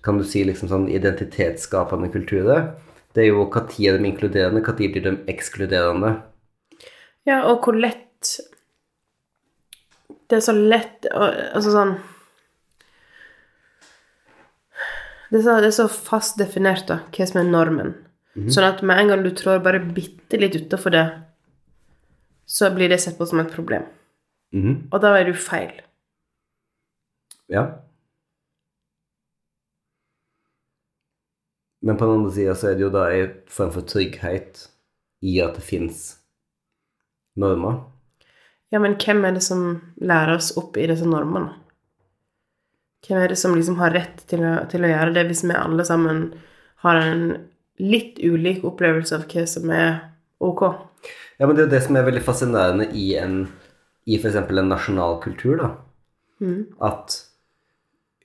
kan 0.07 0.21
du 0.21 0.25
si 0.29 0.45
liksom 0.47 0.69
sånn 0.71 0.85
identitetsskapende 0.93 2.13
kulturer. 2.15 2.69
Det 3.17 3.25
er 3.25 3.33
jo 3.33 3.47
når 3.51 3.73
er 3.81 3.97
de 3.97 4.07
inkluderende, 4.07 4.63
når 4.63 4.93
blir 4.93 5.03
de 5.03 5.17
ekskluderende. 5.33 6.13
Ja, 7.27 7.41
og 7.51 7.65
hvor 7.65 7.75
lett 7.75 8.03
Det 10.31 10.37
er 10.37 10.43
så 10.43 10.53
lett 10.55 11.07
Altså 11.11 11.73
sånn 11.75 11.97
det 15.31 15.41
er, 15.41 15.43
så, 15.43 15.55
det 15.59 15.69
er 15.73 15.75
så 15.75 15.89
fast 15.91 16.37
definert, 16.39 16.85
da, 16.87 17.01
hva 17.11 17.27
som 17.27 17.41
er 17.41 17.49
normen. 17.51 17.89
Sånn 18.37 18.67
at 18.69 18.83
med 18.85 19.01
en 19.01 19.13
gang 19.13 19.23
du 19.25 19.31
trår 19.33 19.63
bare 19.65 19.81
bitte 19.81 20.37
litt 20.41 20.59
utafor 20.59 20.93
det, 20.93 21.07
så 22.47 22.69
blir 22.75 22.93
det 22.93 23.01
sett 23.03 23.17
på 23.19 23.27
som 23.27 23.41
et 23.41 23.53
problem. 23.53 23.87
Mhm. 24.53 24.89
Og 24.93 25.01
da 25.03 25.17
er 25.17 25.25
du 25.25 25.33
feil. 25.35 25.73
Ja. 27.49 27.67
Men 31.83 31.97
på 31.97 32.05
den 32.05 32.21
andre 32.21 32.33
sida 32.35 32.55
så 32.55 32.71
er 32.71 32.75
det 32.75 32.87
jo 32.87 32.93
da 32.95 33.09
en 33.15 33.35
form 33.49 33.73
for 33.73 33.87
trygghet 33.87 34.67
i 35.23 35.41
at 35.41 35.55
det 35.59 35.65
fins 35.65 36.17
normer. 37.37 37.85
Ja, 38.75 38.81
men 38.83 38.97
hvem 38.99 39.25
er 39.25 39.37
det 39.37 39.45
som 39.47 39.93
lærer 40.03 40.37
oss 40.37 40.51
opp 40.59 40.77
i 40.77 40.89
disse 40.91 41.07
normene? 41.07 41.55
Hvem 43.07 43.21
er 43.23 43.31
det 43.31 43.39
som 43.39 43.55
liksom 43.55 43.79
har 43.79 43.95
rett 43.95 44.25
til 44.27 44.43
å, 44.43 44.57
til 44.71 44.83
å 44.83 44.91
gjøre 44.91 45.15
det, 45.15 45.27
hvis 45.29 45.45
vi 45.47 45.55
alle 45.55 45.85
sammen 45.87 46.33
har 46.83 46.99
en 47.01 47.23
litt 47.83 48.21
ulik 48.23 48.65
opplevelse 48.67 49.17
av 49.19 49.27
hva 49.31 49.47
som 49.51 49.71
er 49.75 49.97
ok? 50.43 50.63
Ja, 51.37 51.47
men 51.47 51.55
det 51.57 51.65
er 51.65 51.69
jo 51.69 51.75
det 51.75 51.83
som 51.85 51.99
er 51.99 52.07
veldig 52.07 52.25
fascinerende 52.25 52.89
i 52.97 53.11
en 53.21 53.47
i 54.07 54.17
f.eks. 54.21 54.37
en 54.39 54.69
nasjonal 54.71 55.19
kultur, 55.23 55.57
da. 55.59 55.71
At 56.87 57.17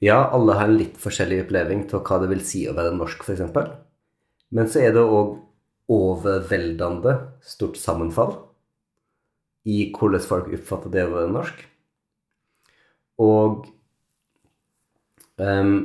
ja, 0.02 0.30
alle 0.34 0.58
har 0.58 0.70
en 0.70 0.78
litt 0.78 1.00
forskjellig 1.02 1.44
oppleving 1.46 1.88
til 1.90 2.04
hva 2.06 2.20
det 2.22 2.30
vil 2.32 2.44
si 2.46 2.64
å 2.70 2.76
være 2.78 2.94
norsk, 2.98 3.26
f.eks. 3.26 3.42
Men 4.52 4.70
så 4.70 4.84
er 4.84 4.96
det 4.96 5.04
òg 5.04 5.40
overveldende 5.92 7.16
stort 7.44 7.80
sammenfall 7.80 8.38
i 9.68 9.92
hvordan 9.94 10.24
folk 10.24 10.50
oppfatter 10.56 10.94
det 10.94 11.06
å 11.06 11.14
være 11.14 11.34
norsk. 11.34 11.66
Og 13.22 13.66
ehm, 15.42 15.76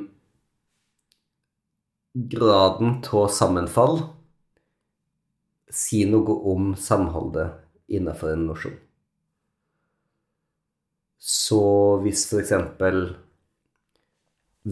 graden 2.16 3.02
av 3.12 3.28
sammenfall 3.28 3.98
sier 5.68 6.08
noe 6.08 6.36
om 6.48 6.70
samholdet 6.80 7.58
innenfor 7.92 8.32
en 8.32 8.46
nasjon. 8.48 8.76
Så 11.20 11.60
hvis 12.04 12.22
f.eks. 12.30 12.54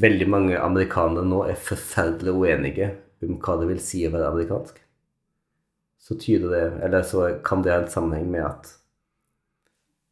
veldig 0.04 0.28
mange 0.30 0.60
amerikanere 0.60 1.26
nå 1.26 1.42
er 1.50 1.60
forferdelig 1.60 2.32
uenige 2.32 2.88
om 3.24 3.36
hva 3.42 3.58
det 3.60 3.68
vil 3.72 3.82
si 3.82 4.04
å 4.06 4.12
være 4.14 4.30
amerikansk, 4.30 4.78
så 6.04 6.16
tyder 6.20 6.52
det, 6.52 6.64
eller 6.86 7.04
så 7.04 7.26
kan 7.44 7.64
det 7.64 7.72
ha 7.72 7.82
en 7.82 7.92
sammenheng 7.92 8.30
med 8.32 8.44
at 8.44 8.72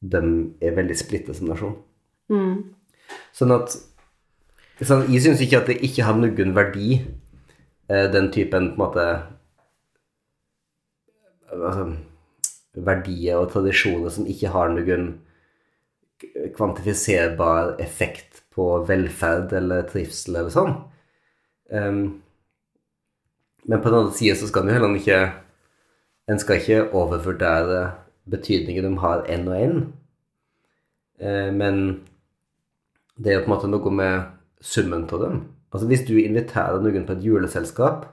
de 0.03 0.23
er 0.65 0.77
veldig 0.77 0.99
splittet 0.99 1.39
som 1.39 1.49
nasjon. 1.53 1.75
Mm. 2.33 2.73
Sånn 3.37 3.53
at 3.55 3.77
sånn, 4.83 5.07
Jeg 5.13 5.23
syns 5.25 5.43
ikke 5.45 5.61
at 5.63 5.69
det 5.71 5.79
ikke 5.85 6.07
har 6.07 6.17
noen 6.19 6.57
verdi, 6.57 7.03
den 8.13 8.31
typen 8.33 8.73
på 8.73 8.77
en 8.77 8.81
måte 8.81 9.07
altså, 11.53 11.87
Verdier 12.73 13.37
og 13.37 13.51
tradisjoner 13.53 14.13
som 14.13 14.29
ikke 14.31 14.53
har 14.55 14.71
noen 14.73 15.11
kvantifiserbar 16.57 17.75
effekt 17.83 18.43
på 18.55 18.67
velferd 18.89 19.53
eller 19.57 19.85
trivsel 19.89 20.39
eller 20.39 20.53
sånn. 20.53 20.75
Um, 21.73 22.03
men 23.65 23.83
på 23.83 23.91
den 23.91 23.99
andre 23.99 24.17
sida 24.17 24.37
så 24.39 24.49
skal 24.49 24.65
en 24.65 24.73
jo 24.73 24.77
heller 24.77 24.99
ikke 24.99 25.21
En 26.31 26.39
skal 26.39 26.59
ikke 26.61 26.93
overvurdere 26.95 27.79
betydningen 28.31 28.85
de 28.87 28.99
har 29.03 29.25
én 29.27 29.49
og 29.51 29.57
én. 29.59 29.81
Uh, 31.19 31.51
men 31.51 31.81
det 33.19 33.33
er 33.33 33.41
jo 33.41 33.43
på 33.43 33.51
en 33.51 33.55
måte 33.57 33.71
noe 33.73 33.93
med 33.93 34.29
summen 34.63 35.03
av 35.11 35.25
dem. 35.25 35.41
Altså 35.73 35.89
Hvis 35.89 36.05
du 36.05 36.19
inviterer 36.21 36.83
noen 36.85 37.07
på 37.09 37.17
et 37.17 37.25
juleselskap, 37.25 38.07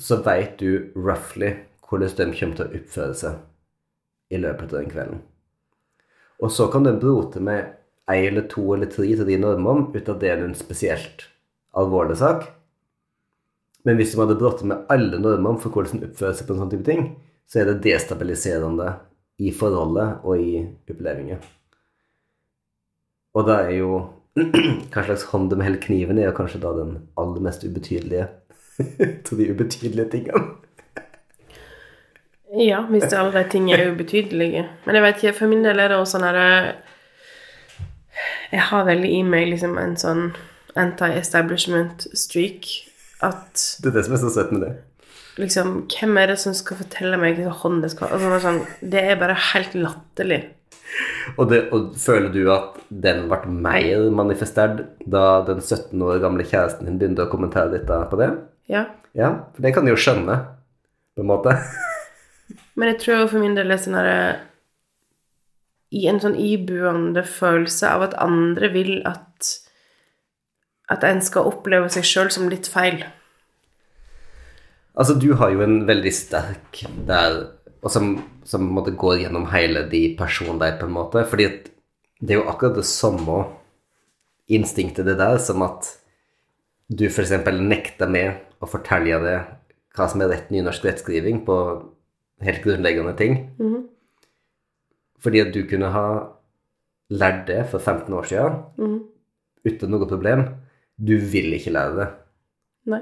så 0.00 0.18
veit 0.24 0.56
du 0.58 0.90
roughly 0.96 1.52
hvordan 1.84 2.16
de 2.16 2.38
kommer 2.38 2.58
til 2.58 2.64
å 2.64 2.78
oppføre 2.80 3.14
seg 3.14 4.34
i 4.34 4.40
løpet 4.40 4.72
av 4.72 4.80
den 4.80 4.90
kvelden. 4.90 5.20
Og 6.42 6.50
så 6.50 6.66
kan 6.72 6.86
du 6.86 6.90
brote 6.98 7.42
med 7.44 7.76
ei 8.10 8.26
eller 8.26 8.48
to 8.50 8.64
eller 8.74 8.90
tre 8.90 9.06
til 9.06 9.28
de 9.28 9.38
normene 9.40 9.92
uten 9.94 10.16
at 10.16 10.20
det 10.20 10.32
er 10.32 10.42
en 10.42 10.56
spesielt 10.58 11.28
alvorlig 11.78 12.18
sak. 12.20 12.48
Men 13.84 14.00
hvis 14.00 14.14
de 14.14 14.20
hadde 14.22 14.38
brotet 14.40 14.66
med 14.68 14.88
alle 14.92 15.20
normene 15.20 15.60
for 15.60 15.70
hvordan 15.70 16.00
de 16.00 16.08
oppfører 16.10 16.36
seg 16.38 16.48
på 16.48 16.56
en 16.56 16.64
sånn 16.64 16.72
type 16.72 16.88
ting, 16.88 17.06
så 17.46 17.60
er 17.60 17.70
det 17.70 17.82
destabiliserende 17.84 18.88
i 19.44 19.52
forholdet 19.54 20.24
og 20.24 20.40
i 20.40 20.64
opplevelsen. 20.88 21.42
Og 23.34 23.48
det 23.48 23.56
er 23.60 23.72
jo 23.76 23.90
Hva 24.92 25.04
slags 25.06 25.28
hånd 25.30 25.52
de 25.52 25.60
holder 25.62 25.80
kniven 25.82 26.18
i, 26.18 26.24
er 26.26 26.34
kanskje 26.34 26.62
da 26.62 26.72
den 26.74 26.96
aller 27.20 27.42
mest 27.44 27.62
ubetydelige 27.66 28.28
av 29.30 29.38
de 29.38 29.50
ubetydelige 29.52 30.10
tingene. 30.10 30.46
Ja, 32.54 32.84
hvis 32.86 33.12
alle 33.12 33.32
de 33.34 33.44
tingene 33.50 33.80
er 33.82 33.92
ubetydelige. 33.94 34.64
Men 34.86 34.98
jeg 34.98 35.04
vet 35.04 35.22
ikke, 35.22 35.36
for 35.38 35.50
min 35.50 35.64
del 35.66 35.80
er 35.82 35.90
det 35.90 35.98
også 35.98 36.18
sånn 36.18 36.26
herre 36.28 36.48
Jeg 38.52 38.62
har 38.70 38.84
veldig 38.86 39.10
i 39.10 39.22
meg 39.26 39.48
liksom 39.50 39.78
en 39.80 39.96
sånn 39.98 40.28
anti-establishment 40.78 42.06
streak 42.14 42.68
at 43.24 43.78
Det 43.82 43.90
er 43.90 43.96
det 43.96 44.04
som 44.06 44.14
er 44.16 44.22
så 44.22 44.30
søtt 44.34 44.52
med 44.54 44.62
det. 44.66 44.72
liksom 45.42 45.72
Hvem 45.90 46.18
er 46.18 46.30
det 46.30 46.38
som 46.42 46.54
skal 46.54 46.78
fortelle 46.82 47.18
meg 47.18 47.38
hvilken 47.38 47.58
hånd 47.62 47.82
det 47.82 47.90
skal 47.94 48.14
altså, 48.14 48.38
sånn, 48.42 48.60
Det 48.82 49.02
er 49.02 49.18
bare 49.18 49.38
helt 49.52 49.74
latterlig. 49.78 50.40
Og, 51.38 51.48
det, 51.50 51.64
og 51.74 51.94
føler 51.98 52.28
du 52.30 52.42
at 52.52 52.76
den 52.88 53.24
ble 53.30 53.38
mer 53.48 54.04
manifestert 54.14 54.82
da 55.10 55.40
den 55.46 55.62
17 55.62 56.02
år 56.04 56.20
gamle 56.22 56.44
kjæresten 56.46 56.86
din 56.86 56.98
begynte 57.00 57.24
å 57.24 57.30
kommentere 57.32 57.72
litt 57.72 57.88
på 57.88 58.18
det? 58.20 58.28
Ja. 58.70 58.84
Ja, 59.16 59.30
for 59.54 59.64
det 59.64 59.72
kan 59.74 59.86
du 59.86 59.92
jo 59.92 59.98
skjønne, 60.00 60.36
på 61.16 61.24
en 61.24 61.30
måte. 61.30 61.56
Men 62.78 62.92
jeg 62.92 63.00
tror 63.04 63.26
for 63.30 63.42
min 63.42 63.56
del 63.56 63.72
er 63.72 63.80
sånn 63.80 63.96
herre 63.96 64.18
I 65.94 66.06
en 66.10 66.20
sånn 66.22 66.36
ibuende 66.38 67.22
følelse 67.26 67.90
av 67.94 68.08
at 68.08 68.16
andre 68.20 68.70
vil 68.74 68.96
at 69.08 69.52
At 70.92 71.06
en 71.08 71.22
skal 71.24 71.48
oppleve 71.48 71.88
seg 71.92 72.04
sjøl 72.04 72.32
som 72.34 72.50
litt 72.52 72.68
feil. 72.68 73.00
Altså, 74.94 75.14
du 75.18 75.32
har 75.40 75.50
jo 75.54 75.62
en 75.64 75.78
veldig 75.88 76.12
sterk 76.14 76.84
der, 77.08 77.38
og 77.84 77.92
som, 77.92 78.14
som 78.48 78.64
måte 78.72 78.94
går 78.96 79.18
gjennom 79.24 79.44
hele 79.52 79.84
de 79.92 80.06
personene 80.16 80.60
der, 80.62 80.78
på 80.80 80.88
en 80.88 80.94
måte. 80.96 81.24
Fordi 81.28 81.48
det 82.24 82.32
er 82.32 82.40
jo 82.40 82.48
akkurat 82.48 82.78
det 82.78 82.86
samme 82.88 83.42
instinktet 84.48 85.04
det 85.08 85.18
der 85.20 85.36
som 85.40 85.62
at 85.66 85.90
du 86.88 87.06
f.eks. 87.08 87.32
nekter 87.60 88.08
med 88.08 88.40
å 88.64 88.68
fortelle 88.68 89.20
deg 89.20 89.50
hva 89.94 90.06
som 90.10 90.22
er 90.24 90.32
rett 90.32 90.48
nynorsk 90.52 90.84
rettskriving 90.84 91.42
på 91.46 91.56
helt 92.44 92.64
grunnleggende 92.64 93.14
ting. 93.18 93.36
Mhm. 93.60 93.84
Fordi 95.24 95.40
at 95.40 95.52
du 95.54 95.62
kunne 95.68 95.88
ha 95.92 96.06
lært 97.14 97.46
det 97.48 97.62
for 97.70 97.80
15 97.80 98.12
år 98.12 98.26
siden 98.28 98.58
Mhm. 98.78 98.98
uten 99.64 99.90
noe 99.90 100.08
problem. 100.08 100.48
Du 100.98 101.16
vil 101.18 101.52
ikke 101.56 101.72
lære 101.72 101.96
det. 101.96 102.08
Nei. 102.86 103.00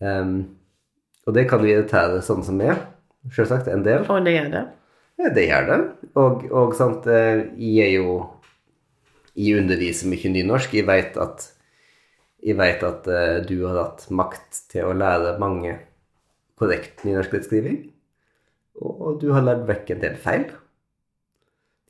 Um, 0.00 0.56
og 1.26 1.34
det 1.34 1.48
kan 1.48 1.60
jo 1.60 1.66
irritere 1.66 2.22
sånne 2.22 2.44
som 2.44 2.56
meg, 2.56 2.78
selvsagt, 3.32 3.70
en 3.72 3.84
del. 3.86 4.04
Og 4.10 4.24
det 4.26 4.36
gjør 4.36 4.50
det. 4.52 4.64
Ja, 5.22 5.30
det 5.32 5.46
gjør 5.46 5.68
det. 5.70 5.80
Og, 6.20 6.44
og 6.50 6.76
sant, 6.76 7.06
eh, 7.06 7.46
jeg 7.56 7.88
er 7.88 7.92
jo 8.00 8.22
Jeg 9.34 9.58
underviser 9.58 10.06
mye 10.06 10.30
nynorsk. 10.30 10.76
Jeg 10.78 10.86
vet 10.86 11.16
at 11.18 11.48
jeg 12.44 12.54
vet 12.58 12.82
at 12.86 13.08
eh, 13.08 13.40
du 13.48 13.64
har 13.64 13.80
hatt 13.80 14.04
makt 14.14 14.60
til 14.70 14.90
å 14.90 14.94
lære 14.94 15.38
mange 15.40 15.72
korrekt 16.60 17.02
nynorskrettskriving. 17.06 17.80
Og 18.84 19.18
du 19.22 19.30
har 19.34 19.42
lært 19.42 19.64
vekk 19.68 19.94
en 19.94 20.02
del 20.02 20.14
feil 20.20 20.46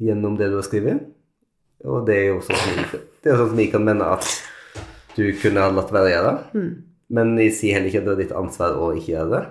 gjennom 0.02 0.38
det 0.38 0.50
du 0.52 0.58
har 0.58 0.66
skrevet. 0.66 1.02
Og 1.84 2.04
det 2.08 2.16
er 2.16 2.26
jo 2.30 2.40
sånn 2.44 2.60
som 2.60 2.78
jeg, 2.80 3.02
det 3.24 3.32
er 3.32 3.40
sånn 3.40 3.50
som 3.52 3.60
jeg 3.60 3.72
kan 3.72 3.84
mene 3.84 4.10
at 4.16 4.28
du 5.14 5.24
kunne 5.40 5.62
ha 5.64 5.72
latt 5.72 5.92
være 5.94 6.08
å 6.08 6.12
gjøre. 6.14 6.34
Men 7.14 7.34
jeg 7.40 7.54
sier 7.58 7.76
heller 7.76 7.90
ikke 7.90 8.02
at 8.02 8.08
det 8.08 8.14
er 8.14 8.22
ditt 8.22 8.36
ansvar 8.38 8.78
å 8.80 8.92
ikke 8.96 9.12
gjøre 9.12 9.32
det. 9.34 9.42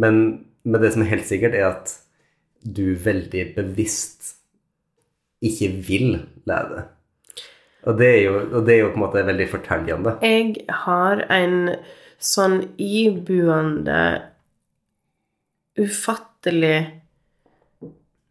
Men, 0.00 0.16
men 0.64 0.82
det 0.82 0.92
som 0.94 1.04
er 1.04 1.12
helt 1.14 1.28
sikkert, 1.28 1.56
er 1.56 1.68
at 1.70 1.94
du 2.60 2.92
veldig 3.00 3.44
bevisst 3.56 4.34
ikke 5.40 5.70
vil 5.86 6.10
lære 6.48 6.72
det. 6.74 6.82
Og 7.88 7.96
det 7.96 8.08
er 8.10 8.20
jo, 8.26 8.34
og 8.58 8.66
det 8.66 8.74
er 8.74 8.82
jo 8.82 8.90
på 8.90 8.98
en 8.98 9.04
måte 9.06 9.24
veldig 9.24 9.46
fortellende. 9.48 10.16
Jeg 10.20 10.66
har 10.84 11.22
en 11.32 11.56
sånn 12.20 12.58
ibuende, 12.76 14.02
ufattelig, 15.80 16.76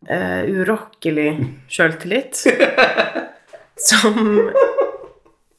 uh, 0.06 0.44
urokkelig 0.46 1.32
sjøltillit 1.72 2.44
som 3.90 4.52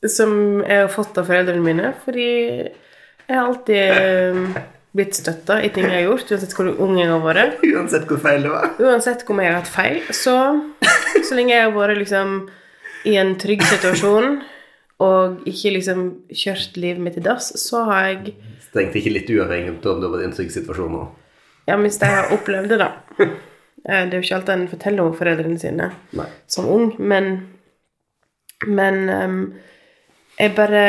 som 0.09 0.63
jeg 0.65 0.85
har 0.85 0.93
fått 0.93 1.19
av 1.21 1.29
foreldrene 1.29 1.65
mine, 1.65 1.93
fordi 2.05 2.29
jeg 2.31 3.35
har 3.37 3.43
alltid 3.45 3.77
eh, 3.77 4.61
blitt 4.97 5.15
støtta 5.15 5.61
i 5.63 5.69
ting 5.71 5.87
jeg 5.87 6.01
har 6.03 6.09
gjort, 6.09 6.31
uansett 6.35 6.55
hvor 6.57 6.71
ung 6.83 6.97
jeg 6.99 7.11
har 7.11 7.21
vært. 7.23 7.61
Uansett 7.75 8.07
hvor 8.11 8.19
feil 8.23 8.43
det 8.47 8.51
var. 8.51 8.73
Uansett 8.83 9.23
hvor 9.27 9.39
jeg 9.43 9.53
har 9.53 9.61
hatt 9.61 9.71
feil, 9.71 10.01
så 10.15 10.35
så 11.29 11.37
lenge 11.39 11.55
jeg 11.55 11.67
har 11.69 11.75
vært 11.77 12.01
liksom 12.01 12.33
i 13.07 13.15
en 13.21 13.37
trygg 13.41 13.63
situasjon 13.65 14.41
og 15.01 15.47
ikke 15.49 15.71
liksom 15.79 16.01
kjørt 16.37 16.75
livet 16.77 17.01
mitt 17.01 17.17
i 17.17 17.23
dass, 17.25 17.53
så 17.63 17.85
har 17.89 18.09
jeg 18.11 18.35
Strengt 18.71 18.95
ikke 18.99 19.11
litt 19.15 19.31
uavhengig 19.33 19.73
av 19.81 19.87
om 19.95 20.03
du 20.03 20.09
var 20.13 20.21
i 20.23 20.27
en 20.29 20.35
trygg 20.37 20.51
situasjon 20.55 20.93
nå. 20.95 21.07
Ja, 21.71 21.79
hvis 21.81 21.97
jeg 22.03 22.13
har 22.13 22.35
opplevd 22.37 22.75
det, 22.75 22.83
da. 22.83 22.91
Eh, 23.81 24.03
Det 24.05 24.13
er 24.13 24.19
jo 24.19 24.27
ikke 24.27 24.37
alt 24.37 24.51
en 24.53 24.67
forteller 24.69 25.07
om 25.09 25.15
foreldrene 25.17 25.57
sine 25.57 25.87
Nei. 26.13 26.27
som 26.53 26.67
ung, 26.69 26.91
men 27.01 27.31
Men 28.69 29.09
um, 29.09 29.39
jeg 30.37 30.53
bare 30.55 30.83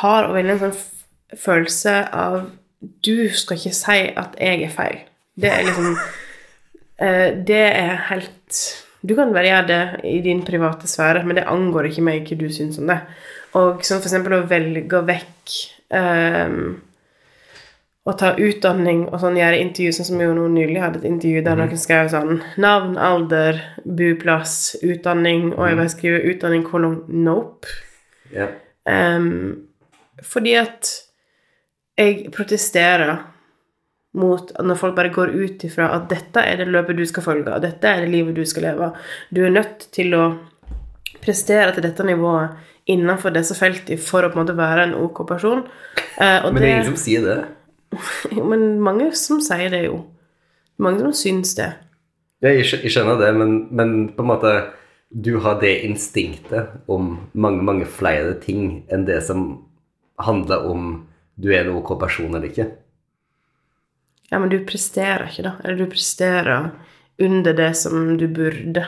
har 0.00 0.26
veldig 0.34 0.56
en 0.56 0.58
sånn 0.64 1.38
følelse 1.38 1.92
av 2.10 2.40
Du 2.82 3.28
skal 3.30 3.58
ikke 3.58 3.74
si 3.76 3.98
at 4.22 4.38
jeg 4.40 4.62
er 4.66 4.72
feil. 4.74 5.02
Det 5.38 5.50
er 5.50 5.66
liksom 5.66 5.92
eh, 7.04 7.28
Det 7.46 7.64
er 7.68 8.00
helt 8.10 8.62
Du 9.02 9.14
kan 9.18 9.32
bare 9.34 9.48
gjøre 9.48 9.68
det 9.70 9.82
i 10.10 10.18
din 10.24 10.44
private 10.46 10.90
sfære, 10.90 11.24
men 11.26 11.38
det 11.38 11.48
angår 11.50 11.90
ikke 11.90 12.06
meg 12.06 12.26
hva 12.28 12.38
du 12.38 12.48
syns 12.52 12.78
om 12.82 12.90
det. 12.90 13.00
Og 13.58 13.82
som 13.84 14.00
eksempel 14.00 14.38
å 14.38 14.46
velge 14.48 15.02
vekk 15.08 15.56
å 18.02 18.14
ta 18.18 18.32
utdanning 18.34 19.04
og 19.10 19.20
sånn, 19.22 19.38
gjøre 19.38 19.60
intervju, 19.62 19.94
sånn 19.94 20.08
som 20.08 20.18
vi 20.18 20.26
jo 20.26 20.34
nå 20.34 20.48
nylig 20.50 20.80
hadde 20.82 21.02
et 21.02 21.08
intervju 21.10 21.42
der 21.46 21.58
noen 21.60 21.78
skrev 21.78 22.10
sånn 22.10 22.40
Navn, 22.62 22.96
alder, 22.98 23.60
buplass, 23.84 24.74
utdanning, 24.82 25.52
og 25.54 25.68
jeg 25.68 25.78
bare 25.78 25.92
skriver 25.92 26.26
utdanning, 26.32 26.64
kolon, 26.66 26.98
nope. 27.06 27.70
Yeah. 28.32 28.56
Um, 28.88 29.68
fordi 30.26 30.56
at 30.58 30.90
jeg 31.98 32.30
protesterer 32.34 33.18
mot 34.16 34.50
når 34.60 34.78
folk 34.80 34.96
bare 34.96 35.12
går 35.12 35.32
ut 35.32 35.64
ifra 35.64 35.88
at 35.96 36.08
dette 36.10 36.40
er 36.44 36.60
det 36.60 36.68
løpet 36.72 36.98
du 36.98 37.04
skal 37.08 37.24
følge, 37.24 37.48
og 37.48 37.62
dette 37.64 37.88
er 37.88 38.04
det 38.04 38.12
livet 38.12 38.36
du 38.36 38.44
skal 38.48 38.66
leve. 38.68 38.90
Du 39.32 39.42
er 39.44 39.54
nødt 39.54 39.86
til 39.94 40.12
å 40.16 40.26
prestere 41.22 41.72
til 41.72 41.84
dette 41.86 42.04
nivået 42.06 42.58
innenfor 42.90 43.32
disse 43.34 43.54
feltene 43.56 44.00
for 44.02 44.26
å 44.26 44.32
på 44.32 44.38
en 44.38 44.42
måte 44.42 44.58
være 44.58 44.88
en 44.88 44.96
ok 44.98 45.22
person. 45.28 45.62
Eh, 46.18 46.42
Men 46.44 46.58
det 46.58 46.66
er 46.66 46.74
ingen 46.76 46.90
som 46.92 47.00
sier 47.00 47.26
det. 47.26 47.40
Jo, 48.32 48.46
men 48.48 48.80
mange 48.80 49.10
som 49.20 49.40
sier 49.44 49.68
det, 49.72 49.82
jo. 49.84 49.98
Mange 50.80 51.02
som 51.04 51.12
syns 51.12 51.52
det. 51.58 51.68
Ja, 52.42 52.54
jeg 52.56 52.64
skjønner 52.90 53.20
det, 53.20 53.34
men, 53.36 53.52
men 53.70 53.92
på 54.16 54.24
en 54.24 54.30
måte 54.32 54.52
Du 55.12 55.36
har 55.44 55.58
det 55.60 55.82
instinktet 55.84 56.70
om 56.88 57.28
mange, 57.36 57.60
mange 57.62 57.84
flere 57.84 58.32
ting 58.40 58.86
enn 58.88 59.04
det 59.04 59.18
som 59.26 59.66
handler 60.16 60.64
om 60.64 60.86
du 61.42 61.50
er 61.50 61.64
en 61.64 61.76
ok 61.76 61.96
person 61.98 62.30
eller 62.30 62.46
ikke. 62.48 62.68
Ja, 64.30 64.38
men 64.38 64.48
du 64.48 64.60
presterer 64.64 65.26
ikke, 65.26 65.42
da. 65.44 65.52
Eller 65.64 65.82
du 65.82 65.90
presterer 65.90 66.70
under 67.18 67.56
det 67.58 67.72
som 67.76 68.14
du 68.18 68.28
burde. 68.30 68.84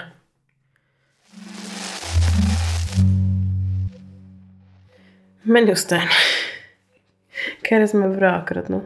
Men 5.44 5.66
Jostein, 5.68 6.08
hva 7.64 7.74
er 7.76 7.82
det 7.82 7.90
som 7.90 8.06
er 8.06 8.14
bra 8.14 8.30
akkurat 8.38 8.70
nå? 8.72 8.78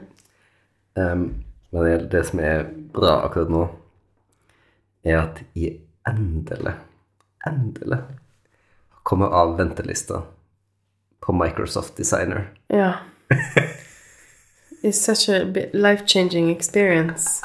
Um, 0.99 1.29
men 1.71 2.09
det, 2.11 2.25
som 2.27 2.41
er 2.43 2.65
bra 2.97 3.21
akkurat 3.29 3.53
nå, 3.53 3.67
er 5.07 5.21
at 5.21 5.45
jeg 5.55 5.77
endelig, 6.09 6.75
endelig 7.47 8.01
kommer 9.07 9.31
av 9.37 9.55
ventelista 9.61 10.25
på 11.23 11.37
Microsoft 11.37 11.95
Designer. 12.01 12.49
Ja. 12.73 12.97
It's 14.83 15.01
such 15.01 15.29
a 15.29 15.45
life-changing 15.73 16.51
experience. 16.51 17.43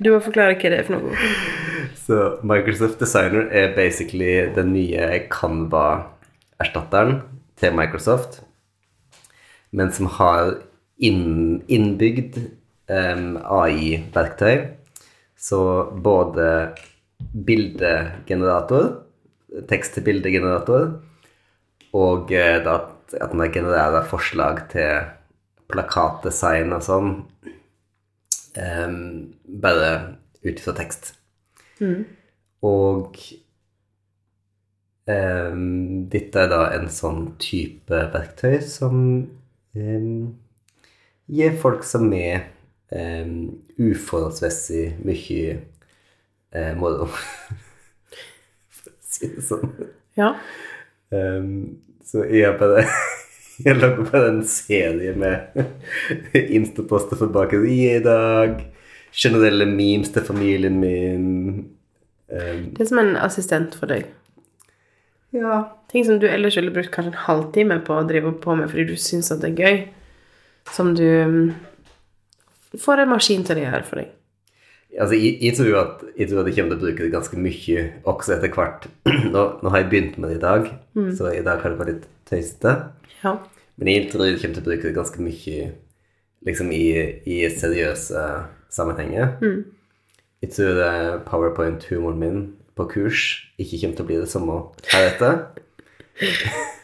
Du 0.00 0.10
må 0.10 0.20
forklare 0.24 0.56
hva 0.56 0.70
det 0.72 0.78
er 0.80 0.86
for 0.86 0.96
noe. 0.96 1.16
Så 2.04 2.20
Microsoft 2.46 2.98
Designer 3.00 3.46
er 3.52 3.74
basically 3.76 4.48
den 4.56 4.72
nye 4.74 5.20
Canva-erstatteren 5.32 7.20
til 7.60 7.76
Microsoft, 7.76 8.40
men 9.70 9.92
som 9.92 10.08
har 10.16 10.56
inn, 10.98 11.62
innbygd 11.68 12.40
um, 12.88 13.36
AI-verktøy. 13.38 14.70
Så 15.36 15.60
både 16.04 16.48
bildegenerator, 17.46 18.90
tekst-til-bildegenerator, 19.68 20.96
og 21.94 22.32
uh, 22.32 22.58
at, 23.04 23.14
at 23.20 23.32
den 23.32 23.52
genererer 23.52 24.04
forslag 24.08 24.64
til 24.72 25.04
plakatdesign 25.72 26.74
og 26.76 26.84
sånn, 26.84 27.12
um, 28.60 28.98
bare 29.62 29.90
ut 30.44 30.60
fra 30.60 30.74
tekst. 30.76 31.14
Og 32.64 33.18
um, 35.08 36.08
dette 36.12 36.44
er 36.44 36.50
da 36.52 36.62
en 36.76 36.88
sånn 36.92 37.34
type 37.42 38.00
verktøy 38.14 38.58
som 38.64 38.98
um, 39.76 40.34
gir 41.26 41.56
folk 41.60 41.84
som 41.88 42.12
er 42.16 42.46
um, 42.92 43.64
uforholdsmessig 43.80 44.86
mye 45.04 45.58
uh, 46.54 46.72
moro. 46.78 47.08
For 48.76 48.92
å 48.92 48.98
si 49.00 49.32
det 49.32 49.44
sånn. 49.48 49.74
Ja. 50.18 50.34
Em, 51.14 51.50
så 52.04 52.24
jeg 52.30 52.46
har 52.48 52.58
bare 52.60 52.84
Jeg 53.64 53.76
lager 53.78 54.08
bare 54.10 54.28
en 54.32 54.40
serie 54.50 55.12
med 55.14 55.54
instaposter 56.58 57.16
fra 57.16 57.28
baken. 57.30 57.66
i 57.70 58.00
dag. 58.02 58.64
Generelle 59.14 59.66
memes 59.66 60.10
til 60.10 60.24
familien 60.26 60.80
min. 60.80 61.68
Um, 62.26 62.64
Det 62.74 62.80
er 62.82 62.88
som 62.90 62.98
en 62.98 63.16
assistent 63.16 63.76
for 63.78 63.86
deg. 63.86 64.08
ja. 65.32 65.68
Ting 65.92 66.02
som 66.04 66.18
du 66.18 66.26
ellers 66.26 66.56
ville 66.56 66.72
brukt 66.74 66.90
kanskje 66.90 67.12
en 67.12 67.22
halvtime 67.28 67.76
på 67.86 67.94
å 67.94 68.06
drive 68.08 68.32
på 68.42 68.56
med 68.58 68.66
fordi 68.72 68.88
du 68.88 68.96
syns 68.98 69.30
at 69.30 69.44
det 69.44 69.52
er 69.52 69.60
gøy, 69.62 69.76
som 70.74 70.90
du 70.98 71.04
mm, 71.06 71.54
får 72.82 73.04
en 73.04 73.12
maskin 73.12 73.44
til 73.46 73.60
å 73.60 73.62
gjøre 73.68 73.86
for 73.86 74.02
deg. 74.02 74.08
Altså, 75.00 75.14
jeg, 75.18 75.38
jeg, 75.42 75.54
tror 75.58 75.76
at, 75.80 76.02
jeg 76.18 76.26
tror 76.30 76.40
at 76.40 76.48
jeg 76.48 76.56
kommer 76.56 76.70
til 76.74 76.78
å 76.78 76.82
bruke 76.84 77.02
det 77.02 77.14
ganske 77.14 77.36
mye 77.40 77.78
også 78.10 78.28
etter 78.36 78.50
hvert. 78.54 78.82
Nå, 79.34 79.42
nå 79.58 79.66
har 79.72 79.78
jeg 79.82 79.90
begynt 79.90 80.16
med 80.18 80.26
det 80.30 80.36
i 80.38 80.44
dag, 80.44 80.62
så 81.16 81.22
i 81.34 81.42
dag 81.42 81.56
har 81.62 81.68
det 81.72 81.80
vært 81.80 81.90
litt 81.90 82.06
tøysete. 82.30 82.72
Ja. 83.24 83.32
Men 83.80 83.86
jeg 83.90 84.10
tror 84.12 84.24
jeg 84.28 84.38
kommer 84.38 84.54
til 84.54 84.62
å 84.62 84.68
bruke 84.68 84.86
det 84.86 84.94
ganske 84.94 85.20
mye 85.24 85.58
liksom 86.46 86.68
i, 86.76 86.84
i 87.26 87.40
seriøse 87.50 88.22
sammenhenger. 88.74 89.26
Jeg 90.44 90.50
tror 90.54 90.74
eh, 90.86 91.14
powerpoint-humoren 91.26 92.20
min 92.20 92.38
på 92.78 92.82
kurs 92.90 93.20
ikke 93.58 93.80
kommer 93.80 93.96
til 93.98 94.04
å 94.04 94.08
bli 94.12 94.20
det 94.20 94.30
samme 94.30 94.54
heretter. 94.92 95.34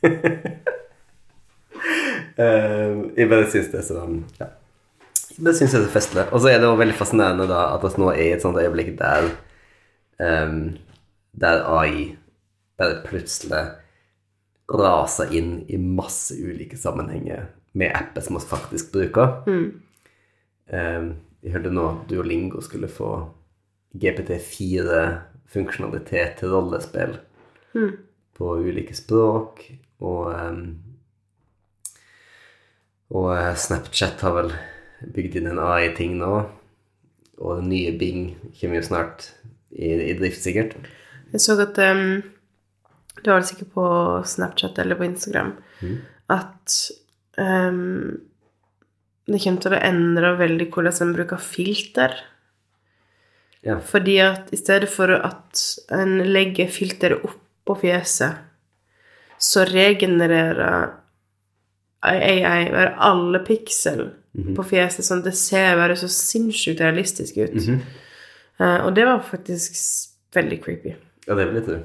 Eh, 2.40 2.92
jeg 3.16 3.28
bare 3.28 3.48
syns 3.52 3.66
det 3.68 3.82
er 3.82 3.84
sånn 3.84 4.22
ja. 4.38 4.46
Bare 5.38 5.54
syns 5.56 5.74
jeg 5.74 5.82
er 5.84 5.92
festlig. 5.92 6.24
Og 6.34 6.38
så 6.42 6.46
er 6.50 6.58
det 6.58 6.66
jo 6.68 6.80
veldig 6.80 6.98
fascinerende 6.98 7.46
da 7.50 7.60
at 7.76 7.82
vi 7.84 7.90
nå 8.02 8.08
er 8.12 8.24
i 8.24 8.34
et 8.34 8.44
sånt 8.44 8.60
øyeblikk 8.60 8.90
der 8.98 9.22
um, 10.18 10.60
der 11.40 11.56
AI 11.70 11.94
bare 12.80 13.02
plutselig 13.04 13.64
raser 14.70 15.32
inn 15.34 15.64
i 15.68 15.76
masse 15.78 16.34
ulike 16.34 16.76
sammenhenger 16.78 17.46
med 17.72 17.92
apper 17.94 18.20
som 18.24 18.36
vi 18.36 18.40
faktisk 18.50 18.92
bruker. 18.94 19.28
Em, 20.70 21.14
jeg 21.42 21.52
hørte 21.54 21.70
nå 21.74 21.88
at 21.88 22.10
Duolingo 22.10 22.60
skulle 22.62 22.88
få 22.90 23.28
GPT4-funksjonalitet 24.00 26.30
til 26.38 26.48
rollespill 26.54 27.14
på 28.38 28.44
ulike 28.62 28.94
språk, 28.96 29.72
og 30.00 30.34
um, 30.34 30.78
og 33.10 33.56
Snapchat 33.58 34.20
har 34.22 34.32
vel 34.36 34.52
bygd 35.14 35.40
inn 35.40 35.50
en 35.52 35.62
AI-ting 35.62 36.18
nå. 36.20 36.32
Og 37.40 37.62
den 37.62 37.70
nye 37.72 37.92
Bing 37.96 38.34
kommer 38.60 38.80
jo 38.80 38.86
snart 38.90 39.30
i, 39.72 39.88
i 39.88 40.14
drift, 40.18 40.42
sikkert. 40.44 40.76
Jeg 41.32 41.44
så 41.44 41.56
at 41.62 41.78
um, 41.78 42.22
Du 43.22 43.30
har 43.30 43.40
det 43.40 43.48
sikkert 43.48 43.72
på 43.74 43.86
Snapchat 44.26 44.78
eller 44.82 44.98
på 44.98 45.06
Instagram 45.06 45.54
at 46.30 46.74
um, 47.38 48.20
det 49.30 49.40
kommer 49.42 49.62
til 49.62 49.74
å 49.74 49.80
endre 49.82 50.34
veldig 50.38 50.68
hvordan 50.70 51.02
en 51.04 51.14
bruker 51.14 51.42
filter. 51.42 52.14
Ja. 53.66 53.78
Fordi 53.84 54.16
at 54.24 54.52
i 54.54 54.58
stedet 54.58 54.88
for 54.90 55.12
at 55.14 55.64
en 55.94 56.18
legger 56.30 56.70
filteret 56.72 57.26
oppå 57.26 57.76
fjeset, 57.82 58.40
så 59.40 59.64
regenererer 59.68 60.96
AI 62.04 62.64
alle 62.96 63.42
piksel 63.44 64.06
på 64.30 64.64
fjeset, 64.66 65.04
sånn 65.06 65.24
det 65.24 65.34
ser 65.38 65.74
bare 65.80 65.96
så 65.98 66.08
sinnssykt 66.10 66.82
realistisk 66.84 67.40
ut. 67.42 67.56
Eh, 68.60 68.78
og 68.84 68.92
det 68.94 69.06
var 69.08 69.24
faktisk 69.26 69.80
veldig 70.36 70.60
creepy. 70.62 70.94
Ja, 71.26 71.34
det 71.34 71.48
vil 71.48 71.60
jeg 71.60 71.66
tro. 71.66 71.80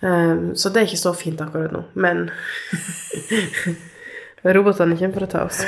Um, 0.00 0.50
så 0.54 0.68
det 0.70 0.82
er 0.82 0.90
ikke 0.90 1.00
så 1.00 1.12
fint 1.16 1.40
akkurat 1.40 1.72
nå, 1.72 1.80
men 1.96 2.26
Robotene 4.56 4.94
kommer 4.98 5.16
for 5.16 5.24
å 5.24 5.30
ta 5.30 5.44
oss. 5.48 5.62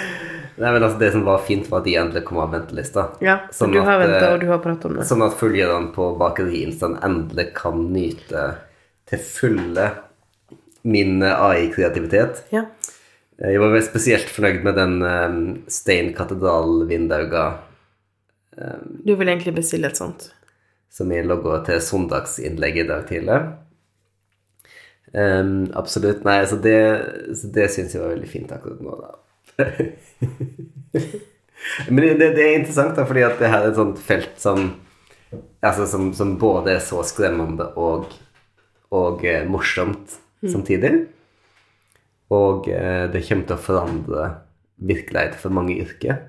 Nei, 0.59 0.73
men 0.75 0.83
altså, 0.83 0.99
det 1.01 1.09
som 1.15 1.25
var 1.27 1.41
fint, 1.47 1.67
var 1.71 1.81
at 1.81 1.87
de 1.87 1.95
endelig 1.99 2.25
kom 2.27 2.41
av 2.43 2.53
ventelista. 2.53 3.09
Ja, 3.25 3.39
Sånn 3.55 3.73
du 3.75 3.81
har 3.81 4.01
venta, 4.03 4.21
eh, 4.27 4.35
og 4.35 4.43
du 4.43 4.49
har 4.51 4.61
pratet 4.63 4.89
om 4.91 4.99
det. 4.99 5.07
Sånn 5.09 5.25
at 5.27 5.37
følgerne 5.39 5.93
på 5.95 6.11
Bakeriinstaen 6.21 6.99
endelig 7.07 7.49
kan 7.57 7.89
nyte 7.95 8.45
til 9.09 9.23
fulle 9.23 9.89
min 10.87 11.23
eh, 11.23 11.45
AI-kreativitet. 11.49 12.45
Ja. 12.55 12.67
Eh, 13.39 13.53
Jeg 13.55 13.61
var 13.63 13.81
spesielt 13.87 14.31
fornøyd 14.35 14.65
med 14.67 14.75
den 14.79 14.95
um, 15.03 15.63
Stein 15.71 16.11
katedral-vindauga 16.17 17.45
Du 19.07 19.15
vil 19.15 19.29
egentlig 19.29 19.55
bestille 19.55 19.87
et 19.87 19.97
sånt. 19.97 20.33
som 20.91 21.13
jeg 21.13 21.27
logga 21.29 21.61
til 21.67 21.81
søndagsinnlegget 21.85 22.85
i 22.85 22.89
dag 22.89 23.07
tidlig. 23.07 23.39
Um, 25.13 25.71
absolutt. 25.79 26.25
Nei, 26.27 26.47
så 26.49 26.57
det, 26.57 26.81
så 27.39 27.47
det 27.55 27.71
syns 27.71 27.95
jeg 27.95 28.03
var 28.03 28.09
veldig 28.17 28.29
fint 28.29 28.53
akkurat 28.53 28.81
nå, 28.83 28.97
da. 28.99 29.09
Men 31.93 32.19
det, 32.19 32.33
det, 32.35 32.43
er 32.43 32.59
interessant, 32.59 32.97
da, 32.97 33.05
fordi 33.07 33.23
at 33.27 33.39
det 33.39 33.49
her 33.53 33.63
er 33.67 33.71
et 33.71 33.79
sånt 33.79 33.99
felt 34.03 34.35
som 34.41 34.73
altså, 35.61 35.87
som, 35.87 36.13
som 36.15 36.37
både 36.41 36.75
er 36.77 36.83
så 36.85 37.03
skremmende 37.07 37.71
og, 37.81 38.13
og 38.95 39.25
eh, 39.27 39.47
morsomt 39.49 40.19
samtidig. 40.43 41.07
Og 42.35 42.69
eh, 42.73 43.07
det 43.13 43.25
kommer 43.29 43.49
til 43.49 43.57
å 43.57 43.63
forandre 43.63 44.27
virkeligheten 44.89 45.41
for 45.41 45.55
mange 45.55 45.79
yrker. 45.81 46.21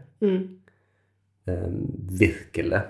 Em, 1.49 1.81
virkelig. 2.19 2.81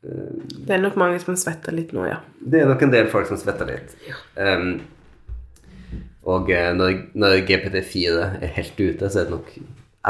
Det 0.00 0.72
er 0.72 0.80
nok 0.80 0.96
mange 1.00 1.20
som 1.20 1.36
svetter 1.36 1.74
litt 1.76 1.92
nå, 1.92 2.06
ja. 2.08 2.22
Det 2.40 2.62
er 2.62 2.70
nok 2.70 2.82
en 2.86 2.92
del 2.94 3.10
folk 3.12 3.28
som 3.28 3.38
svetter 3.40 3.68
litt. 3.68 3.92
Um, 4.36 4.80
og 6.30 6.48
eh, 6.52 6.70
når, 6.76 6.96
når 7.20 7.42
GPT4 7.48 8.24
er 8.40 8.54
helt 8.56 8.80
ute, 8.80 9.10
så 9.10 9.22
er 9.22 9.28
det 9.28 9.36
nok 9.36 9.52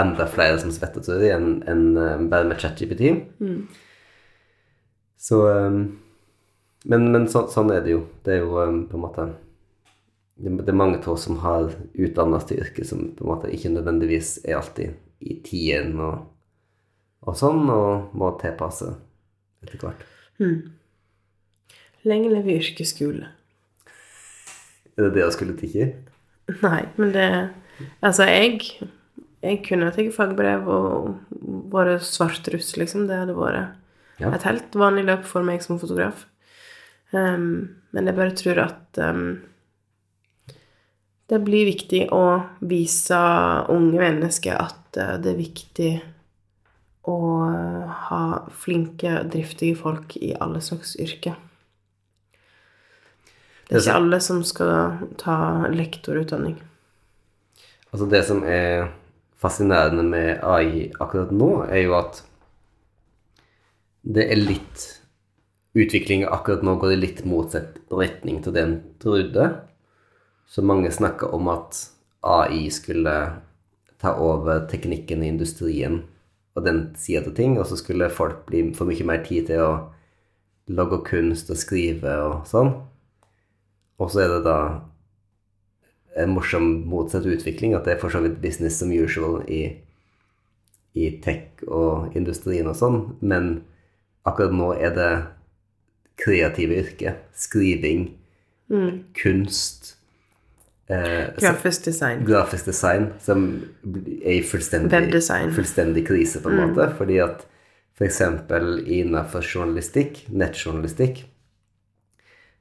enda 0.01 0.27
flere 0.31 0.61
som 0.63 0.71
svetter, 0.71 1.03
tror 1.03 1.25
jeg, 1.25 1.35
enn 1.35 1.61
en, 1.99 2.29
bare 2.31 2.47
med 2.47 2.63
ChatGPT. 2.63 3.03
Så 5.21 5.43
um, 5.49 5.83
Men, 6.89 7.11
men 7.13 7.27
så, 7.29 7.43
sånn 7.53 7.75
er 7.75 7.83
det 7.85 7.93
jo. 7.93 8.05
Det 8.25 8.39
er 8.39 8.39
jo 8.41 8.55
um, 8.57 8.85
på 8.89 8.97
en 8.97 9.03
måte 9.03 9.27
det, 10.41 10.69
er 10.69 10.77
mange 10.77 10.99
av 11.01 11.09
oss 11.15 11.27
som 11.29 11.39
har 11.45 11.71
utdannet 11.95 12.47
til 12.49 12.61
yrket, 12.63 12.87
som 12.89 13.03
på 13.17 13.25
en 13.25 13.31
måte 13.35 13.51
ikke 13.53 13.73
nødvendigvis 13.75 14.39
er 14.45 14.57
alltid 14.61 14.95
i 15.21 15.37
tiden 15.45 15.99
og, 16.01 16.23
og 17.29 17.37
sånn, 17.37 17.67
og 17.69 18.15
må 18.17 18.31
tilpasse 18.41 18.95
etter 19.65 19.83
hvert. 19.85 20.07
Lenge 22.09 22.31
leve 22.33 22.57
yrkesskole. 22.57 23.29
Er 24.97 25.07
det 25.07 25.13
det 25.17 25.25
jeg 25.27 25.35
skulle 25.37 25.57
til? 25.61 25.93
Nei, 26.65 26.85
men 26.97 27.13
det 27.15 27.27
Altså, 28.05 28.27
jeg 28.29 28.61
Jeg 29.41 29.63
kunne 29.65 29.89
tatt 29.89 30.13
fagbrev 30.13 30.67
og 30.69 31.15
vært 31.73 32.03
svartruss, 32.05 32.75
liksom. 32.77 33.07
Det 33.09 33.17
hadde 33.23 33.37
vært 33.37 33.77
Ja. 34.21 34.35
et 34.35 34.43
helt 34.45 34.75
vanlig 34.77 35.07
løp 35.07 35.25
for 35.25 35.43
meg 35.43 35.63
som 35.63 35.79
fotograf. 35.79 36.27
Um, 37.13 37.77
men 37.93 38.05
jeg 38.07 38.15
bare 38.17 38.37
tror 38.37 38.59
at 38.59 38.99
um, 38.99 39.41
det 41.31 41.39
blir 41.47 41.69
viktig 41.69 42.07
å 42.15 42.25
vise 42.67 43.19
unge 43.71 44.01
mennesker 44.01 44.57
at 44.59 44.99
uh, 44.99 45.15
det 45.23 45.35
er 45.35 45.39
viktig 45.39 45.93
å 47.11 47.19
uh, 47.47 48.01
ha 48.11 48.25
flinke, 48.51 49.21
driftige 49.31 49.79
folk 49.79 50.17
i 50.19 50.33
alle 50.35 50.63
slags 50.65 50.97
yrker. 51.01 51.39
Det 53.71 53.79
er 53.79 53.85
ikke 53.85 54.01
alle 54.01 54.19
som 54.19 54.41
skal 54.43 55.07
ta 55.21 55.37
lektorutdanning. 55.71 56.57
Altså 57.95 58.09
det 58.11 58.25
som 58.27 58.43
er 58.43 58.89
fascinerende 59.41 60.03
med 60.07 60.43
AI 60.43 60.89
akkurat 60.99 61.31
nå, 61.31 61.53
er 61.71 61.85
jo 61.87 61.95
at 61.99 62.25
det 64.03 64.27
er 64.33 64.41
litt 64.41 64.89
Utviklinga 65.71 66.27
akkurat 66.35 66.65
nå 66.67 66.73
går 66.83 66.97
i 66.97 66.99
litt 66.99 67.21
motsatt 67.31 67.77
retning 67.95 68.41
til 68.43 68.55
det 68.57 68.63
en 68.67 68.73
trodde. 68.99 69.45
Så 70.51 70.63
mange 70.67 70.91
snakka 70.91 71.29
om 71.31 71.49
at 71.49 71.79
AI 72.27 72.71
skulle 72.75 73.15
ta 74.03 74.15
over 74.19 74.65
teknikken 74.67 75.23
i 75.23 75.29
industrien 75.31 76.01
og 76.59 76.65
den 76.67 76.81
sida 76.99 77.23
av 77.29 77.37
ting, 77.37 77.55
og 77.59 77.69
så 77.71 77.79
skulle 77.79 78.11
folk 78.11 78.43
bli 78.49 78.65
få 78.75 78.89
mye 78.89 79.07
mer 79.07 79.23
tid 79.23 79.47
til 79.47 79.63
å 79.63 79.73
lage 80.75 80.99
kunst 81.07 81.53
og 81.55 81.61
skrive 81.61 82.17
og 82.25 82.49
sånn. 82.51 82.73
Og 84.03 84.11
så 84.11 84.25
er 84.25 84.35
det 84.35 84.41
da 84.49 84.57
en 86.19 86.35
morsom 86.35 86.67
motsatt 86.91 87.29
utvikling, 87.31 87.77
at 87.79 87.87
det 87.87 87.95
er 87.95 88.03
for 88.03 88.11
så 88.11 88.25
vidt 88.25 88.41
business 88.43 88.81
som 88.83 88.91
usual 88.91 89.45
i, 89.47 89.63
i 90.99 91.13
tech 91.23 91.63
og 91.69 92.17
industrien 92.19 92.67
og 92.67 92.75
sånn, 92.81 93.01
men 93.23 93.61
akkurat 94.27 94.57
nå 94.57 94.73
er 94.75 94.99
det 94.99 95.13
kreative 96.21 96.83
yrker. 96.83 97.23
Skriving, 97.39 98.09
kunst 99.15 99.95
eh, 100.91 101.31
Grafisk 101.39 101.87
design. 101.87 102.25
grafisk 102.27 102.69
design 102.71 103.11
som 103.23 103.47
er 104.21 104.37
i 104.39 104.43
fullstendig, 104.43 105.23
fullstendig 105.57 106.07
krise, 106.09 106.43
på 106.43 106.53
en 106.53 106.61
måte. 106.65 106.91
Fordi 106.99 107.21
at 107.25 107.47
f.eks. 107.99 108.21
innenfor 108.87 109.45
journalistikk, 109.45 110.25
nettjournalistikk, 110.29 111.25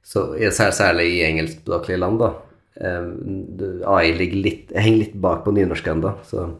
så 0.02 0.30
særlig 0.56 1.10
i 1.18 1.22
engelskspråklige 1.26 2.00
land, 2.00 2.22
da 2.22 2.32
eh, 2.80 3.86
AI 3.90 4.16
ligger 4.16 4.44
litt, 4.48 4.74
henger 4.74 5.04
litt 5.04 5.20
bak 5.20 5.44
på 5.44 5.54
nynorsk 5.56 5.92
ennå, 5.94 6.16
så 6.28 6.50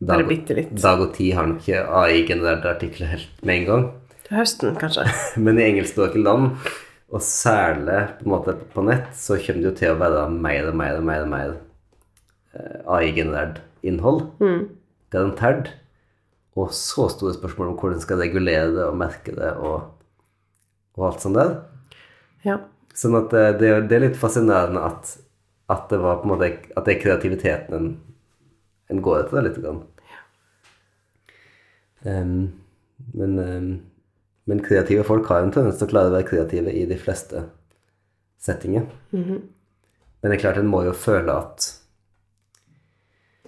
Dag. 0.00 0.22
Dag 0.80 1.00
og 1.04 1.10
Tid 1.12 1.34
har 1.36 1.44
nok 1.44 1.58
ikke 1.60 1.80
AI-genererte 1.92 2.70
artikler 2.70 3.10
helt 3.10 3.42
med 3.44 3.58
en 3.58 3.66
gang. 3.66 3.82
Til 4.24 4.38
høsten, 4.38 4.78
kanskje. 4.80 5.04
Men 5.44 5.60
i 5.60 5.66
engelskspråklige 5.66 6.24
land, 6.24 6.54
og 7.10 7.22
særlig 7.26 7.98
på, 8.20 8.28
måte 8.30 8.54
på 8.74 8.84
nett, 8.86 9.08
så 9.18 9.38
kommer 9.42 9.62
det 9.64 9.68
jo 9.70 9.76
til 9.80 9.92
å 9.94 9.98
være 10.00 10.24
mer 10.34 10.68
og 10.70 10.76
mer 10.78 10.98
og 11.00 11.06
mer, 11.08 11.24
og 11.24 11.30
mer 11.32 11.54
eh, 12.54 12.76
AI-generert 12.96 13.58
innhold. 13.86 14.26
Garantert. 15.10 15.72
Og 16.58 16.70
så 16.76 17.08
store 17.10 17.34
spørsmål 17.36 17.72
om 17.72 17.78
hvordan 17.80 18.02
skal 18.02 18.20
regulere 18.22 18.70
det 18.74 18.84
og 18.86 18.98
merke 19.00 19.34
det 19.34 19.50
og, 19.58 19.88
og 20.98 21.06
alt 21.08 21.22
sånt 21.24 21.38
der. 21.38 21.52
Ja. 22.46 22.58
Sånn 22.96 23.14
at 23.18 23.30
det, 23.32 23.44
det, 23.62 23.70
er- 23.96 24.02
litt 24.04 24.18
fascinerende 24.18 24.82
at, 24.86 25.12
at 25.70 25.86
det 25.92 26.00
var 26.02 26.18
på 26.20 26.26
en 26.28 26.32
måte 26.34 26.50
at 26.74 26.86
det 26.86 26.96
er 26.96 27.02
kreativiteten 27.04 27.76
en, 27.78 27.90
en 28.90 29.02
går 29.06 29.24
etter, 29.24 29.46
litt. 29.46 29.58
Grann. 29.62 29.82
Em, 32.10 32.34
men, 33.14 33.38
em, 33.38 33.70
men 34.48 34.62
kreative 34.64 35.04
folk 35.06 35.28
har 35.30 35.44
en 35.44 35.52
tendens 35.54 35.78
til 35.78 35.88
å 35.88 35.90
klare 35.90 36.10
å 36.10 36.14
være 36.14 36.28
kreative 36.28 36.72
i 36.72 36.86
de 36.88 36.96
fleste 36.98 37.44
settinger. 38.40 38.86
Men 40.20 40.32
det 40.32 40.38
er 40.38 40.42
klart 40.42 40.60
en 40.60 40.70
må 40.70 40.84
jo 40.86 40.96
føle 40.96 41.32
at 41.32 41.68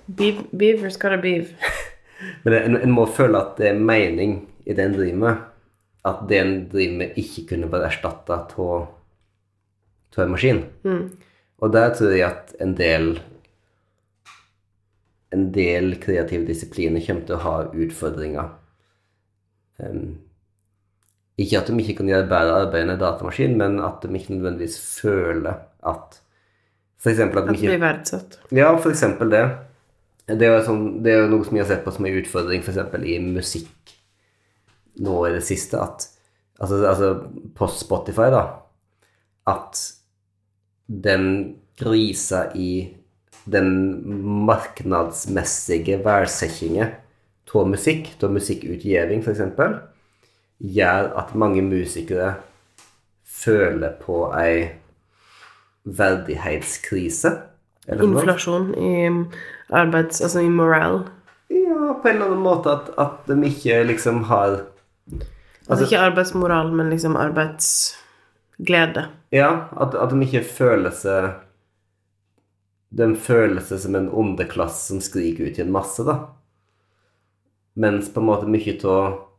Beav, 0.06 0.42
beavers 0.50 0.98
det 0.98 1.18
beave. 1.22 1.72
Men 2.44 2.54
en, 2.58 2.76
en 2.76 2.94
må 2.94 3.06
føle 3.06 3.38
at 3.38 3.56
det 3.58 3.68
er 3.70 3.78
mening 3.78 4.34
i 4.66 4.74
det 4.74 4.84
en 4.84 4.96
driver 4.96 5.20
med. 5.22 5.44
At 6.06 6.24
det 6.28 6.38
en 6.38 6.54
driver 6.70 6.96
med, 6.98 7.18
ikke 7.18 7.46
kunne 7.52 7.70
bare 7.70 7.88
erstatta 7.88 8.38
av 8.58 8.88
en 10.18 10.32
maskin. 10.34 10.64
Og 11.62 11.72
der 11.72 11.94
tror 11.94 12.12
jeg 12.12 12.26
at 12.26 12.54
en 12.60 12.74
del 12.78 13.14
en 15.32 15.46
del 15.54 15.94
kreative 16.02 16.44
disipliner 16.44 17.00
kommer 17.06 17.24
til 17.24 17.38
å 17.38 17.44
ha 17.46 17.54
utfordringer. 17.72 18.50
Em, 19.80 20.18
ikke 21.40 21.60
at 21.62 21.70
de 21.70 21.76
ikke 21.80 21.98
kan 22.00 22.10
gjøre 22.10 22.28
bedre 22.28 22.58
arbeid 22.64 22.84
enn 22.84 22.94
en 22.94 23.00
datamaskin, 23.00 23.56
men 23.58 23.78
at 23.84 24.04
de 24.04 24.12
ikke 24.18 24.36
nødvendigvis 24.36 24.78
føler 25.00 25.62
at 25.88 26.18
eksempel 27.10 27.40
at 27.40 27.48
de 27.48 27.54
At 27.54 27.58
ikke 27.58 27.72
blir 27.72 27.82
verdsatt. 27.82 28.38
ja, 28.54 28.70
eksempel 28.92 29.32
det. 29.32 29.42
Det 30.28 30.46
er 30.46 30.60
sånn, 30.66 31.02
det 31.02 31.12
er 31.12 31.24
jo 31.24 31.32
noe 31.32 31.46
som 31.46 31.56
jeg 31.56 31.64
har 31.64 31.72
sett 31.72 31.84
på 31.84 31.94
som 31.94 32.06
en 32.06 32.18
utfordring 32.20 32.62
for 32.62 32.74
eksempel 32.74 33.06
i 33.10 33.16
musikk 33.24 33.94
nå 35.02 35.16
i 35.26 35.32
det 35.34 35.42
siste, 35.44 35.80
at 35.80 36.06
altså, 36.60 36.82
altså 36.86 37.08
på 37.56 37.68
Spotify, 37.72 38.28
da, 38.32 38.42
at 39.50 39.80
den 40.86 41.26
grisa 41.80 42.50
i 42.54 42.92
den 43.50 43.72
marknadsmessige 44.46 45.98
verdsettingen 46.04 46.92
av 47.52 47.66
musikk, 47.68 48.12
av 48.22 48.30
musikkutgivning 48.32 49.24
eksempel, 49.34 49.74
gjør 50.62 51.10
at 51.18 51.34
mange 51.34 51.62
musikere 51.66 52.34
føler 53.26 53.96
på 54.02 54.28
ei 54.38 54.68
verdighetskrise. 55.82 57.32
Inflasjon 57.90 58.70
i 58.78 58.92
arbeids... 59.74 60.20
Altså 60.22 60.40
i 60.40 60.50
moral. 60.50 61.02
Ja, 61.50 61.96
på 62.02 62.08
en 62.08 62.14
eller 62.14 62.30
annen 62.30 62.44
måte 62.44 62.70
at, 62.72 62.92
at 63.00 63.26
de 63.26 63.40
ikke 63.48 63.82
liksom 63.90 64.22
har 64.30 64.62
Altså 65.68 65.84
ikke 65.86 66.00
arbeidsmoral, 66.02 66.72
men 66.74 66.90
liksom 66.90 67.16
arbeidsglede. 67.16 69.06
Ja, 69.32 69.68
at, 69.80 69.94
at 69.94 70.10
de 70.10 70.22
ikke 70.26 70.42
føler 70.44 70.90
seg 70.94 71.28
De 72.92 73.14
føler 73.16 73.62
seg 73.64 73.80
som 73.84 73.96
en 73.96 74.10
underklasse 74.10 74.90
som 74.90 75.00
skriker 75.00 75.48
ut 75.48 75.58
i 75.58 75.64
en 75.64 75.72
masse, 75.72 76.04
da. 76.04 76.18
Mens 77.80 78.10
på 78.12 78.20
en 78.20 78.28
måte 78.28 78.50
mye 78.52 78.74
av 78.84 79.31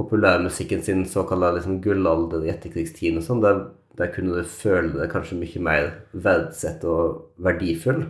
populærmusikken 0.00 0.82
sin 0.82 1.04
såkalte 1.08 1.52
liksom 1.58 1.78
gullalder 1.84 2.46
i 2.46 2.50
etterkrigstiden 2.52 3.20
og 3.20 3.26
sånn, 3.26 3.44
der, 3.44 3.62
der 4.00 4.10
kunne 4.14 4.40
du 4.40 4.48
føle 4.48 4.94
deg 4.96 5.12
kanskje 5.12 5.38
mye 5.40 5.62
mer 5.66 5.90
verdsett 6.12 6.84
og 6.88 7.26
verdifull. 7.44 8.06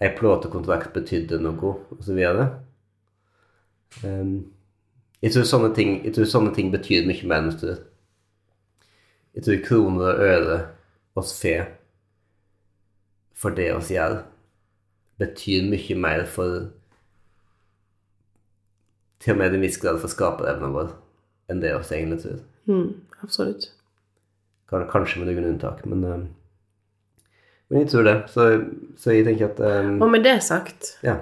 Ei 0.00 0.10
platekontrakt 0.16 0.92
betydde 0.96 1.40
noe, 1.44 1.74
og 1.92 2.04
så 2.04 2.16
videre. 2.16 2.48
Um, 4.04 4.50
jeg, 5.20 5.34
tror 5.34 5.48
sånne 5.48 5.72
ting, 5.76 5.98
jeg 6.06 6.14
tror 6.16 6.28
sånne 6.30 6.54
ting 6.56 6.70
betyr 6.72 7.08
mye 7.08 7.28
mer 7.28 7.44
enn 7.44 7.56
tror. 7.60 7.82
Jeg 9.36 9.46
tror 9.46 9.64
kroner 9.66 10.08
og 10.10 10.24
øre 10.26 10.58
oss 11.20 11.34
fe 11.38 11.58
for 13.40 13.56
det 13.56 13.70
oss 13.72 13.88
gjør, 13.92 14.18
betyr 15.20 15.68
mye 15.70 15.96
mer 15.96 16.26
for 16.28 16.66
til 19.20 19.34
og 19.34 19.40
med 19.40 19.58
viss 19.60 19.78
grad 19.80 20.00
for 20.00 20.12
skaperevna 20.12 20.70
vår 20.72 20.92
enn 21.50 21.60
det 21.62 21.74
oss 21.76 21.90
egentlig 21.92 22.22
tror. 22.22 22.40
Mm, 22.70 22.92
absolutt. 23.24 23.70
Kanskje 24.70 25.20
med 25.20 25.32
noen 25.32 25.48
unntak, 25.54 25.82
men, 25.90 26.04
um, 26.06 26.22
men 27.70 27.82
jeg 27.82 27.90
tror 27.90 28.06
det. 28.06 28.16
Så, 28.30 28.46
så 29.00 29.16
jeg 29.16 29.26
tenker 29.26 29.50
at 29.50 29.60
um, 29.60 29.98
Og 30.04 30.12
med 30.14 30.24
det 30.24 30.38
sagt 30.46 30.94
Ja. 31.06 31.18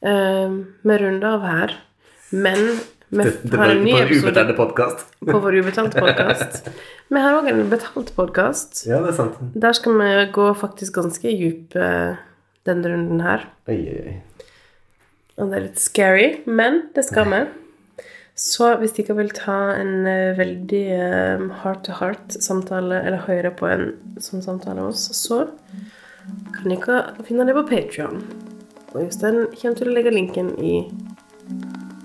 eh, 0.00 0.56
Vi 0.82 0.98
runder 1.04 1.36
av 1.36 1.44
her, 1.44 1.76
men 2.32 2.64
vi 3.14 3.22
Det, 3.28 3.34
det 3.52 3.60
har 3.60 3.70
en 3.70 3.84
ny 3.84 3.92
episode 4.00 4.56
på 5.30 5.38
vår 5.44 5.60
ubetalte 5.60 6.00
podkast. 6.02 6.70
Vi 7.12 7.20
har 7.20 7.36
òg 7.36 7.50
en 7.52 7.66
betalt 7.70 8.14
podkast. 8.16 8.86
Ja, 8.88 9.02
det 9.04 9.12
er 9.12 9.18
sant. 9.20 9.36
Der 9.54 9.76
skal 9.76 10.00
vi 10.00 10.08
gå 10.34 10.48
faktisk 10.58 10.96
ganske 10.96 11.36
dyp 11.36 11.76
eh, 11.76 12.16
denne 12.66 12.90
runden 12.90 13.20
her. 13.22 13.44
Oi, 13.68 13.76
oi, 13.76 14.00
oi. 14.08 14.16
Og 15.38 15.50
det 15.50 15.56
er 15.56 15.64
litt 15.66 15.82
scary, 15.82 16.28
men 16.46 16.84
det 16.94 17.04
skal 17.08 17.30
vi. 17.32 17.42
Så 18.38 18.72
hvis 18.80 18.94
dere 18.96 19.14
vil 19.18 19.30
ta 19.34 19.58
en 19.78 20.06
eh, 20.10 20.34
veldig 20.38 20.84
heart-to-heart-samtale, 21.62 22.98
eller 23.06 23.26
høre 23.28 23.52
på 23.54 23.68
en 23.70 23.84
sånn 24.22 24.42
samtale 24.42 24.82
av 24.82 24.90
oss, 24.90 25.06
så 25.14 25.44
kan 26.54 26.70
dere 26.70 27.02
finne 27.26 27.46
det 27.46 27.54
på 27.54 27.66
Patreon. 27.70 28.22
Og 28.94 29.06
Jostein 29.06 29.44
kommer 29.54 29.78
til 29.78 29.90
å 29.90 29.94
legge 29.94 30.14
linken 30.14 30.48
i 30.58 30.74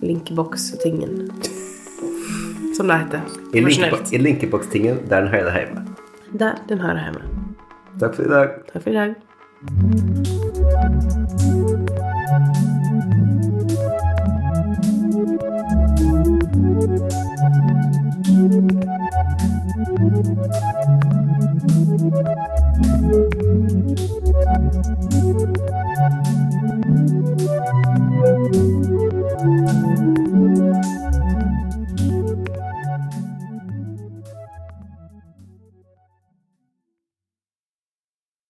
linkeboks-tingen. 0.06 1.30
Som 2.78 2.88
det 2.90 3.02
heter. 3.04 3.22
I, 3.54 3.66
linkebo. 3.66 3.98
I 4.14 4.22
linkeboks-tingen 4.22 4.96
der 5.10 5.26
den 5.26 5.34
hører 5.34 5.54
hjemme. 5.58 5.86
Der 6.38 6.62
den 6.70 6.80
hører 6.86 7.02
hjemme. 7.10 7.24
Takk 8.00 8.14
for 8.16 8.24
i 8.26 8.32
dag. 8.34 8.48
Takk 8.70 8.82
for 8.86 8.92
i 8.94 9.00
dag. 9.02 9.10